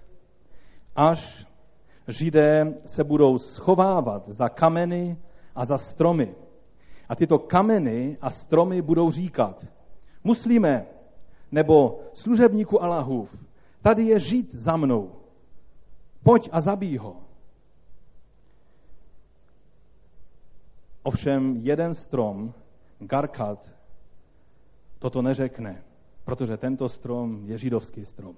až 0.95 1.48
židé 2.09 2.73
se 2.85 3.03
budou 3.03 3.37
schovávat 3.37 4.29
za 4.29 4.49
kameny 4.49 5.17
a 5.55 5.65
za 5.65 5.77
stromy. 5.77 6.35
A 7.09 7.15
tyto 7.15 7.39
kameny 7.39 8.17
a 8.21 8.29
stromy 8.29 8.81
budou 8.81 9.11
říkat, 9.11 9.65
muslíme 10.23 10.85
nebo 11.51 11.99
služebníku 12.13 12.83
Allahův, 12.83 13.35
tady 13.81 14.03
je 14.03 14.19
žid 14.19 14.55
za 14.55 14.77
mnou, 14.77 15.11
pojď 16.23 16.49
a 16.51 16.61
zabij 16.61 16.97
ho. 16.97 17.15
Ovšem 21.03 21.57
jeden 21.57 21.93
strom, 21.93 22.53
Garkat, 22.99 23.71
toto 24.99 25.21
neřekne, 25.21 25.83
protože 26.23 26.57
tento 26.57 26.89
strom 26.89 27.45
je 27.45 27.57
židovský 27.57 28.05
strom. 28.05 28.35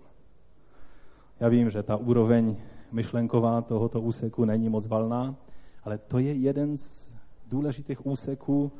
Já 1.39 1.49
vím, 1.49 1.69
že 1.69 1.83
ta 1.83 1.95
úroveň 1.95 2.55
myšlenková 2.91 3.61
tohoto 3.61 4.01
úseku 4.01 4.45
není 4.45 4.69
moc 4.69 4.87
valná, 4.87 5.35
ale 5.83 5.97
to 5.97 6.19
je 6.19 6.33
jeden 6.33 6.77
z 6.77 7.15
důležitých 7.47 8.05
úseků 8.05 8.71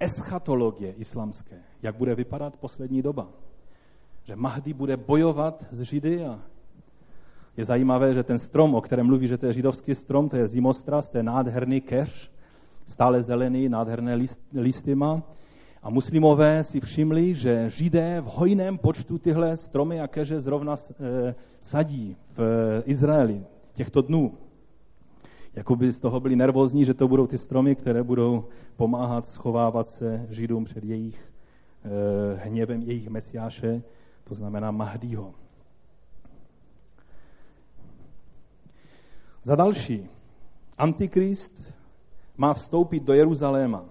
eschatologie 0.00 0.92
islamské, 0.92 1.56
jak 1.82 1.96
bude 1.96 2.14
vypadat 2.14 2.56
poslední 2.56 3.02
doba. 3.02 3.28
Že 4.24 4.36
Mahdi 4.36 4.72
bude 4.72 4.96
bojovat 4.96 5.66
s 5.70 5.80
Židy 5.80 6.24
a 6.24 6.40
je 7.56 7.64
zajímavé, 7.64 8.14
že 8.14 8.22
ten 8.22 8.38
strom, 8.38 8.74
o 8.74 8.80
kterém 8.80 9.06
mluví, 9.06 9.26
že 9.26 9.38
to 9.38 9.46
je 9.46 9.52
židovský 9.52 9.94
strom, 9.94 10.28
to 10.28 10.36
je 10.36 10.46
zimostras, 10.46 11.08
to 11.08 11.16
je 11.16 11.22
nádherný 11.22 11.80
keš, 11.80 12.30
stále 12.86 13.22
zelený, 13.22 13.68
nádherné 13.68 14.14
list, 14.14 14.40
listy 14.52 14.94
má. 14.94 15.22
A 15.82 15.90
muslimové 15.90 16.64
si 16.64 16.80
všimli, 16.80 17.34
že 17.34 17.70
židé 17.70 18.20
v 18.20 18.24
hojném 18.24 18.78
počtu 18.78 19.18
tyhle 19.18 19.56
stromy 19.56 20.00
a 20.00 20.08
keže 20.08 20.40
zrovna 20.40 20.74
e, 20.76 21.34
sadí 21.60 22.16
v 22.36 22.40
e, 22.40 22.82
Izraeli 22.82 23.44
těchto 23.72 24.02
dnů. 24.02 24.38
Jakoby 25.54 25.92
z 25.92 25.98
toho 25.98 26.20
byli 26.20 26.36
nervózní, 26.36 26.84
že 26.84 26.94
to 26.94 27.08
budou 27.08 27.26
ty 27.26 27.38
stromy, 27.38 27.76
které 27.76 28.02
budou 28.02 28.44
pomáhat 28.76 29.26
schovávat 29.26 29.88
se 29.88 30.26
židům 30.30 30.64
před 30.64 30.84
jejich 30.84 31.32
e, 31.84 32.48
hněvem 32.48 32.82
jejich 32.82 33.08
mesiáše, 33.08 33.82
to 34.24 34.34
znamená 34.34 34.70
Mahdího. 34.70 35.34
Za 39.42 39.56
další, 39.56 40.08
Antikrist 40.78 41.74
má 42.36 42.54
vstoupit 42.54 43.02
do 43.02 43.12
Jeruzaléma. 43.12 43.84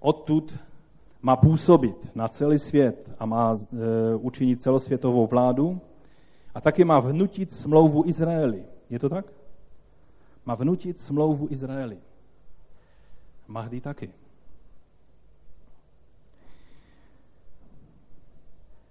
Odtud 0.00 0.58
má 1.26 1.36
působit 1.36 2.14
na 2.14 2.28
celý 2.28 2.58
svět 2.58 3.14
a 3.18 3.26
má 3.26 3.54
e, 3.54 4.16
učinit 4.16 4.62
celosvětovou 4.62 5.26
vládu 5.26 5.80
a 6.54 6.60
taky 6.60 6.84
má 6.84 7.00
vnutit 7.00 7.52
smlouvu 7.52 8.06
Izraeli. 8.06 8.64
Je 8.90 8.98
to 8.98 9.08
tak? 9.08 9.26
Má 10.44 10.54
vnutit 10.54 11.00
smlouvu 11.00 11.46
Izraeli. 11.50 11.98
Mahdi 13.48 13.80
taky. 13.80 14.10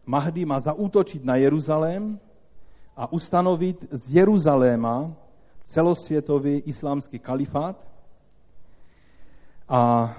Mahdi 0.06 0.46
má 0.46 0.60
zaútočit 0.60 1.24
na 1.24 1.36
Jeruzalém 1.36 2.20
a 2.98 3.12
ustanovit 3.12 3.88
z 3.92 4.14
Jeruzaléma 4.14 5.16
celosvětový 5.64 6.60
islámský 6.60 7.20
kalifát 7.20 7.88
a 9.70 10.12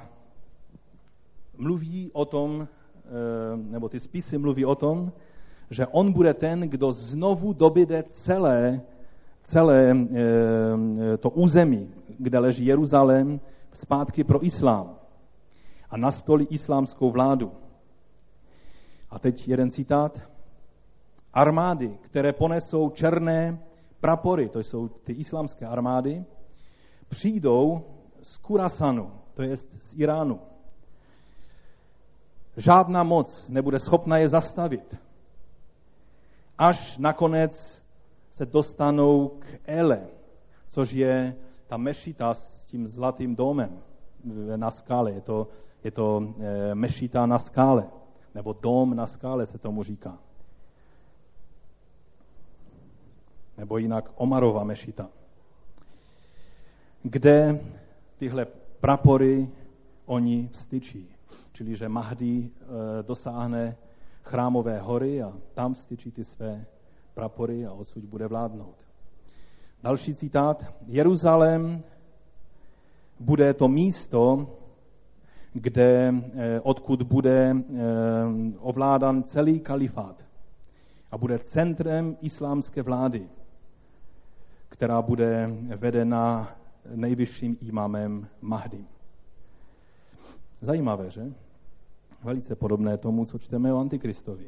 mluví 1.58 2.10
o 2.12 2.24
tom, 2.24 2.68
eh, 2.68 3.08
nebo 3.56 3.88
ty 3.88 4.00
spisy 4.00 4.38
mluví 4.38 4.64
o 4.64 4.74
tom, 4.74 5.12
že 5.70 5.86
on 5.86 6.12
bude 6.12 6.34
ten, 6.34 6.60
kdo 6.60 6.92
znovu 6.92 7.52
dobyde 7.52 8.02
celé, 8.02 8.80
celé 9.42 9.90
eh, 9.90 11.16
to 11.16 11.30
území, 11.30 11.90
kde 12.18 12.38
leží 12.38 12.66
Jeruzalém, 12.66 13.40
zpátky 13.72 14.24
pro 14.24 14.44
islám 14.44 14.96
a 15.90 15.96
nastolí 15.96 16.46
islámskou 16.50 17.10
vládu. 17.10 17.52
A 19.10 19.18
teď 19.18 19.48
jeden 19.48 19.70
citát. 19.70 20.30
Armády, 21.32 21.98
které 22.00 22.32
ponesou 22.32 22.90
černé 22.90 23.58
prapory, 24.00 24.48
to 24.48 24.60
jsou 24.60 24.88
ty 24.88 25.12
islámské 25.12 25.66
armády, 25.66 26.24
přijdou 27.08 27.82
z 28.22 28.36
Kurasanu, 28.36 29.12
to 29.34 29.42
je 29.42 29.56
z 29.56 29.94
Iránu. 29.96 30.40
Žádná 32.56 33.02
moc 33.02 33.48
nebude 33.48 33.78
schopna 33.78 34.18
je 34.18 34.28
zastavit. 34.28 34.98
Až 36.58 36.98
nakonec 36.98 37.84
se 38.30 38.46
dostanou 38.46 39.28
k 39.28 39.60
Ele, 39.64 40.06
což 40.68 40.92
je 40.92 41.36
ta 41.66 41.76
mešita 41.76 42.34
s 42.34 42.66
tím 42.66 42.86
zlatým 42.86 43.36
domem 43.36 43.82
na 44.56 44.70
skále. 44.70 45.12
Je 45.12 45.20
to, 45.20 45.48
je 45.84 45.90
to 45.90 46.34
e, 46.40 46.74
mešita 46.74 47.26
na 47.26 47.38
skále, 47.38 47.88
nebo 48.34 48.52
dom 48.52 48.96
na 48.96 49.06
skále 49.06 49.46
se 49.46 49.58
tomu 49.58 49.82
říká. 49.82 50.18
Nebo 53.58 53.78
jinak 53.78 54.12
Omarova 54.14 54.64
mešita. 54.64 55.08
Kde 57.02 57.60
tyhle 58.18 58.46
prapory 58.80 59.50
oni 60.06 60.48
vstyčí. 60.52 61.15
Čili, 61.56 61.76
že 61.76 61.88
Mahdi 61.88 62.44
e, 62.44 62.50
dosáhne 63.02 63.76
chrámové 64.22 64.78
hory 64.78 65.22
a 65.22 65.32
tam 65.54 65.74
styčí 65.74 66.10
ty 66.12 66.24
své 66.24 66.66
prapory 67.14 67.66
a 67.66 67.72
odsud 67.72 68.04
bude 68.04 68.26
vládnout. 68.26 68.76
Další 69.82 70.14
citát. 70.14 70.64
Jeruzalém 70.86 71.82
bude 73.20 73.54
to 73.54 73.68
místo, 73.68 74.52
kde, 75.52 76.08
e, 76.08 76.60
odkud 76.60 77.02
bude 77.02 77.50
e, 77.50 77.54
ovládan 78.58 79.22
celý 79.22 79.60
kalifát 79.60 80.26
a 81.10 81.18
bude 81.18 81.38
centrem 81.38 82.16
islámské 82.20 82.82
vlády, 82.82 83.28
která 84.68 85.02
bude 85.02 85.50
vedena 85.76 86.52
nejvyšším 86.94 87.56
imamem 87.60 88.28
Mahdi. 88.40 88.84
Zajímavé, 90.60 91.10
že? 91.10 91.45
Velice 92.24 92.54
podobné 92.54 92.98
tomu, 92.98 93.24
co 93.24 93.38
čteme 93.38 93.72
o 93.72 93.78
Antikristovi. 93.78 94.44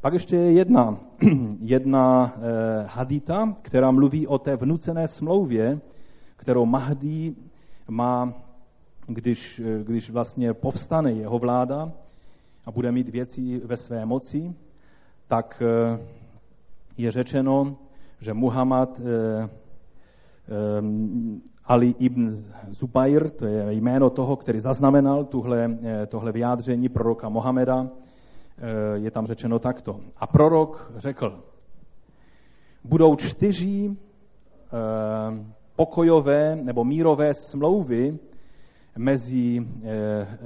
Pak 0.00 0.12
ještě 0.12 0.36
je 0.36 0.52
jedna, 0.52 0.98
jedna 1.60 2.34
eh, 2.36 2.40
hadita, 2.86 3.56
která 3.62 3.90
mluví 3.90 4.26
o 4.26 4.38
té 4.38 4.56
vnucené 4.56 5.08
smlouvě, 5.08 5.80
kterou 6.36 6.66
Mahdi 6.66 7.36
má, 7.88 8.34
když, 9.06 9.60
eh, 9.64 9.84
když 9.84 10.10
vlastně 10.10 10.54
povstane 10.54 11.12
jeho 11.12 11.38
vláda 11.38 11.92
a 12.66 12.70
bude 12.70 12.92
mít 12.92 13.08
věci 13.08 13.60
ve 13.64 13.76
své 13.76 14.06
moci, 14.06 14.54
tak 15.28 15.62
eh, 15.62 15.98
je 16.96 17.10
řečeno, 17.10 17.76
že 18.20 18.34
Muhammad 18.34 19.00
Ali 21.68 21.94
ibn 21.98 22.44
Zubair, 22.68 23.30
to 23.30 23.46
je 23.46 23.72
jméno 23.72 24.10
toho, 24.10 24.36
který 24.36 24.60
zaznamenal 24.60 25.24
tuhle, 25.24 25.78
eh, 25.82 26.06
tohle 26.06 26.32
vyjádření 26.32 26.88
proroka 26.88 27.28
Mohameda, 27.28 27.86
eh, 27.86 28.98
je 28.98 29.10
tam 29.10 29.26
řečeno 29.26 29.58
takto. 29.58 30.00
A 30.16 30.26
prorok 30.26 30.92
řekl, 30.96 31.44
budou 32.84 33.16
čtyři 33.16 33.90
eh, 33.90 35.44
pokojové 35.76 36.56
nebo 36.56 36.84
mírové 36.84 37.34
smlouvy 37.34 38.18
mezi, 38.98 39.66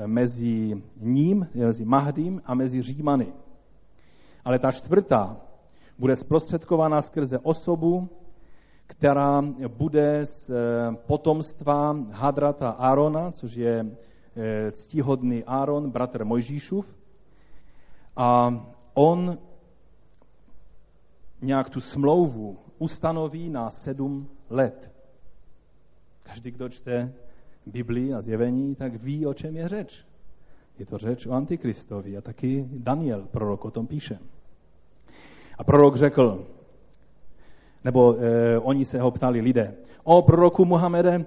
mezi 0.07 0.83
ním, 1.01 1.49
mezi 1.55 1.85
Mahdim 1.85 2.43
a 2.45 2.55
mezi 2.55 2.83
Římany. 2.83 3.33
Ale 4.45 4.59
ta 4.59 4.71
čtvrtá 4.71 5.37
bude 5.99 6.17
zprostředkována 6.17 7.01
skrze 7.01 7.39
osobu, 7.39 8.09
která 9.03 9.43
bude 9.69 10.27
z 10.27 10.51
eh, 10.51 10.97
potomstva 11.07 11.97
Hadrata 12.11 12.71
Árona, 12.71 13.31
což 13.31 13.55
je 13.55 13.87
eh, 14.37 14.73
ctihodný 14.73 15.45
Áron, 15.45 15.91
bratr 15.91 16.25
Mojžíšův. 16.25 16.87
A 18.17 18.61
on 18.95 19.39
nějak 21.41 21.71
tu 21.71 21.81
smlouvu 21.81 22.59
ustanoví 22.79 23.51
na 23.51 23.71
sedm 23.71 24.29
let. 24.51 24.93
Každý, 26.23 26.51
kdo 26.51 26.69
čte 26.69 27.13
Biblii 27.67 28.15
a 28.15 28.21
zjevení, 28.21 28.75
tak 28.75 28.95
ví, 28.95 29.27
o 29.27 29.35
čem 29.35 29.57
je 29.57 29.69
řeč. 29.69 30.07
Je 30.79 30.87
to 30.87 30.99
řeč 30.99 31.27
o 31.27 31.33
Antikristovi 31.33 32.17
a 32.17 32.21
taky 32.21 32.69
Daniel, 32.71 33.27
prorok, 33.31 33.65
o 33.65 33.71
tom 33.71 33.87
píše. 33.87 34.19
A 35.59 35.65
prorok 35.65 35.97
řekl, 35.97 36.47
nebo 37.85 38.17
eh, 38.17 38.59
oni 38.59 38.85
se 38.85 39.01
ho 39.01 39.11
ptali 39.11 39.41
lidé, 39.41 39.75
o 40.05 40.23
proroku 40.23 40.65
Muhammede, 40.65 41.27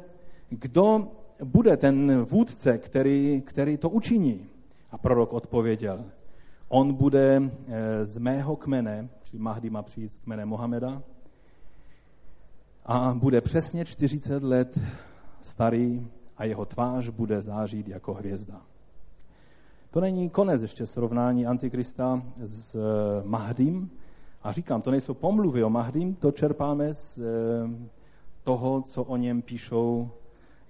kdo 0.50 1.08
bude 1.44 1.78
ten 1.78 2.22
vůdce, 2.24 2.78
který, 2.78 3.42
který 3.42 3.78
to 3.78 3.90
učiní? 3.90 4.46
A 4.92 4.98
prorok 4.98 5.34
odpověděl, 5.34 6.06
on 6.70 6.94
bude 6.94 7.42
eh, 7.42 8.06
z 8.06 8.18
mého 8.18 8.56
kmene, 8.56 9.10
čili 9.24 9.44
Mahdi 9.44 9.70
má 9.70 9.82
přijít 9.82 10.14
z 10.14 10.18
kmene 10.18 10.46
Mohameda, 10.46 11.02
a 12.86 13.14
bude 13.14 13.42
přesně 13.42 13.86
40 13.86 14.44
let 14.44 14.80
starý 15.42 16.08
a 16.38 16.46
jeho 16.46 16.66
tvář 16.66 17.10
bude 17.10 17.42
zářit 17.42 17.88
jako 17.88 18.14
hvězda. 18.14 18.62
To 19.92 20.02
není 20.02 20.30
konec 20.30 20.62
ještě 20.62 20.86
srovnání 20.86 21.46
Antikrista 21.46 22.22
s 22.44 22.76
eh, 22.76 22.80
Mahdim. 23.28 23.90
A 24.46 24.52
říkám, 24.52 24.82
to 24.82 24.92
nejsou 24.92 25.14
pomluvy 25.14 25.64
o 25.64 25.70
Mahdim, 25.70 26.16
to 26.16 26.32
čerpáme 26.32 26.94
z 26.94 27.20
eh, 27.20 27.24
toho, 28.44 28.82
co 28.82 29.04
o 29.04 29.18
něm 29.18 29.42
píšou 29.42 30.10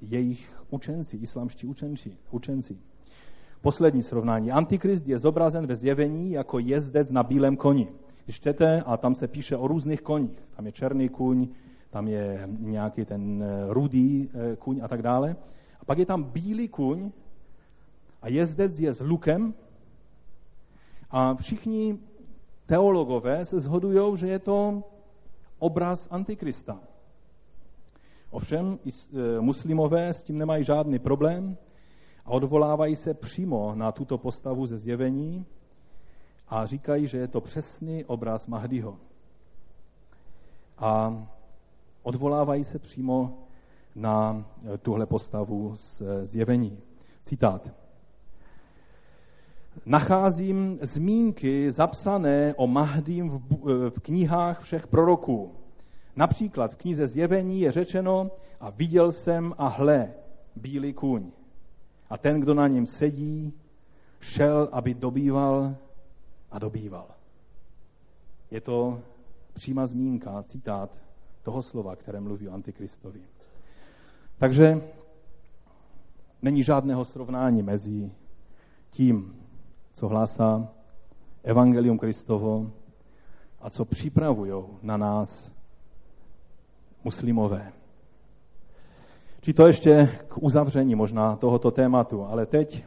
jejich 0.01 0.63
učenci, 0.69 1.17
islamští 1.17 1.67
učenci. 1.67 2.17
učenci. 2.31 2.77
Poslední 3.61 4.03
srovnání. 4.03 4.51
Antikrist 4.51 5.07
je 5.07 5.19
zobrazen 5.19 5.67
ve 5.67 5.75
zjevení 5.75 6.31
jako 6.31 6.59
jezdec 6.59 7.11
na 7.11 7.23
bílém 7.23 7.57
koni. 7.57 7.87
Když 8.23 8.35
čtete, 8.35 8.81
a 8.81 8.97
tam 8.97 9.15
se 9.15 9.27
píše 9.27 9.57
o 9.57 9.67
různých 9.67 10.01
koních, 10.01 10.43
tam 10.55 10.65
je 10.65 10.71
černý 10.71 11.09
kuň, 11.09 11.47
tam 11.89 12.07
je 12.07 12.49
nějaký 12.59 13.05
ten 13.05 13.43
eh, 13.43 13.73
rudý 13.73 14.29
kuň 14.59 14.79
a 14.83 14.87
tak 14.87 15.01
dále. 15.01 15.35
A 15.79 15.85
pak 15.85 15.97
je 15.97 16.05
tam 16.05 16.23
bílý 16.23 16.67
kuň, 16.67 17.11
a 18.21 18.29
jezdec 18.29 18.79
je 18.79 18.93
s 18.93 19.01
lukem 19.01 19.53
a 21.11 21.35
všichni 21.35 21.99
teologové 22.65 23.45
se 23.45 23.59
shodují, 23.59 24.17
že 24.17 24.27
je 24.27 24.39
to 24.39 24.83
obraz 25.59 26.07
Antikrista. 26.11 26.79
Ovšem, 28.31 28.79
i 28.85 28.89
e, 28.89 29.41
muslimové 29.41 30.09
s 30.09 30.23
tím 30.23 30.37
nemají 30.37 30.63
žádný 30.63 30.99
problém 30.99 31.57
a 32.25 32.29
odvolávají 32.29 32.95
se 32.95 33.13
přímo 33.13 33.75
na 33.75 33.91
tuto 33.91 34.17
postavu 34.17 34.65
ze 34.65 34.77
zjevení 34.77 35.45
a 36.47 36.65
říkají, 36.65 37.07
že 37.07 37.17
je 37.17 37.27
to 37.27 37.41
přesný 37.41 38.05
obraz 38.05 38.47
Mahdiho. 38.47 38.97
A 40.77 41.23
odvolávají 42.03 42.63
se 42.63 42.79
přímo 42.79 43.37
na 43.95 44.45
e, 44.73 44.77
tuhle 44.77 45.05
postavu 45.05 45.75
z 45.75 46.03
zjevení. 46.23 46.77
Citát 47.21 47.84
nacházím 49.85 50.79
zmínky 50.81 51.71
zapsané 51.71 52.53
o 52.57 52.67
Mahdím 52.67 53.29
v, 53.29 53.39
v 53.89 53.99
knihách 53.99 54.61
všech 54.61 54.87
proroků. 54.87 55.51
Například 56.15 56.73
v 56.73 56.77
knize 56.77 57.07
Zjevení 57.07 57.61
je 57.61 57.71
řečeno 57.71 58.31
a 58.59 58.69
viděl 58.69 59.11
jsem 59.11 59.53
a 59.57 59.67
hle, 59.67 60.13
bílý 60.55 60.93
kůň. 60.93 61.31
A 62.09 62.17
ten, 62.17 62.39
kdo 62.39 62.53
na 62.53 62.67
něm 62.67 62.85
sedí, 62.85 63.53
šel, 64.19 64.69
aby 64.71 64.93
dobýval 64.93 65.75
a 66.51 66.59
dobýval. 66.59 67.07
Je 68.51 68.61
to 68.61 69.01
přímá 69.53 69.85
zmínka, 69.85 70.43
citát 70.43 70.89
toho 71.43 71.61
slova, 71.61 71.95
které 71.95 72.19
mluví 72.19 72.47
o 72.47 72.53
Antikristovi. 72.53 73.21
Takže 74.37 74.81
není 76.41 76.63
žádného 76.63 77.05
srovnání 77.05 77.63
mezi 77.63 78.11
tím, 78.89 79.35
co 79.95 80.07
hlásá 80.07 80.67
Evangelium 81.43 81.97
Kristovo 81.97 82.71
a 83.61 83.69
co 83.69 83.85
připravují 83.85 84.63
na 84.81 84.97
nás 84.97 85.53
muslimové. 87.03 87.71
Či 89.41 89.53
to 89.53 89.67
ještě 89.67 90.19
k 90.27 90.37
uzavření 90.37 90.95
možná 90.95 91.35
tohoto 91.35 91.71
tématu, 91.71 92.25
ale 92.25 92.45
teď 92.45 92.85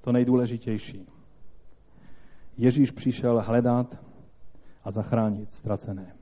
to 0.00 0.12
nejdůležitější. 0.12 1.06
Ježíš 2.56 2.90
přišel 2.90 3.42
hledat 3.46 3.96
a 4.84 4.90
zachránit 4.90 5.52
ztracené. 5.52 6.14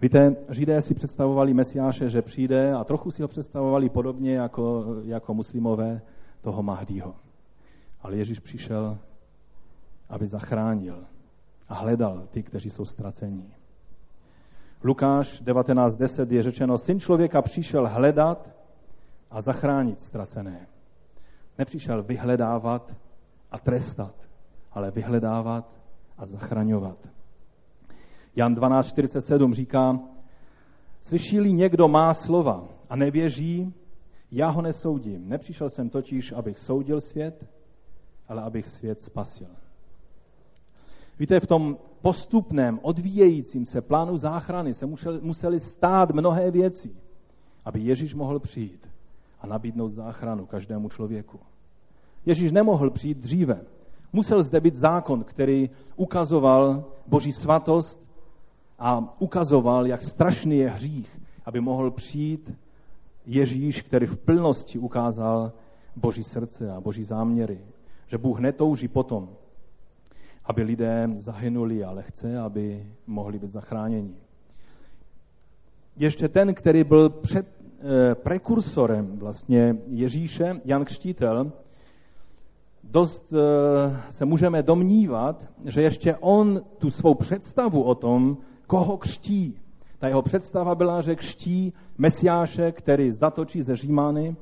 Víte, 0.00 0.36
Židé 0.48 0.82
si 0.82 0.94
představovali 0.94 1.54
Mesiáše, 1.54 2.08
že 2.08 2.22
přijde 2.22 2.74
a 2.74 2.84
trochu 2.84 3.10
si 3.10 3.22
ho 3.22 3.28
představovali 3.28 3.88
podobně 3.88 4.34
jako, 4.34 4.84
jako 5.04 5.34
muslimové 5.34 6.02
toho 6.40 6.62
Mahdího. 6.62 7.25
Ale 8.06 8.16
Ježíš 8.16 8.38
přišel, 8.38 8.98
aby 10.08 10.26
zachránil 10.26 11.04
a 11.68 11.74
hledal 11.74 12.26
ty, 12.30 12.42
kteří 12.42 12.70
jsou 12.70 12.84
ztracení. 12.84 13.54
Lukáš 14.84 15.42
19.10 15.42 16.32
je 16.32 16.42
řečeno, 16.42 16.78
syn 16.78 17.00
člověka 17.00 17.42
přišel 17.42 17.88
hledat 17.88 18.50
a 19.30 19.40
zachránit 19.40 20.00
ztracené. 20.00 20.66
Nepřišel 21.58 22.02
vyhledávat 22.02 22.96
a 23.50 23.58
trestat, 23.58 24.14
ale 24.72 24.90
vyhledávat 24.90 25.74
a 26.18 26.26
zachraňovat. 26.26 27.08
Jan 28.36 28.54
12.47 28.54 29.52
říká, 29.52 30.00
slyší-li 31.00 31.52
někdo 31.52 31.88
má 31.88 32.14
slova 32.14 32.68
a 32.88 32.96
nevěří, 32.96 33.74
já 34.30 34.48
ho 34.48 34.62
nesoudím. 34.62 35.28
Nepřišel 35.28 35.70
jsem 35.70 35.90
totiž, 35.90 36.32
abych 36.32 36.58
soudil 36.58 37.00
svět, 37.00 37.56
ale 38.28 38.42
abych 38.42 38.68
svět 38.68 39.00
spasil. 39.00 39.48
Víte, 41.18 41.40
v 41.40 41.46
tom 41.46 41.76
postupném, 42.02 42.78
odvíjejícím 42.82 43.66
se 43.66 43.80
plánu 43.80 44.16
záchrany 44.16 44.74
se 44.74 44.86
museli 45.20 45.60
stát 45.60 46.10
mnohé 46.10 46.50
věci, 46.50 46.96
aby 47.64 47.80
Ježíš 47.80 48.14
mohl 48.14 48.38
přijít 48.38 48.88
a 49.40 49.46
nabídnout 49.46 49.88
záchranu 49.88 50.46
každému 50.46 50.88
člověku. 50.88 51.40
Ježíš 52.26 52.52
nemohl 52.52 52.90
přijít 52.90 53.18
dříve. 53.18 53.60
Musel 54.12 54.42
zde 54.42 54.60
být 54.60 54.74
zákon, 54.74 55.24
který 55.24 55.70
ukazoval 55.96 56.84
Boží 57.06 57.32
svatost 57.32 58.06
a 58.78 59.20
ukazoval, 59.20 59.86
jak 59.86 60.02
strašný 60.02 60.56
je 60.56 60.70
hřích, 60.70 61.20
aby 61.44 61.60
mohl 61.60 61.90
přijít 61.90 62.54
Ježíš, 63.26 63.82
který 63.82 64.06
v 64.06 64.18
plnosti 64.18 64.78
ukázal 64.78 65.52
Boží 65.96 66.22
srdce 66.22 66.70
a 66.70 66.80
Boží 66.80 67.02
záměry 67.02 67.58
že 68.06 68.18
Bůh 68.18 68.38
netouží 68.38 68.88
potom, 68.88 69.28
aby 70.44 70.62
lidé 70.62 71.08
zahynuli, 71.16 71.84
ale 71.84 72.02
chce, 72.02 72.38
aby 72.38 72.86
mohli 73.06 73.38
být 73.38 73.50
zachráněni. 73.50 74.14
Ještě 75.96 76.28
ten, 76.28 76.54
který 76.54 76.84
byl 76.84 77.10
před 77.10 77.46
eh, 77.46 78.14
prekursorem 78.14 79.18
vlastně 79.18 79.76
Ježíše, 79.86 80.60
Jan 80.64 80.84
Kštítel, 80.84 81.52
dost 82.84 83.32
eh, 83.32 84.00
se 84.10 84.24
můžeme 84.24 84.62
domnívat, 84.62 85.44
že 85.64 85.82
ještě 85.82 86.16
on 86.16 86.60
tu 86.78 86.90
svou 86.90 87.14
představu 87.14 87.82
o 87.82 87.94
tom, 87.94 88.36
koho 88.66 88.96
křtí. 88.96 89.58
Ta 89.98 90.08
jeho 90.08 90.22
představa 90.22 90.74
byla, 90.74 91.00
že 91.00 91.16
křtí 91.16 91.72
Mesiáše, 91.98 92.72
který 92.72 93.10
zatočí 93.10 93.62
ze 93.62 93.76
Římany 93.76 94.36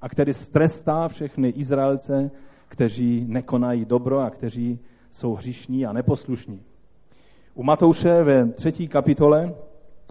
a 0.00 0.08
který 0.08 0.32
strestá 0.32 1.08
všechny 1.08 1.48
Izraelce 1.48 2.30
kteří 2.68 3.24
nekonají 3.28 3.84
dobro 3.84 4.18
a 4.18 4.30
kteří 4.30 4.78
jsou 5.10 5.34
hříšní 5.34 5.86
a 5.86 5.92
neposlušní. 5.92 6.62
U 7.54 7.62
Matouše 7.62 8.22
ve 8.22 8.48
třetí 8.52 8.88
kapitole 8.88 9.54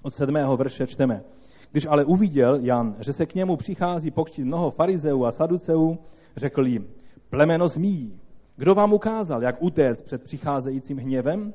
od 0.03 0.13
sedmého 0.13 0.57
verše 0.57 0.87
čteme. 0.87 1.23
Když 1.71 1.85
ale 1.85 2.05
uviděl 2.05 2.59
Jan, 2.61 2.95
že 2.99 3.13
se 3.13 3.25
k 3.25 3.35
němu 3.35 3.55
přichází 3.55 4.11
pokřtit 4.11 4.45
mnoho 4.45 4.71
farizeů 4.71 5.25
a 5.25 5.31
saduceů, 5.31 5.97
řekl 6.37 6.67
jim, 6.67 6.87
plemeno 7.29 7.67
zmíjí, 7.67 8.19
kdo 8.55 8.75
vám 8.75 8.93
ukázal, 8.93 9.43
jak 9.43 9.55
utéct 9.63 10.05
před 10.05 10.23
přicházejícím 10.23 10.97
hněvem? 10.97 11.53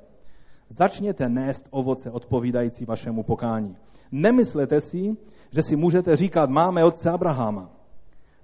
Začněte 0.68 1.28
nést 1.28 1.66
ovoce 1.70 2.11
odpovídající 2.11 2.84
vašemu 2.84 3.22
pokání. 3.22 3.76
Nemyslete 4.12 4.80
si, 4.80 5.16
že 5.50 5.62
si 5.62 5.76
můžete 5.76 6.16
říkat, 6.16 6.50
máme 6.50 6.84
otce 6.84 7.11
Abraháma. 7.11 7.70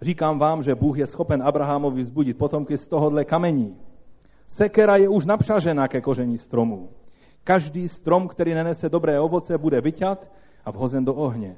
Říkám 0.01 0.39
vám, 0.39 0.63
že 0.63 0.75
Bůh 0.75 0.99
je 0.99 1.07
schopen 1.07 1.43
Abrahamovi 1.43 2.03
vzbudit 2.03 2.39
potomky 2.39 2.77
z 2.77 2.89
tohohle 2.89 3.25
kamení. 3.25 3.77
Sekera 4.47 4.97
je 4.97 5.09
už 5.09 5.27
napřažena 5.27 5.89
ke 5.89 6.01
koření 6.01 6.39
stromu. 6.39 6.89
Každý 7.45 7.89
strom, 7.89 8.29
který 8.29 8.55
nenese 8.55 8.89
dobré 8.89 9.21
ovoce, 9.21 9.59
bude 9.59 9.81
vyťat 9.81 10.27
a 10.65 10.71
vhozen 10.71 11.05
do 11.05 11.15
ohně. 11.15 11.57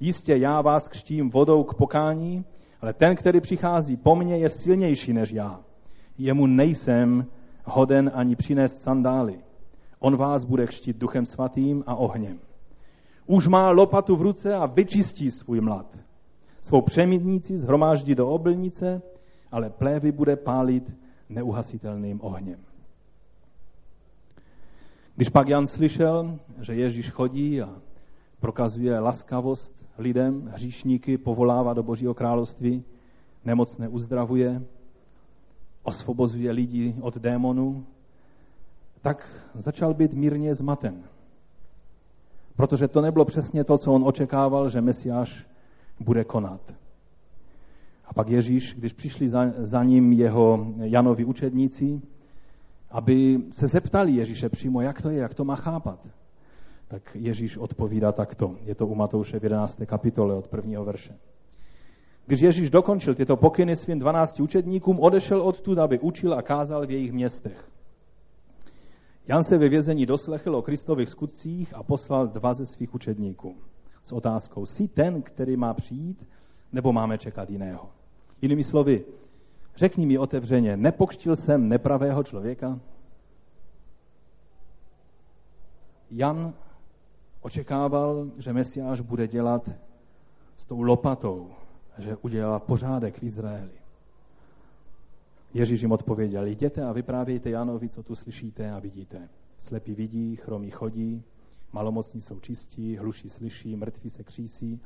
Jistě 0.00 0.36
já 0.36 0.60
vás 0.60 0.88
křtím 0.88 1.30
vodou 1.30 1.64
k 1.64 1.74
pokání, 1.74 2.44
ale 2.80 2.92
ten, 2.92 3.16
který 3.16 3.40
přichází 3.40 3.96
po 3.96 4.16
mně, 4.16 4.36
je 4.36 4.48
silnější 4.48 5.12
než 5.12 5.32
já. 5.32 5.60
Jemu 6.18 6.46
nejsem 6.46 7.26
hoden 7.64 8.10
ani 8.14 8.36
přinést 8.36 8.82
sandály. 8.82 9.38
On 9.98 10.16
vás 10.16 10.44
bude 10.44 10.66
kštit 10.66 10.96
duchem 10.96 11.26
svatým 11.26 11.84
a 11.86 11.94
ohněm. 11.94 12.38
Už 13.26 13.46
má 13.46 13.70
lopatu 13.70 14.16
v 14.16 14.22
ruce 14.22 14.54
a 14.54 14.66
vyčistí 14.66 15.30
svůj 15.30 15.60
mlad. 15.60 16.05
Svou 16.66 16.82
přemítníci 16.82 17.58
zhromáždí 17.58 18.14
do 18.14 18.28
obilnice, 18.28 19.02
ale 19.52 19.70
plévy 19.70 20.12
bude 20.12 20.36
pálit 20.36 20.96
neuhasitelným 21.28 22.20
ohněm. 22.22 22.60
Když 25.16 25.28
pak 25.28 25.48
Jan 25.48 25.66
slyšel, 25.66 26.38
že 26.60 26.74
Ježíš 26.74 27.10
chodí 27.10 27.62
a 27.62 27.68
prokazuje 28.40 28.98
laskavost 28.98 29.86
lidem, 29.98 30.50
hříšníky 30.54 31.18
povolává 31.18 31.74
do 31.74 31.82
Božího 31.82 32.14
království, 32.14 32.84
nemocné 33.44 33.88
uzdravuje, 33.88 34.62
osvobozuje 35.82 36.52
lidi 36.52 36.94
od 37.00 37.16
démonů, 37.18 37.86
tak 39.02 39.48
začal 39.54 39.94
být 39.94 40.14
mírně 40.14 40.54
zmaten. 40.54 41.02
Protože 42.56 42.88
to 42.88 43.00
nebylo 43.00 43.24
přesně 43.24 43.64
to, 43.64 43.78
co 43.78 43.92
on 43.92 44.04
očekával, 44.06 44.68
že 44.68 44.80
Mesiáš 44.80 45.46
bude 46.00 46.24
konat. 46.24 46.74
A 48.04 48.14
pak 48.14 48.28
Ježíš, 48.28 48.74
když 48.74 48.92
přišli 48.92 49.28
za, 49.28 49.40
za 49.58 49.84
ním 49.84 50.12
jeho 50.12 50.74
Janovi 50.76 51.24
učedníci, 51.24 52.00
aby 52.90 53.38
se 53.52 53.66
zeptali 53.66 54.12
Ježíše 54.12 54.48
přímo, 54.48 54.80
jak 54.80 55.02
to 55.02 55.10
je, 55.10 55.18
jak 55.18 55.34
to 55.34 55.44
má 55.44 55.56
chápat, 55.56 56.08
tak 56.88 57.02
Ježíš 57.14 57.56
odpovídá 57.56 58.12
takto. 58.12 58.56
Je 58.64 58.74
to 58.74 58.86
u 58.86 58.94
Matouše 58.94 59.40
v 59.40 59.44
11. 59.44 59.80
kapitole 59.86 60.34
od 60.34 60.48
prvního 60.48 60.84
verše. 60.84 61.14
Když 62.26 62.40
Ježíš 62.40 62.70
dokončil 62.70 63.14
tyto 63.14 63.36
pokyny 63.36 63.76
svým 63.76 63.98
12 63.98 64.40
učedníkům, 64.40 65.00
odešel 65.00 65.42
odtud, 65.42 65.78
aby 65.78 65.98
učil 65.98 66.34
a 66.34 66.42
kázal 66.42 66.86
v 66.86 66.90
jejich 66.90 67.12
městech. 67.12 67.70
Jan 69.28 69.42
se 69.42 69.58
ve 69.58 69.68
vězení 69.68 70.06
doslechl 70.06 70.56
o 70.56 70.62
Kristových 70.62 71.08
skutcích 71.08 71.74
a 71.74 71.82
poslal 71.82 72.26
dva 72.26 72.54
ze 72.54 72.66
svých 72.66 72.94
učedníků 72.94 73.56
s 74.06 74.12
otázkou, 74.12 74.66
jsi 74.66 74.88
ten, 74.88 75.22
který 75.22 75.56
má 75.56 75.74
přijít, 75.74 76.28
nebo 76.72 76.92
máme 76.92 77.18
čekat 77.18 77.50
jiného? 77.50 77.90
Jinými 78.42 78.64
slovy, 78.64 79.04
řekni 79.76 80.06
mi 80.06 80.18
otevřeně, 80.18 80.76
nepokštil 80.76 81.36
jsem 81.36 81.68
nepravého 81.68 82.22
člověka? 82.22 82.80
Jan 86.10 86.54
očekával, 87.40 88.30
že 88.38 88.52
Mesiáš 88.52 89.00
bude 89.00 89.28
dělat 89.28 89.70
s 90.56 90.66
tou 90.66 90.82
lopatou, 90.82 91.50
že 91.98 92.16
udělá 92.16 92.58
pořádek 92.58 93.18
v 93.18 93.22
Izraeli. 93.22 93.78
Ježíš 95.54 95.82
jim 95.82 95.92
odpověděl, 95.92 96.46
jděte 96.46 96.84
a 96.84 96.92
vyprávějte 96.92 97.50
Janovi, 97.50 97.88
co 97.88 98.02
tu 98.02 98.14
slyšíte 98.14 98.70
a 98.70 98.78
vidíte. 98.78 99.28
Slepí 99.58 99.94
vidí, 99.94 100.36
chromí 100.36 100.70
chodí, 100.70 101.24
malomocní 101.72 102.20
jsou 102.20 102.40
čistí, 102.40 102.96
hluší 102.96 103.28
slyší, 103.28 103.76
mrtví 103.76 104.10
se 104.10 104.24
křísí 104.24 104.80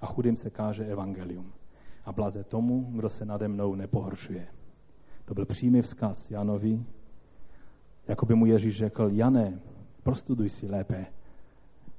a 0.00 0.06
chudým 0.06 0.36
se 0.36 0.50
káže 0.50 0.86
evangelium. 0.86 1.52
A 2.04 2.12
blaze 2.12 2.44
tomu, 2.44 2.90
kdo 2.90 3.08
se 3.08 3.24
nade 3.24 3.48
mnou 3.48 3.74
nepohoršuje. 3.74 4.48
To 5.24 5.34
byl 5.34 5.46
přímý 5.46 5.82
vzkaz 5.82 6.30
Janovi, 6.30 6.84
jako 8.08 8.26
by 8.26 8.34
mu 8.34 8.46
Ježíš 8.46 8.76
řekl, 8.76 9.10
Jane, 9.12 9.60
prostuduj 10.02 10.50
si 10.50 10.66
lépe 10.66 11.06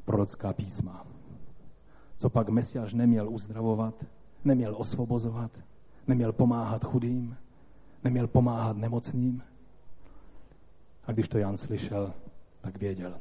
prorocká 0.05 0.53
písma. 0.53 1.07
Co 2.17 2.29
pak 2.29 2.49
Mesiáš 2.49 2.93
neměl 2.93 3.29
uzdravovat, 3.29 4.05
neměl 4.45 4.75
osvobozovat, 4.77 5.51
neměl 6.07 6.33
pomáhat 6.33 6.85
chudým, 6.85 7.37
neměl 8.03 8.27
pomáhat 8.27 8.77
nemocným. 8.77 9.43
A 11.07 11.11
když 11.11 11.27
to 11.27 11.37
Jan 11.37 11.57
slyšel, 11.57 12.13
tak 12.61 12.77
věděl. 12.77 13.19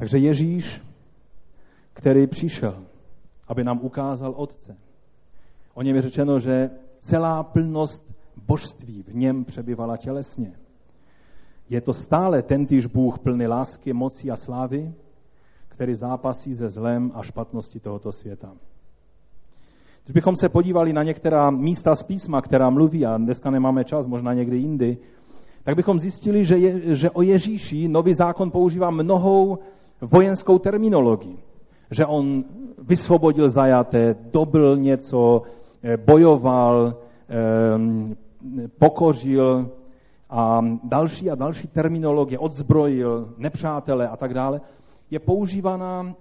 Takže 0.00 0.18
Ježíš, 0.18 0.82
který 1.92 2.26
přišel, 2.26 2.84
aby 3.48 3.64
nám 3.64 3.80
ukázal 3.82 4.34
Otce. 4.36 4.76
O 5.74 5.82
něm 5.82 5.96
je 5.96 6.02
řečeno, 6.02 6.38
že 6.38 6.70
celá 6.98 7.42
plnost 7.42 8.12
božství 8.46 9.02
v 9.02 9.14
něm 9.14 9.44
přebyvala 9.44 9.96
tělesně. 9.96 10.52
Je 11.68 11.80
to 11.80 11.92
stále 11.92 12.42
tentýž 12.42 12.86
Bůh 12.86 13.18
plný 13.18 13.46
lásky, 13.46 13.92
moci 13.92 14.30
a 14.30 14.36
slávy, 14.36 14.92
který 15.68 15.94
zápasí 15.94 16.54
ze 16.54 16.68
zlem 16.68 17.12
a 17.14 17.22
špatnosti 17.22 17.80
tohoto 17.80 18.12
světa. 18.12 18.52
Když 20.04 20.14
bychom 20.14 20.36
se 20.36 20.48
podívali 20.48 20.92
na 20.92 21.02
některá 21.02 21.50
místa 21.50 21.94
z 21.94 22.02
písma, 22.02 22.42
která 22.42 22.70
mluví, 22.70 23.06
a 23.06 23.16
dneska 23.16 23.50
nemáme 23.50 23.84
čas, 23.84 24.06
možná 24.06 24.34
někdy 24.34 24.56
jindy, 24.56 24.98
tak 25.62 25.76
bychom 25.76 25.98
zjistili, 25.98 26.44
že, 26.44 26.58
je, 26.58 26.96
že 26.96 27.10
o 27.10 27.22
Ježíši 27.22 27.88
nový 27.88 28.14
zákon 28.14 28.50
používá 28.50 28.90
mnohou 28.90 29.58
vojenskou 30.00 30.58
terminologii. 30.58 31.38
Že 31.90 32.06
on 32.06 32.44
vysvobodil 32.78 33.48
zajaté, 33.48 34.14
dobil 34.32 34.76
něco, 34.76 35.42
eh, 35.82 35.96
bojoval, 35.96 36.94
ehm, 37.28 38.16
pokořil 38.78 39.70
a 40.30 40.60
další 40.84 41.30
a 41.30 41.34
další 41.34 41.68
terminologie, 41.68 42.38
odzbrojil 42.38 43.34
nepřátele 43.38 44.08
a 44.08 44.16
tak 44.16 44.34
dále, 44.34 44.60
je 45.10 45.18
používaná 45.18 46.06
e, 46.06 46.14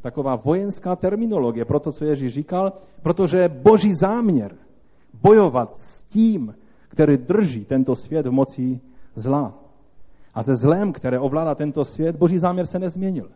taková 0.00 0.36
vojenská 0.36 0.96
terminologie 0.96 1.64
pro 1.64 1.80
to, 1.80 1.92
co 1.92 2.04
Ježíš 2.04 2.32
říkal, 2.32 2.72
protože 3.02 3.48
boží 3.48 3.94
záměr 3.94 4.56
bojovat 5.22 5.78
s 5.78 6.04
tím, 6.04 6.54
který 6.88 7.16
drží 7.16 7.64
tento 7.64 7.94
svět 7.94 8.26
v 8.26 8.30
moci 8.30 8.80
zla. 9.14 9.54
A 10.34 10.42
ze 10.42 10.56
zlem, 10.56 10.92
které 10.92 11.18
ovládá 11.18 11.54
tento 11.54 11.84
svět, 11.84 12.16
boží 12.16 12.38
záměr 12.38 12.66
se 12.66 12.78
nezměnil. 12.78 13.30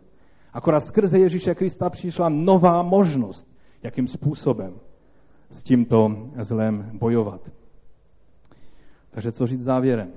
Akorát 0.53 0.81
skrze 0.81 1.19
Ježíše 1.19 1.55
Krista 1.55 1.91
přišla 1.91 2.29
nová 2.29 2.83
možnost, 2.83 3.47
jakým 3.83 4.07
způsobem 4.07 4.81
s 5.51 5.63
tímto 5.63 6.29
zlem 6.41 6.91
bojovat. 6.93 7.51
Takže 9.11 9.33
co 9.33 9.47
říct 9.47 9.61
závěrem? 9.61 10.13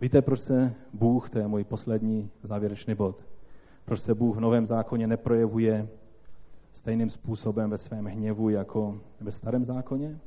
Víte, 0.00 0.22
proč 0.22 0.40
se 0.40 0.74
Bůh, 0.92 1.30
to 1.30 1.38
je 1.38 1.48
můj 1.48 1.64
poslední 1.64 2.30
závěrečný 2.42 2.94
bod, 2.94 3.24
proč 3.84 4.00
se 4.00 4.14
Bůh 4.14 4.36
v 4.36 4.40
Novém 4.40 4.66
zákoně 4.66 5.06
neprojevuje 5.06 5.88
stejným 6.72 7.10
způsobem 7.10 7.70
ve 7.70 7.78
svém 7.78 8.04
hněvu 8.04 8.48
jako 8.48 9.00
ve 9.20 9.32
Starém 9.32 9.64
zákoně? 9.64 10.18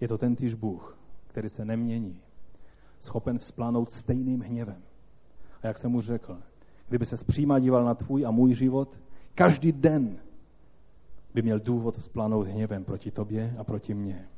Je 0.00 0.08
to 0.08 0.18
ten 0.18 0.36
týž 0.36 0.54
Bůh, 0.54 0.95
který 1.36 1.48
se 1.48 1.64
nemění, 1.64 2.20
schopen 2.98 3.38
vzplánout 3.38 3.90
stejným 3.90 4.40
hněvem. 4.40 4.82
A 5.62 5.66
jak 5.66 5.78
jsem 5.78 5.94
už 5.94 6.06
řekl, 6.06 6.38
kdyby 6.88 7.06
se 7.06 7.16
zpříma 7.16 7.58
díval 7.58 7.84
na 7.84 7.94
tvůj 7.94 8.26
a 8.26 8.30
můj 8.30 8.54
život, 8.54 9.00
každý 9.34 9.72
den 9.72 10.18
by 11.34 11.42
měl 11.42 11.60
důvod 11.60 11.98
vzplánout 11.98 12.46
hněvem 12.46 12.84
proti 12.84 13.10
tobě 13.10 13.54
a 13.58 13.64
proti 13.64 13.94
mně. 13.94 14.28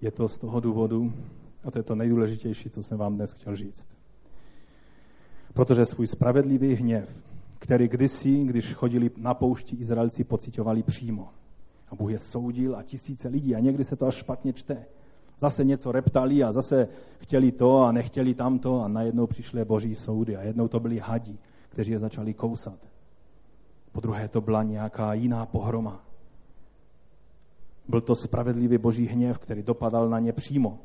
Je 0.00 0.10
to 0.10 0.28
z 0.28 0.38
toho 0.38 0.60
důvodu, 0.60 1.12
a 1.64 1.70
to 1.70 1.78
je 1.78 1.82
to 1.82 1.94
nejdůležitější, 1.94 2.70
co 2.70 2.82
jsem 2.82 2.98
vám 2.98 3.14
dnes 3.14 3.32
chtěl 3.32 3.56
říct. 3.56 3.88
Protože 5.54 5.84
svůj 5.84 6.06
spravedlivý 6.06 6.74
hněv, 6.74 7.27
který 7.58 7.88
kdysi, 7.88 8.44
když 8.44 8.74
chodili 8.74 9.10
na 9.16 9.34
poušti, 9.34 9.76
Izraelci 9.76 10.24
pocitovali 10.24 10.82
přímo. 10.82 11.28
A 11.88 11.94
Bůh 11.94 12.10
je 12.10 12.18
soudil 12.18 12.76
a 12.76 12.82
tisíce 12.82 13.28
lidí 13.28 13.54
a 13.54 13.58
někdy 13.58 13.84
se 13.84 13.96
to 13.96 14.06
až 14.06 14.14
špatně 14.14 14.52
čte. 14.52 14.84
Zase 15.38 15.64
něco 15.64 15.92
reptali 15.92 16.42
a 16.42 16.52
zase 16.52 16.88
chtěli 17.18 17.52
to 17.52 17.82
a 17.82 17.92
nechtěli 17.92 18.34
tamto 18.34 18.82
a 18.82 18.88
najednou 18.88 19.26
přišly 19.26 19.64
boží 19.64 19.94
soudy 19.94 20.36
a 20.36 20.42
jednou 20.42 20.68
to 20.68 20.80
byli 20.80 20.98
hadi, 20.98 21.38
kteří 21.68 21.92
je 21.92 21.98
začali 21.98 22.34
kousat. 22.34 22.78
Po 23.92 24.00
druhé 24.00 24.28
to 24.28 24.40
byla 24.40 24.62
nějaká 24.62 25.14
jiná 25.14 25.46
pohroma. 25.46 26.04
Byl 27.88 28.00
to 28.00 28.14
spravedlivý 28.14 28.78
boží 28.78 29.06
hněv, 29.06 29.38
který 29.38 29.62
dopadal 29.62 30.08
na 30.08 30.18
ně 30.18 30.32
přímo. 30.32 30.78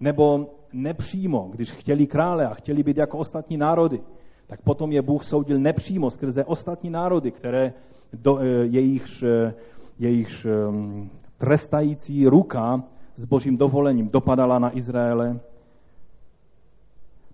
Nebo 0.00 0.50
nepřímo, 0.72 1.48
když 1.52 1.72
chtěli 1.72 2.06
krále 2.06 2.46
a 2.46 2.54
chtěli 2.54 2.82
být 2.82 2.96
jako 2.96 3.18
ostatní 3.18 3.56
národy, 3.56 4.00
tak 4.46 4.62
potom 4.62 4.92
je 4.92 5.02
Bůh 5.02 5.24
soudil 5.24 5.58
nepřímo 5.58 6.10
skrze 6.10 6.44
ostatní 6.44 6.90
národy, 6.90 7.30
které 7.30 7.72
do, 8.12 8.38
eh, 8.38 8.46
jejichž, 8.64 9.22
eh, 9.22 9.54
jejichž 9.98 10.44
ehm, 10.44 11.10
trestající 11.38 12.26
ruka 12.26 12.84
s 13.16 13.24
božím 13.24 13.56
dovolením 13.56 14.08
dopadala 14.08 14.58
na 14.58 14.76
Izraele. 14.76 15.40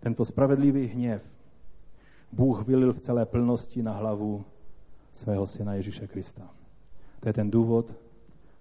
Tento 0.01 0.25
spravedlivý 0.25 0.87
hněv 0.87 1.23
Bůh 2.33 2.67
vylil 2.67 2.93
v 2.93 3.01
celé 3.01 3.27
plnosti 3.27 3.83
na 3.83 3.93
hlavu 3.93 4.45
svého 5.13 5.47
syna 5.47 5.75
Ježíše 5.75 6.07
Krista. 6.07 6.51
To 7.21 7.29
je 7.29 7.33
ten 7.33 7.51
důvod, 7.51 7.95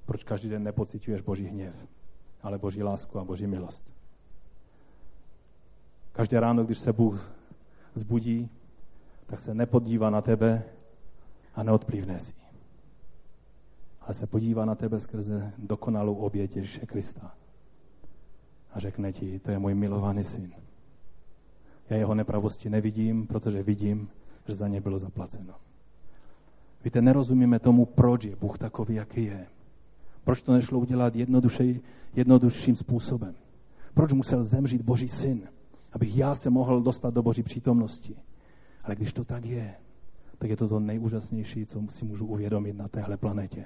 proč 0.05 0.23
každý 0.23 0.49
den 0.49 0.63
nepocituješ 0.63 1.21
Boží 1.21 1.45
hněv, 1.45 1.75
ale 2.43 2.57
Boží 2.57 2.83
lásku 2.83 3.19
a 3.19 3.23
Boží 3.23 3.47
milost. 3.47 3.83
Každé 6.11 6.39
ráno, 6.39 6.63
když 6.63 6.79
se 6.79 6.93
Bůh 6.93 7.31
zbudí, 7.93 8.49
tak 9.25 9.39
se 9.39 9.53
nepodívá 9.53 10.09
na 10.09 10.21
tebe 10.21 10.63
a 11.55 11.63
neodplivne 11.63 12.19
si. 12.19 12.33
Ale 14.01 14.13
se 14.13 14.27
podívá 14.27 14.65
na 14.65 14.75
tebe 14.75 14.99
skrze 14.99 15.53
dokonalou 15.57 16.15
oběť 16.15 16.55
Ježíše 16.55 16.85
Krista. 16.85 17.31
A 18.73 18.79
řekne 18.79 19.13
ti, 19.13 19.39
to 19.39 19.51
je 19.51 19.59
můj 19.59 19.73
milovaný 19.73 20.23
syn. 20.23 20.53
Já 21.89 21.97
jeho 21.97 22.15
nepravosti 22.15 22.69
nevidím, 22.69 23.27
protože 23.27 23.63
vidím, 23.63 24.09
že 24.47 24.55
za 24.55 24.67
ně 24.67 24.81
bylo 24.81 24.99
zaplaceno. 24.99 25.53
Víte, 26.83 27.01
nerozumíme 27.01 27.59
tomu, 27.59 27.85
proč 27.85 28.23
je 28.23 28.35
Bůh 28.35 28.57
takový, 28.57 28.95
jaký 28.95 29.23
je. 29.23 29.47
Proč 30.23 30.41
to 30.41 30.53
nešlo 30.53 30.79
udělat 30.79 31.13
jednodušším 32.15 32.75
způsobem. 32.75 33.35
Proč 33.93 34.13
musel 34.13 34.43
zemřít 34.43 34.81
Boží 34.81 35.07
syn, 35.07 35.47
abych 35.93 36.17
já 36.17 36.35
se 36.35 36.49
mohl 36.49 36.81
dostat 36.81 37.13
do 37.13 37.21
Boží 37.21 37.43
přítomnosti. 37.43 38.15
Ale 38.83 38.95
když 38.95 39.13
to 39.13 39.23
tak 39.23 39.45
je, 39.45 39.75
tak 40.37 40.49
je 40.49 40.57
to 40.57 40.67
to 40.67 40.79
nejúžasnější, 40.79 41.65
co 41.65 41.81
si 41.89 42.05
můžu 42.05 42.25
uvědomit 42.25 42.77
na 42.77 42.87
téhle 42.87 43.17
planetě. 43.17 43.65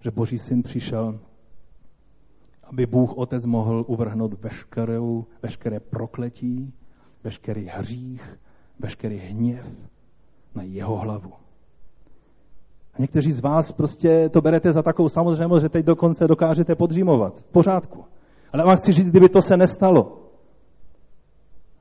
Že 0.00 0.10
Boží 0.10 0.38
syn 0.38 0.62
přišel, 0.62 1.20
aby 2.64 2.86
Bůh 2.86 3.16
Otec 3.16 3.46
mohl 3.46 3.84
uvrhnout 3.88 4.42
veškerou, 4.42 5.24
veškeré 5.42 5.80
prokletí, 5.80 6.74
veškerý 7.24 7.66
hřích, 7.66 8.38
veškerý 8.78 9.18
hněv 9.18 9.66
na 10.54 10.62
jeho 10.62 10.96
hlavu. 10.96 11.32
A 12.94 13.00
někteří 13.00 13.32
z 13.32 13.40
vás 13.40 13.72
prostě 13.72 14.28
to 14.28 14.40
berete 14.40 14.72
za 14.72 14.82
takovou 14.82 15.08
samozřejmost, 15.08 15.62
že 15.62 15.68
teď 15.68 15.86
dokonce 15.86 16.26
dokážete 16.26 16.74
podřímovat. 16.74 17.40
V 17.40 17.52
pořádku. 17.52 18.04
Ale 18.52 18.64
vám 18.64 18.76
chci 18.76 18.92
říct, 18.92 19.10
kdyby 19.10 19.28
to 19.28 19.42
se 19.42 19.56
nestalo, 19.56 20.27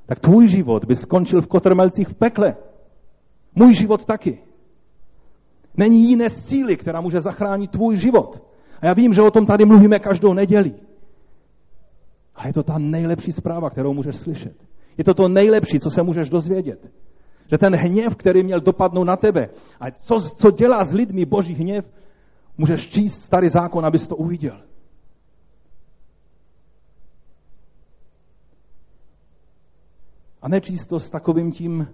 tak 0.07 0.19
tvůj 0.19 0.49
život 0.49 0.85
by 0.85 0.95
skončil 0.95 1.41
v 1.41 1.47
kotrmelcích 1.47 2.07
v 2.07 2.13
pekle. 2.13 2.55
Můj 3.55 3.75
život 3.75 4.05
taky. 4.05 4.39
Není 5.77 6.09
jiné 6.09 6.29
síly, 6.29 6.77
která 6.77 7.01
může 7.01 7.21
zachránit 7.21 7.71
tvůj 7.71 7.97
život. 7.97 8.41
A 8.81 8.87
já 8.87 8.93
vím, 8.93 9.13
že 9.13 9.21
o 9.21 9.31
tom 9.31 9.45
tady 9.45 9.65
mluvíme 9.65 9.99
každou 9.99 10.33
neděli. 10.33 10.75
A 12.35 12.47
je 12.47 12.53
to 12.53 12.63
ta 12.63 12.77
nejlepší 12.77 13.31
zpráva, 13.31 13.69
kterou 13.69 13.93
můžeš 13.93 14.15
slyšet. 14.15 14.55
Je 14.97 15.03
to 15.03 15.13
to 15.13 15.27
nejlepší, 15.27 15.79
co 15.79 15.89
se 15.89 16.03
můžeš 16.03 16.29
dozvědět. 16.29 16.91
Že 17.51 17.57
ten 17.57 17.75
hněv, 17.75 18.15
který 18.15 18.43
měl 18.43 18.59
dopadnout 18.59 19.03
na 19.03 19.15
tebe, 19.15 19.49
a 19.79 19.91
co, 19.91 20.15
co 20.37 20.51
dělá 20.51 20.85
s 20.85 20.93
lidmi 20.93 21.25
boží 21.25 21.53
hněv, 21.53 21.85
můžeš 22.57 22.89
číst 22.89 23.21
starý 23.21 23.49
zákon, 23.49 23.85
abys 23.85 24.07
to 24.07 24.15
uviděl. 24.15 24.66
A 30.47 30.49
nečíst 30.49 30.85
to 30.85 30.99
s 30.99 31.09
takovým 31.09 31.51
tím 31.51 31.87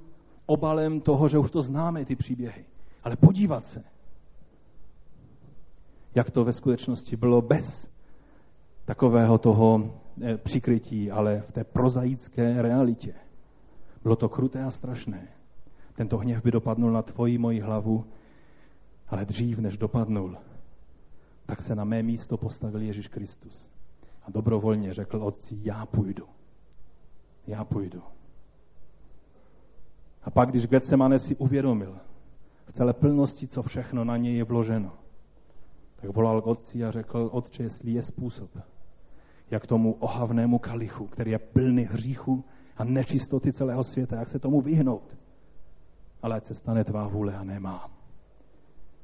obalem 0.45 1.01
toho, 1.01 1.27
že 1.27 1.37
už 1.37 1.51
to 1.51 1.61
známe, 1.61 2.05
ty 2.05 2.15
příběhy. 2.15 2.65
Ale 3.03 3.15
podívat 3.15 3.65
se, 3.65 3.83
jak 6.15 6.31
to 6.31 6.43
ve 6.43 6.53
skutečnosti 6.53 7.15
bylo 7.15 7.41
bez 7.41 7.91
takového 8.85 9.37
toho 9.37 9.93
eh, 10.21 10.37
přikrytí, 10.37 11.11
ale 11.11 11.41
v 11.41 11.51
té 11.51 11.63
prozaické 11.63 12.61
realitě. 12.61 13.13
Bylo 14.03 14.15
to 14.15 14.29
kruté 14.29 14.63
a 14.63 14.71
strašné. 14.71 15.27
Tento 15.95 16.17
hněv 16.17 16.43
by 16.43 16.51
dopadnul 16.51 16.91
na 16.91 17.01
tvoji 17.01 17.37
moji 17.37 17.59
hlavu, 17.59 18.05
ale 19.07 19.25
dřív, 19.25 19.59
než 19.59 19.77
dopadnul, 19.77 20.37
tak 21.45 21.61
se 21.61 21.75
na 21.75 21.83
mé 21.83 22.03
místo 22.03 22.37
postavil 22.37 22.81
Ježíš 22.81 23.07
Kristus. 23.07 23.69
A 24.23 24.31
dobrovolně 24.31 24.93
řekl 24.93 25.23
otci, 25.23 25.59
já 25.63 25.85
půjdu. 25.85 26.25
Já 27.47 27.63
půjdu. 27.63 28.01
A 30.23 30.29
pak, 30.29 30.49
když 30.49 30.67
Getsemane 30.67 31.19
si 31.19 31.35
uvědomil 31.35 31.97
v 32.65 32.73
celé 32.73 32.93
plnosti, 32.93 33.47
co 33.47 33.63
všechno 33.63 34.03
na 34.03 34.17
něj 34.17 34.35
je 34.35 34.43
vloženo, 34.43 34.91
tak 35.95 36.09
volal 36.15 36.41
k 36.41 36.47
otci 36.47 36.85
a 36.85 36.91
řekl, 36.91 37.29
otče, 37.31 37.63
jestli 37.63 37.91
je 37.91 38.01
způsob, 38.01 38.49
jak 39.51 39.67
tomu 39.67 39.93
ohavnému 39.93 40.59
kalichu, 40.59 41.07
který 41.07 41.31
je 41.31 41.39
plný 41.39 41.83
hříchu 41.83 42.45
a 42.77 42.83
nečistoty 42.83 43.53
celého 43.53 43.83
světa, 43.83 44.15
jak 44.15 44.27
se 44.27 44.39
tomu 44.39 44.61
vyhnout. 44.61 45.17
Ale 46.21 46.35
ať 46.35 46.43
se 46.43 46.55
stane 46.55 46.83
tvá 46.83 47.07
vůle 47.07 47.35
a 47.35 47.43
nemá. 47.43 47.91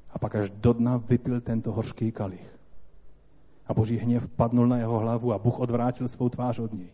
A 0.09 0.19
pak 0.19 0.35
až 0.35 0.49
do 0.49 0.73
dna 0.73 0.97
vypil 0.97 1.41
tento 1.41 1.71
hořký 1.71 2.11
kalich. 2.11 2.59
A 3.67 3.73
boží 3.73 3.97
hněv 3.97 4.27
padnul 4.27 4.67
na 4.67 4.77
jeho 4.77 4.99
hlavu 4.99 5.33
a 5.33 5.37
Bůh 5.37 5.59
odvrátil 5.59 6.07
svou 6.07 6.29
tvář 6.29 6.59
od 6.59 6.73
něj. 6.73 6.89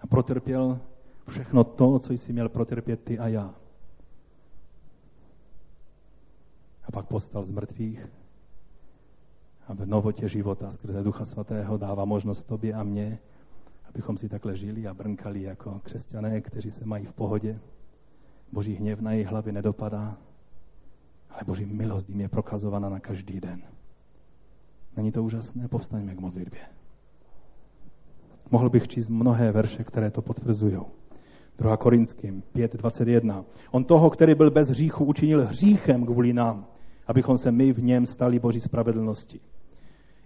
A 0.00 0.06
protrpěl 0.06 0.80
všechno 1.28 1.64
to, 1.64 1.98
co 1.98 2.12
jsi 2.12 2.32
měl 2.32 2.48
protrpět 2.48 3.04
ty 3.04 3.18
a 3.18 3.28
já. 3.28 3.54
A 6.84 6.92
pak 6.92 7.06
postal 7.06 7.44
z 7.44 7.50
mrtvých 7.50 8.08
a 9.68 9.74
v 9.74 9.86
novotě 9.86 10.28
života 10.28 10.72
skrze 10.72 11.02
Ducha 11.02 11.24
Svatého 11.24 11.76
dává 11.76 12.04
možnost 12.04 12.42
tobě 12.42 12.74
a 12.74 12.82
mně, 12.82 13.18
abychom 13.88 14.18
si 14.18 14.28
takhle 14.28 14.56
žili 14.56 14.86
a 14.86 14.94
brnkali 14.94 15.42
jako 15.42 15.80
křesťané, 15.84 16.40
kteří 16.40 16.70
se 16.70 16.84
mají 16.84 17.04
v 17.04 17.12
pohodě. 17.12 17.58
Boží 18.52 18.74
hněv 18.74 19.00
na 19.00 19.12
jejich 19.12 19.26
hlavy 19.26 19.52
nedopadá, 19.52 20.16
ale 21.30 21.40
Boží 21.46 21.66
milost 21.66 22.08
jim 22.08 22.20
je 22.20 22.28
prokazována 22.28 22.88
na 22.88 23.00
každý 23.00 23.40
den. 23.40 23.62
Není 24.96 25.12
to 25.12 25.24
úžasné? 25.24 25.68
Povstaňme 25.68 26.14
k 26.14 26.20
modlitbě. 26.20 26.60
Mohl 28.50 28.70
bych 28.70 28.88
číst 28.88 29.08
mnohé 29.08 29.52
verše, 29.52 29.84
které 29.84 30.10
to 30.10 30.22
potvrzují. 30.22 30.80
2. 31.58 31.76
Korinským 31.76 32.42
5.21. 32.54 33.44
On 33.70 33.84
toho, 33.84 34.10
který 34.10 34.34
byl 34.34 34.50
bez 34.50 34.68
hříchu, 34.68 35.04
učinil 35.04 35.46
hříchem 35.46 36.06
kvůli 36.06 36.32
nám, 36.32 36.66
abychom 37.06 37.38
se 37.38 37.52
my 37.52 37.72
v 37.72 37.82
něm 37.82 38.06
stali 38.06 38.38
Boží 38.38 38.60
spravedlnosti. 38.60 39.40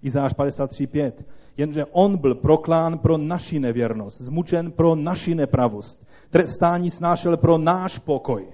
Izáš 0.02 0.32
53.5. 0.32 1.12
Jenže 1.56 1.84
on 1.84 2.18
byl 2.18 2.34
proklán 2.34 2.98
pro 2.98 3.18
naši 3.18 3.60
nevěrnost, 3.60 4.20
zmučen 4.20 4.72
pro 4.72 4.94
naši 4.94 5.34
nepravost, 5.34 6.06
trestání 6.30 6.90
snášel 6.90 7.36
pro 7.36 7.58
náš 7.58 7.98
pokoj. 7.98 8.46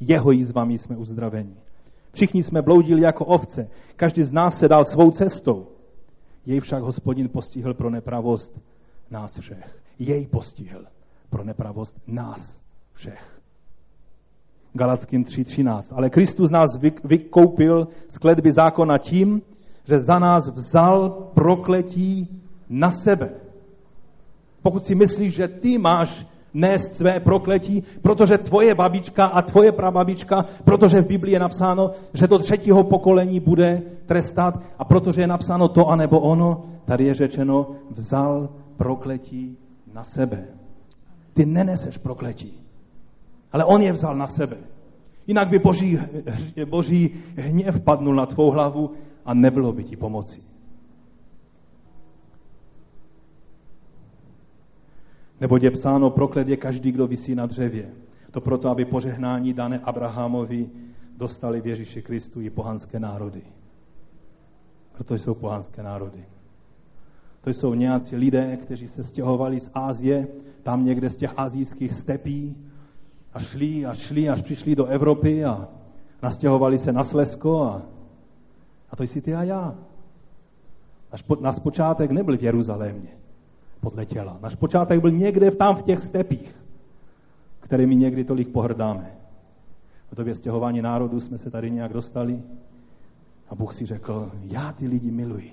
Jeho 0.00 0.30
jízvami 0.30 0.78
jsme 0.78 0.96
uzdraveni. 0.96 1.56
Všichni 2.12 2.42
jsme 2.42 2.62
bloudili 2.62 3.02
jako 3.02 3.24
ovce, 3.24 3.68
každý 3.96 4.22
z 4.22 4.32
nás 4.32 4.58
se 4.58 4.68
dal 4.68 4.84
svou 4.84 5.10
cestou. 5.10 5.66
Jej 6.46 6.60
však 6.60 6.82
hospodin 6.82 7.28
postihl 7.28 7.74
pro 7.74 7.90
nepravost 7.90 8.60
nás 9.10 9.38
všech. 9.38 9.78
Jej 9.98 10.26
postihl 10.26 10.84
pro 11.32 11.44
nepravost 11.44 11.96
nás 12.06 12.60
všech. 12.92 13.40
Galackým 14.72 15.24
3.13. 15.24 15.96
Ale 15.96 16.10
Kristus 16.10 16.50
nás 16.50 16.78
vykoupil 17.04 17.88
z 18.08 18.18
kledby 18.18 18.52
zákona 18.52 18.98
tím, 18.98 19.42
že 19.84 19.98
za 19.98 20.18
nás 20.18 20.48
vzal 20.48 21.10
prokletí 21.34 22.28
na 22.68 22.90
sebe. 22.90 23.30
Pokud 24.62 24.84
si 24.84 24.94
myslíš, 24.94 25.34
že 25.34 25.48
ty 25.48 25.78
máš 25.78 26.26
nést 26.54 26.94
své 26.94 27.20
prokletí, 27.20 27.82
protože 28.02 28.38
tvoje 28.38 28.74
babička 28.74 29.24
a 29.24 29.42
tvoje 29.42 29.72
prababička, 29.72 30.44
protože 30.64 31.00
v 31.00 31.06
Biblii 31.06 31.34
je 31.34 31.40
napsáno, 31.40 31.90
že 32.14 32.26
do 32.26 32.38
třetího 32.38 32.84
pokolení 32.84 33.40
bude 33.40 33.82
trestat 34.06 34.54
a 34.78 34.84
protože 34.84 35.20
je 35.20 35.26
napsáno 35.26 35.68
to 35.68 35.88
anebo 35.88 36.20
ono, 36.20 36.64
tady 36.84 37.04
je 37.04 37.14
řečeno, 37.14 37.66
vzal 37.90 38.48
prokletí 38.76 39.56
na 39.94 40.04
sebe. 40.04 40.61
Ty 41.34 41.46
neneseš 41.46 41.98
prokletí. 41.98 42.60
Ale 43.52 43.64
on 43.64 43.82
je 43.82 43.92
vzal 43.92 44.16
na 44.16 44.26
sebe. 44.26 44.56
Jinak 45.26 45.48
by 45.48 45.58
boží, 45.58 45.98
boží 46.64 47.10
hněv 47.36 47.80
padnul 47.80 48.14
na 48.14 48.26
tvou 48.26 48.50
hlavu 48.50 48.90
a 49.24 49.34
nebylo 49.34 49.72
by 49.72 49.84
ti 49.84 49.96
pomoci. 49.96 50.42
Nebo 55.40 55.56
je 55.56 55.70
psáno, 55.70 56.10
proklet 56.10 56.48
je 56.48 56.56
každý, 56.56 56.92
kdo 56.92 57.06
vysí 57.06 57.34
na 57.34 57.46
dřevě. 57.46 57.90
To 58.30 58.40
proto, 58.40 58.68
aby 58.68 58.84
požehnání 58.84 59.52
dané 59.52 59.78
Abrahamovi 59.78 60.70
dostali 61.16 61.60
v 61.60 61.66
Ježíši 61.66 62.02
Kristu 62.02 62.40
i 62.40 62.50
pohanské 62.50 63.00
národy. 63.00 63.42
Proto 64.92 65.14
jsou 65.14 65.34
pohanské 65.34 65.82
národy. 65.82 66.24
To 67.40 67.50
jsou 67.50 67.74
nějací 67.74 68.16
lidé, 68.16 68.56
kteří 68.56 68.88
se 68.88 69.04
stěhovali 69.04 69.60
z 69.60 69.70
Ázie, 69.74 70.26
tam 70.62 70.84
někde 70.84 71.10
z 71.10 71.16
těch 71.16 71.32
azijských 71.36 71.92
stepí 71.92 72.56
a 73.34 73.40
šli 73.40 73.86
a 73.86 73.94
šli, 73.94 74.28
až 74.28 74.42
přišli 74.42 74.76
do 74.76 74.86
Evropy 74.86 75.44
a 75.44 75.68
nastěhovali 76.22 76.78
se 76.78 76.92
na 76.92 77.04
Slesko 77.04 77.62
a, 77.62 77.82
a 78.90 78.96
to 78.96 79.02
jsi 79.02 79.20
ty 79.20 79.34
a 79.34 79.42
já. 79.42 79.74
Náš, 81.12 81.22
po, 81.22 81.36
náš 81.40 81.58
počátek 81.58 82.10
nebyl 82.10 82.36
v 82.38 82.42
Jeruzalémě 82.42 83.08
podle 83.80 84.06
těla. 84.06 84.38
Náš 84.42 84.54
počátek 84.54 85.00
byl 85.00 85.10
někde 85.10 85.50
tam 85.50 85.76
v 85.76 85.82
těch 85.82 86.00
stepích, 86.00 86.64
kterými 87.60 87.96
někdy 87.96 88.24
tolik 88.24 88.48
pohrdáme. 88.48 89.10
V 90.10 90.14
době 90.14 90.34
stěhování 90.34 90.82
národů 90.82 91.20
jsme 91.20 91.38
se 91.38 91.50
tady 91.50 91.70
nějak 91.70 91.92
dostali 91.92 92.42
a 93.48 93.54
Bůh 93.54 93.74
si 93.74 93.86
řekl, 93.86 94.30
já 94.42 94.72
ty 94.72 94.88
lidi 94.88 95.10
miluji. 95.10 95.52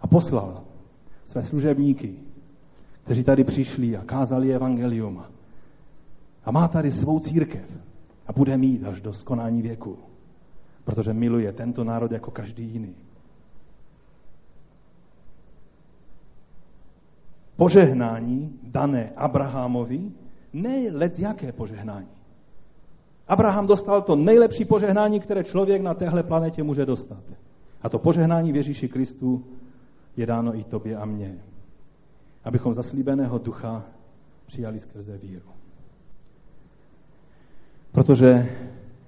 A 0.00 0.06
poslal 0.06 0.64
své 1.24 1.42
služebníky, 1.42 2.14
kteří 3.10 3.24
tady 3.24 3.44
přišli 3.44 3.96
a 3.96 4.04
kázali 4.04 4.54
evangelium. 4.54 5.22
A 6.44 6.50
má 6.50 6.68
tady 6.68 6.90
svou 6.90 7.20
církev. 7.20 7.66
A 8.26 8.32
bude 8.32 8.56
mít 8.56 8.84
až 8.84 9.00
do 9.00 9.12
skonání 9.12 9.62
věku. 9.62 9.98
Protože 10.84 11.12
miluje 11.12 11.52
tento 11.52 11.84
národ 11.84 12.12
jako 12.12 12.30
každý 12.30 12.64
jiný. 12.64 12.94
Požehnání 17.56 18.58
dané 18.62 19.10
Abrahamovi, 19.16 20.10
ne 20.52 20.90
lec 20.92 21.18
jaké 21.18 21.52
požehnání. 21.52 22.14
Abraham 23.28 23.66
dostal 23.66 24.02
to 24.02 24.16
nejlepší 24.16 24.64
požehnání, 24.64 25.20
které 25.20 25.44
člověk 25.44 25.82
na 25.82 25.94
téhle 25.94 26.22
planetě 26.22 26.62
může 26.62 26.86
dostat. 26.86 27.24
A 27.82 27.88
to 27.88 27.98
požehnání 27.98 28.52
v 28.52 28.56
Ježíši 28.56 28.88
Kristu 28.88 29.44
je 30.16 30.26
dáno 30.26 30.54
i 30.54 30.64
tobě 30.64 30.96
a 30.96 31.04
mně. 31.04 31.49
Abychom 32.44 32.74
zaslíbeného 32.74 33.38
ducha 33.38 33.84
přijali 34.46 34.80
skrze 34.80 35.18
víru. 35.18 35.48
Protože 37.92 38.48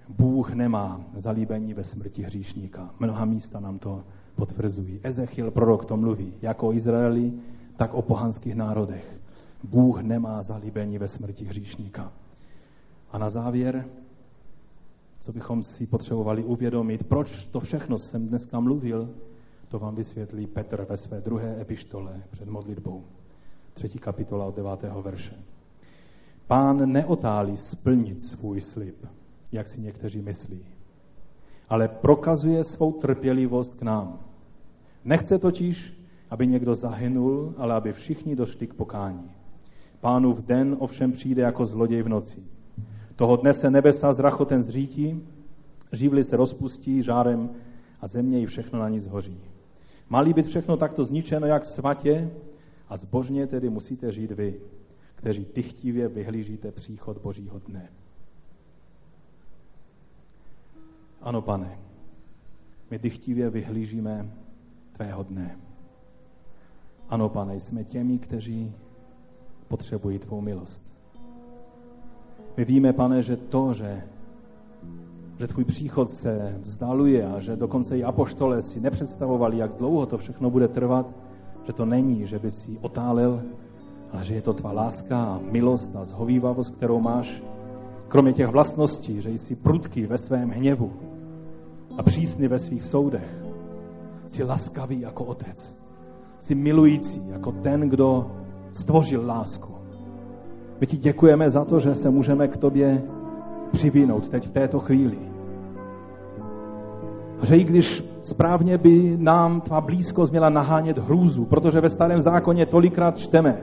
Bůh 0.08 0.52
nemá 0.52 1.00
zalíbení 1.16 1.74
ve 1.74 1.84
smrti 1.84 2.22
hříšníka. 2.22 2.90
Mnoha 3.00 3.24
místa 3.24 3.60
nám 3.60 3.78
to 3.78 4.04
potvrzují. 4.34 5.00
Ezechiel 5.02 5.50
prorok 5.50 5.84
to 5.84 5.96
mluví, 5.96 6.32
jako 6.42 6.68
o 6.68 6.72
Izraeli, 6.72 7.32
tak 7.76 7.94
o 7.94 8.02
pohanských 8.02 8.54
národech. 8.54 9.20
Bůh 9.64 10.02
nemá 10.02 10.42
zalíbení 10.42 10.98
ve 10.98 11.08
smrti 11.08 11.44
hříšníka. 11.44 12.12
A 13.12 13.18
na 13.18 13.30
závěr, 13.30 13.84
co 15.20 15.32
bychom 15.32 15.62
si 15.62 15.86
potřebovali 15.86 16.44
uvědomit, 16.44 17.04
proč 17.04 17.46
to 17.46 17.60
všechno 17.60 17.98
jsem 17.98 18.28
dneska 18.28 18.60
mluvil, 18.60 19.10
to 19.68 19.78
vám 19.78 19.94
vysvětlí 19.94 20.46
Petr 20.46 20.86
ve 20.90 20.96
své 20.96 21.20
druhé 21.20 21.60
epištole 21.60 22.22
před 22.30 22.48
modlitbou. 22.48 23.04
Třetí 23.74 23.98
kapitola 23.98 24.44
od 24.44 24.56
devátého 24.56 25.02
verše. 25.02 25.34
Pán 26.46 26.92
neotálí 26.92 27.56
splnit 27.56 28.22
svůj 28.22 28.60
slib, 28.60 29.06
jak 29.52 29.68
si 29.68 29.80
někteří 29.80 30.22
myslí, 30.22 30.64
ale 31.68 31.88
prokazuje 31.88 32.64
svou 32.64 32.92
trpělivost 32.92 33.74
k 33.74 33.82
nám. 33.82 34.18
Nechce 35.04 35.38
totiž, 35.38 35.94
aby 36.30 36.46
někdo 36.46 36.74
zahynul, 36.74 37.54
ale 37.56 37.74
aby 37.74 37.92
všichni 37.92 38.36
došli 38.36 38.66
k 38.66 38.74
pokání. 38.74 39.30
Pánův 40.00 40.40
den 40.40 40.76
ovšem 40.78 41.12
přijde 41.12 41.42
jako 41.42 41.66
zloděj 41.66 42.02
v 42.02 42.08
noci. 42.08 42.42
Toho 43.16 43.36
dne 43.36 43.52
se 43.52 43.70
nebesa 43.70 44.12
z 44.12 44.18
rachoten 44.18 44.62
zřítí, 44.62 45.22
živly 45.92 46.24
se 46.24 46.36
rozpustí 46.36 47.02
žárem 47.02 47.50
a 48.00 48.06
země 48.06 48.40
i 48.40 48.46
všechno 48.46 48.78
na 48.78 48.88
ní 48.88 49.00
zhoří. 49.00 49.40
Má 50.08 50.24
být 50.24 50.46
všechno 50.46 50.76
takto 50.76 51.04
zničeno 51.04 51.46
jak 51.46 51.64
svatě 51.64 52.30
a 52.92 52.96
zbožně 52.96 53.46
tedy 53.46 53.70
musíte 53.70 54.12
žít 54.12 54.32
vy, 54.32 54.60
kteří 55.14 55.44
tychtivě 55.44 56.08
vyhlížíte 56.08 56.72
příchod 56.72 57.18
Božího 57.18 57.58
dne. 57.58 57.88
Ano, 61.22 61.42
pane, 61.42 61.78
my 62.90 62.98
dychtivě 62.98 63.50
vyhlížíme 63.50 64.30
tvého 64.92 65.22
dne. 65.22 65.58
Ano, 67.08 67.28
pane, 67.28 67.56
jsme 67.56 67.84
těmi, 67.84 68.18
kteří 68.18 68.74
potřebují 69.68 70.18
tvou 70.18 70.40
milost. 70.40 70.82
My 72.56 72.64
víme, 72.64 72.92
pane, 72.92 73.22
že 73.22 73.36
to, 73.36 73.74
že, 73.74 74.02
že 75.38 75.46
tvůj 75.46 75.64
příchod 75.64 76.10
se 76.10 76.58
vzdaluje 76.60 77.26
a 77.26 77.40
že 77.40 77.56
dokonce 77.56 77.98
i 77.98 78.04
apoštole 78.04 78.62
si 78.62 78.80
nepředstavovali, 78.80 79.58
jak 79.58 79.74
dlouho 79.74 80.06
to 80.06 80.18
všechno 80.18 80.50
bude 80.50 80.68
trvat, 80.68 81.21
že 81.66 81.72
to 81.72 81.84
není, 81.84 82.26
že 82.26 82.38
by 82.38 82.50
si 82.50 82.78
otálel, 82.82 83.42
ale 84.12 84.24
že 84.24 84.34
je 84.34 84.42
to 84.42 84.52
tvá 84.52 84.72
láska 84.72 85.24
a 85.24 85.40
milost 85.50 85.96
a 85.96 86.04
zhovývavost, 86.04 86.74
kterou 86.74 87.00
máš, 87.00 87.42
kromě 88.08 88.32
těch 88.32 88.48
vlastností, 88.48 89.20
že 89.20 89.30
jsi 89.30 89.56
prudký 89.56 90.06
ve 90.06 90.18
svém 90.18 90.50
hněvu 90.50 90.92
a 91.98 92.02
přísný 92.02 92.48
ve 92.48 92.58
svých 92.58 92.84
soudech. 92.84 93.44
Jsi 94.26 94.44
laskavý 94.44 95.00
jako 95.00 95.24
otec. 95.24 95.82
Jsi 96.38 96.54
milující 96.54 97.28
jako 97.28 97.52
ten, 97.52 97.80
kdo 97.80 98.30
stvořil 98.72 99.26
lásku. 99.26 99.72
My 100.80 100.86
ti 100.86 100.96
děkujeme 100.96 101.50
za 101.50 101.64
to, 101.64 101.80
že 101.80 101.94
se 101.94 102.10
můžeme 102.10 102.48
k 102.48 102.56
tobě 102.56 103.02
přivinout 103.72 104.28
teď 104.28 104.48
v 104.48 104.52
této 104.52 104.78
chvíli. 104.78 105.31
Že 107.42 107.56
i 107.56 107.64
když 107.64 108.04
správně 108.22 108.78
by 108.78 109.16
nám 109.18 109.60
tvá 109.60 109.80
blízkost 109.80 110.32
měla 110.32 110.48
nahánět 110.48 110.98
hrůzu, 110.98 111.44
protože 111.44 111.80
ve 111.80 111.88
starém 111.88 112.20
zákoně 112.20 112.66
tolikrát 112.66 113.18
čteme, 113.18 113.58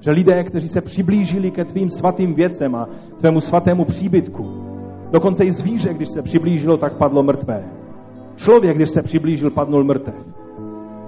že 0.00 0.10
lidé, 0.10 0.44
kteří 0.44 0.68
se 0.68 0.80
přiblížili 0.80 1.50
ke 1.50 1.64
tvým 1.64 1.90
svatým 1.90 2.34
věcem 2.34 2.74
a 2.74 2.88
tvému 3.20 3.40
svatému 3.40 3.84
příbytku, 3.84 4.44
dokonce 5.12 5.44
i 5.44 5.52
zvíře, 5.52 5.94
když 5.94 6.08
se 6.08 6.22
přiblížilo, 6.22 6.76
tak 6.76 6.96
padlo 6.96 7.22
mrtvé. 7.22 7.64
Člověk, 8.36 8.76
když 8.76 8.90
se 8.90 9.02
přiblížil, 9.02 9.50
padnul 9.50 9.84
mrtev. 9.84 10.14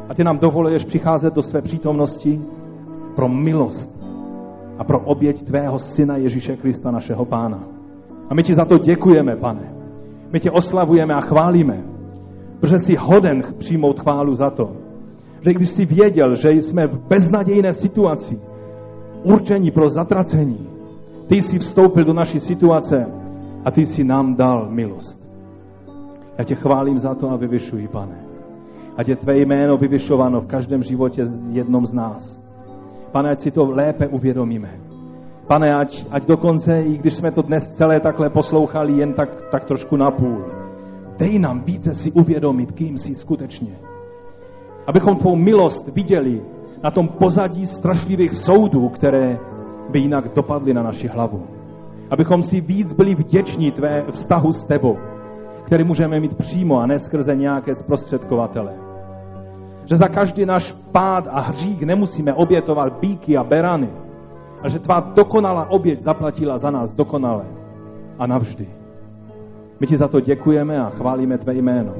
A 0.08 0.14
ty 0.14 0.24
nám 0.24 0.38
dovoluješ 0.38 0.84
přicházet 0.84 1.34
do 1.34 1.42
své 1.42 1.62
přítomnosti 1.62 2.40
pro 3.16 3.28
milost 3.28 4.00
a 4.78 4.84
pro 4.84 5.00
oběť 5.00 5.42
tvého 5.42 5.78
syna 5.78 6.16
Ježíše 6.16 6.56
Krista, 6.56 6.90
našeho 6.90 7.24
pána. 7.24 7.62
A 8.30 8.34
my 8.34 8.42
ti 8.42 8.54
za 8.54 8.64
to 8.64 8.78
děkujeme, 8.78 9.36
pane. 9.36 9.72
My 10.32 10.40
tě 10.40 10.50
oslavujeme 10.50 11.14
a 11.14 11.20
chválíme, 11.20 11.89
protože 12.60 12.78
jsi 12.78 12.96
hoden 12.98 13.42
přijmout 13.58 14.00
chválu 14.00 14.34
za 14.34 14.50
to, 14.50 14.72
že 15.40 15.52
když 15.52 15.70
jsi 15.70 15.84
věděl, 15.84 16.34
že 16.34 16.52
jsme 16.52 16.86
v 16.86 17.08
beznadějné 17.08 17.72
situaci, 17.72 18.38
určení 19.22 19.70
pro 19.70 19.90
zatracení, 19.90 20.68
ty 21.26 21.42
jsi 21.42 21.58
vstoupil 21.58 22.04
do 22.04 22.12
naší 22.12 22.40
situace 22.40 23.06
a 23.64 23.70
ty 23.70 23.86
jsi 23.86 24.04
nám 24.04 24.34
dal 24.34 24.70
milost. 24.70 25.20
Já 26.38 26.44
tě 26.44 26.54
chválím 26.54 26.98
za 26.98 27.14
to 27.14 27.30
a 27.30 27.36
vyvyšuji, 27.36 27.88
pane. 27.88 28.16
Ať 28.96 29.08
je 29.08 29.16
tvé 29.16 29.38
jméno 29.38 29.76
vyvyšováno 29.76 30.40
v 30.40 30.46
každém 30.46 30.82
životě 30.82 31.22
jednom 31.50 31.86
z 31.86 31.92
nás. 31.92 32.40
Pane, 33.12 33.30
ať 33.30 33.38
si 33.38 33.50
to 33.50 33.70
lépe 33.70 34.08
uvědomíme. 34.08 34.70
Pane, 35.48 35.74
ať, 35.74 36.06
ať 36.10 36.26
dokonce, 36.26 36.82
i 36.82 36.98
když 36.98 37.14
jsme 37.14 37.30
to 37.30 37.42
dnes 37.42 37.74
celé 37.74 38.00
takhle 38.00 38.30
poslouchali, 38.30 38.92
jen 38.92 39.12
tak, 39.12 39.42
tak 39.50 39.64
trošku 39.64 39.96
napůl, 39.96 40.59
dej 41.20 41.38
nám 41.38 41.60
více 41.60 41.94
si 41.94 42.12
uvědomit, 42.12 42.72
kým 42.72 42.98
jsi 42.98 43.14
skutečně. 43.14 43.76
Abychom 44.86 45.16
tvou 45.16 45.36
milost 45.36 45.94
viděli 45.94 46.42
na 46.82 46.90
tom 46.90 47.08
pozadí 47.08 47.66
strašlivých 47.66 48.32
soudů, 48.32 48.88
které 48.88 49.38
by 49.90 49.98
jinak 49.98 50.34
dopadly 50.34 50.74
na 50.74 50.82
naši 50.82 51.08
hlavu. 51.08 51.42
Abychom 52.10 52.42
si 52.42 52.60
víc 52.60 52.92
byli 52.92 53.14
vděční 53.14 53.72
tvé 53.72 54.04
vztahu 54.10 54.52
s 54.52 54.64
tebou, 54.64 54.96
který 55.64 55.84
můžeme 55.84 56.20
mít 56.20 56.36
přímo 56.36 56.80
a 56.80 56.86
ne 56.86 56.98
skrze 56.98 57.36
nějaké 57.36 57.74
zprostředkovatele. 57.74 58.72
Že 59.84 59.96
za 59.96 60.08
každý 60.08 60.46
náš 60.46 60.72
pád 60.92 61.28
a 61.30 61.40
hřích 61.40 61.82
nemusíme 61.82 62.34
obětovat 62.34 63.00
bíky 63.00 63.36
a 63.36 63.44
berany, 63.44 63.90
a 64.62 64.68
že 64.68 64.78
tvá 64.78 65.00
dokonalá 65.16 65.70
oběť 65.70 66.00
zaplatila 66.00 66.58
za 66.58 66.70
nás 66.70 66.92
dokonale 66.92 67.44
a 68.18 68.26
navždy. 68.26 68.79
My 69.80 69.86
ti 69.86 69.96
za 69.96 70.08
to 70.08 70.20
děkujeme 70.20 70.78
a 70.78 70.90
chválíme 70.90 71.38
tvé 71.38 71.54
jméno. 71.54 71.92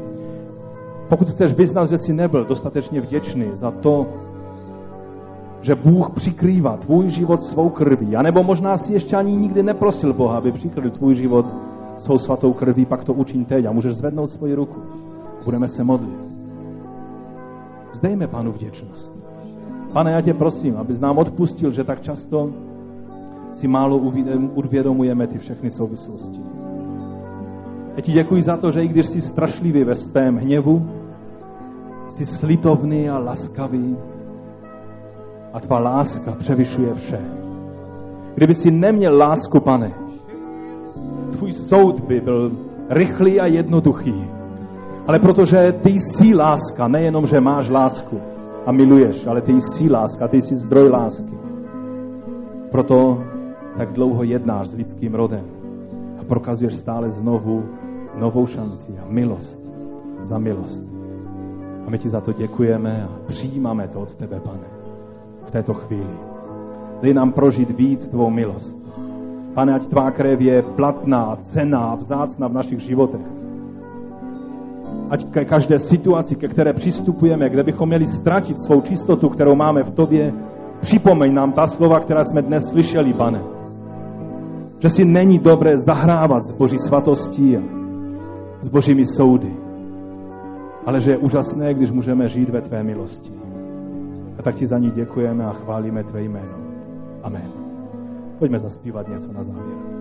Pokud 1.09 1.29
chceš 1.29 1.53
vyznat, 1.53 1.89
že 1.89 1.99
jsi 1.99 2.13
nebyl 2.13 2.45
dostatečně 2.45 3.01
vděčný 3.01 3.45
za 3.53 3.71
to, 3.71 4.07
že 5.61 5.75
Bůh 5.75 6.11
přikrývá 6.11 6.77
tvůj 6.77 7.09
život 7.09 7.43
svou 7.43 7.69
krví, 7.69 8.17
anebo 8.17 8.43
možná 8.43 8.79
si 8.79 8.93
ještě 8.93 9.17
ani 9.17 9.37
nikdy 9.37 9.63
neprosil 9.63 10.13
Boha, 10.13 10.39
aby 10.39 10.53
přikryl 10.53 10.91
tvůj 10.91 11.15
život 11.15 11.47
svou 11.97 12.19
svatou 12.19 12.53
krví, 12.53 12.87
pak 12.87 13.05
to 13.05 13.15
učin 13.15 13.45
teď 13.45 13.65
a 13.65 13.73
můžeš 13.73 13.95
zvednout 13.95 14.27
svoji 14.27 14.55
ruku. 14.55 14.81
Budeme 15.45 15.69
se 15.69 15.85
modlit. 15.85 16.21
Vzdejme 17.93 18.27
Pánu 18.27 18.53
vděčnost. 18.53 19.25
Pane, 19.93 20.13
já 20.13 20.21
tě 20.21 20.35
prosím, 20.35 20.77
abys 20.77 21.01
nám 21.01 21.19
odpustil, 21.19 21.73
že 21.73 21.85
tak 21.85 22.01
často 22.01 22.51
si 23.53 23.69
málo 23.69 23.99
uvědomujeme 24.55 25.27
ty 25.27 25.39
všechny 25.39 25.71
souvislosti. 25.71 26.50
Já 27.97 28.03
ti 28.03 28.13
děkuji 28.13 28.43
za 28.43 28.57
to, 28.57 28.71
že 28.71 28.83
i 28.83 28.89
když 28.89 29.07
jsi 29.07 29.21
strašlivý 29.21 29.85
ve 29.85 29.95
svém 29.95 30.37
hněvu, 30.37 30.87
jsi 32.09 32.27
slitovný 32.27 33.11
a 33.11 33.19
laskavý 33.19 33.97
a 35.53 35.61
tvá 35.61 35.79
láska 35.79 36.33
převyšuje 36.33 36.95
vše. 36.95 37.21
Kdyby 38.35 38.55
si 38.55 38.71
neměl 38.71 39.19
lásku, 39.19 39.61
pane, 39.61 39.95
tvůj 41.33 41.53
soud 41.53 42.01
by 42.01 42.21
byl 42.21 42.53
rychlý 42.91 43.41
a 43.41 43.47
jednoduchý. 43.47 44.25
Ale 45.07 45.19
protože 45.19 45.67
ty 45.83 45.91
jsi 45.91 46.35
láska, 46.35 46.89
nejenom, 46.89 47.27
že 47.27 47.41
máš 47.41 47.69
lásku 47.69 48.21
a 48.67 48.73
miluješ, 48.73 49.27
ale 49.27 49.43
ty 49.43 49.53
jsi 49.53 49.91
láska, 49.91 50.29
ty 50.29 50.41
jsi 50.41 50.55
zdroj 50.55 50.89
lásky. 50.89 51.39
Proto 52.71 53.23
tak 53.79 53.93
dlouho 53.93 54.23
jednáš 54.23 54.69
s 54.69 54.75
lidským 54.75 55.15
rodem 55.15 55.45
a 56.21 56.25
prokazuješ 56.25 56.75
stále 56.75 57.11
znovu 57.11 57.65
novou 58.19 58.47
šanci 58.47 58.99
a 58.99 59.05
milost 59.09 59.59
za 60.21 60.39
milost. 60.39 60.83
A 61.87 61.91
my 61.91 61.99
ti 61.99 62.09
za 62.09 62.21
to 62.21 62.33
děkujeme 62.33 63.05
a 63.05 63.09
přijímáme 63.27 63.89
to 63.89 64.01
od 64.01 64.15
tebe, 64.15 64.41
pane, 64.41 64.69
v 65.47 65.51
této 65.51 65.75
chvíli. 65.75 66.19
Dej 67.03 67.15
nám 67.15 67.33
prožít 67.33 67.71
víc 67.71 68.09
tvou 68.09 68.31
milost 68.31 68.81
Pane, 69.55 69.75
ať 69.75 69.87
tvá 69.87 70.11
krev 70.11 70.41
je 70.41 70.63
platná, 70.63 71.37
cená, 71.37 71.95
vzácná 71.95 72.49
v 72.49 72.53
našich 72.53 72.81
životech. 72.81 73.27
Ať 75.11 75.25
ke 75.31 75.45
každé 75.45 75.79
situaci, 75.79 76.37
ke 76.37 76.49
které 76.49 76.73
přistupujeme, 76.73 77.51
kde 77.51 77.63
bychom 77.63 77.89
měli 77.89 78.07
ztratit 78.07 78.63
svou 78.63 78.81
čistotu, 78.81 79.29
kterou 79.29 79.55
máme 79.55 79.83
v 79.83 79.91
tobě, 79.91 80.33
připomeň 80.81 81.35
nám 81.35 81.53
ta 81.53 81.67
slova, 81.67 82.01
která 82.01 82.25
jsme 82.25 82.43
dnes 82.43 82.71
slyšeli, 82.71 83.13
pane. 83.13 83.43
Že 84.79 84.89
si 84.89 85.05
není 85.05 85.39
dobré 85.39 85.79
zahrávat 85.79 86.45
s 86.45 86.53
Boží 86.53 86.79
svatostí 86.79 87.57
a 87.57 87.80
s 88.61 88.69
Božími 88.69 89.05
soudy, 89.07 89.57
ale 90.87 91.01
že 91.01 91.11
je 91.11 91.19
úžasné, 91.19 91.75
když 91.75 91.91
můžeme 91.91 92.29
žít 92.29 92.49
ve 92.49 92.61
tvé 92.61 92.83
milosti. 92.83 93.33
A 94.39 94.43
tak 94.43 94.55
ti 94.55 94.67
za 94.67 94.79
ní 94.79 94.91
děkujeme 94.91 95.45
a 95.45 95.53
chválíme 95.53 96.05
tvé 96.05 96.23
jméno. 96.23 96.57
Amen. 97.23 97.51
Pojďme 98.39 98.59
zaspívat 98.59 99.09
něco 99.09 99.33
na 99.33 99.43
závěr. 99.43 100.00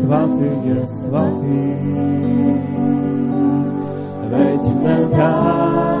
Svatý 0.00 0.50
je 0.62 0.78
svatý. 0.88 1.60
Veď 4.26 4.62
hned 4.62 5.10
dál 5.16 5.95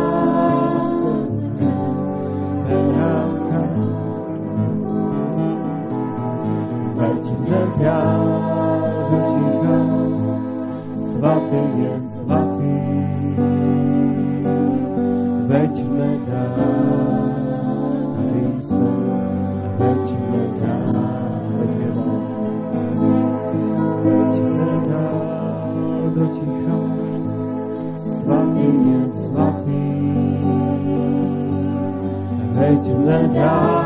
Veď 33.06 33.30
hned 33.30 33.85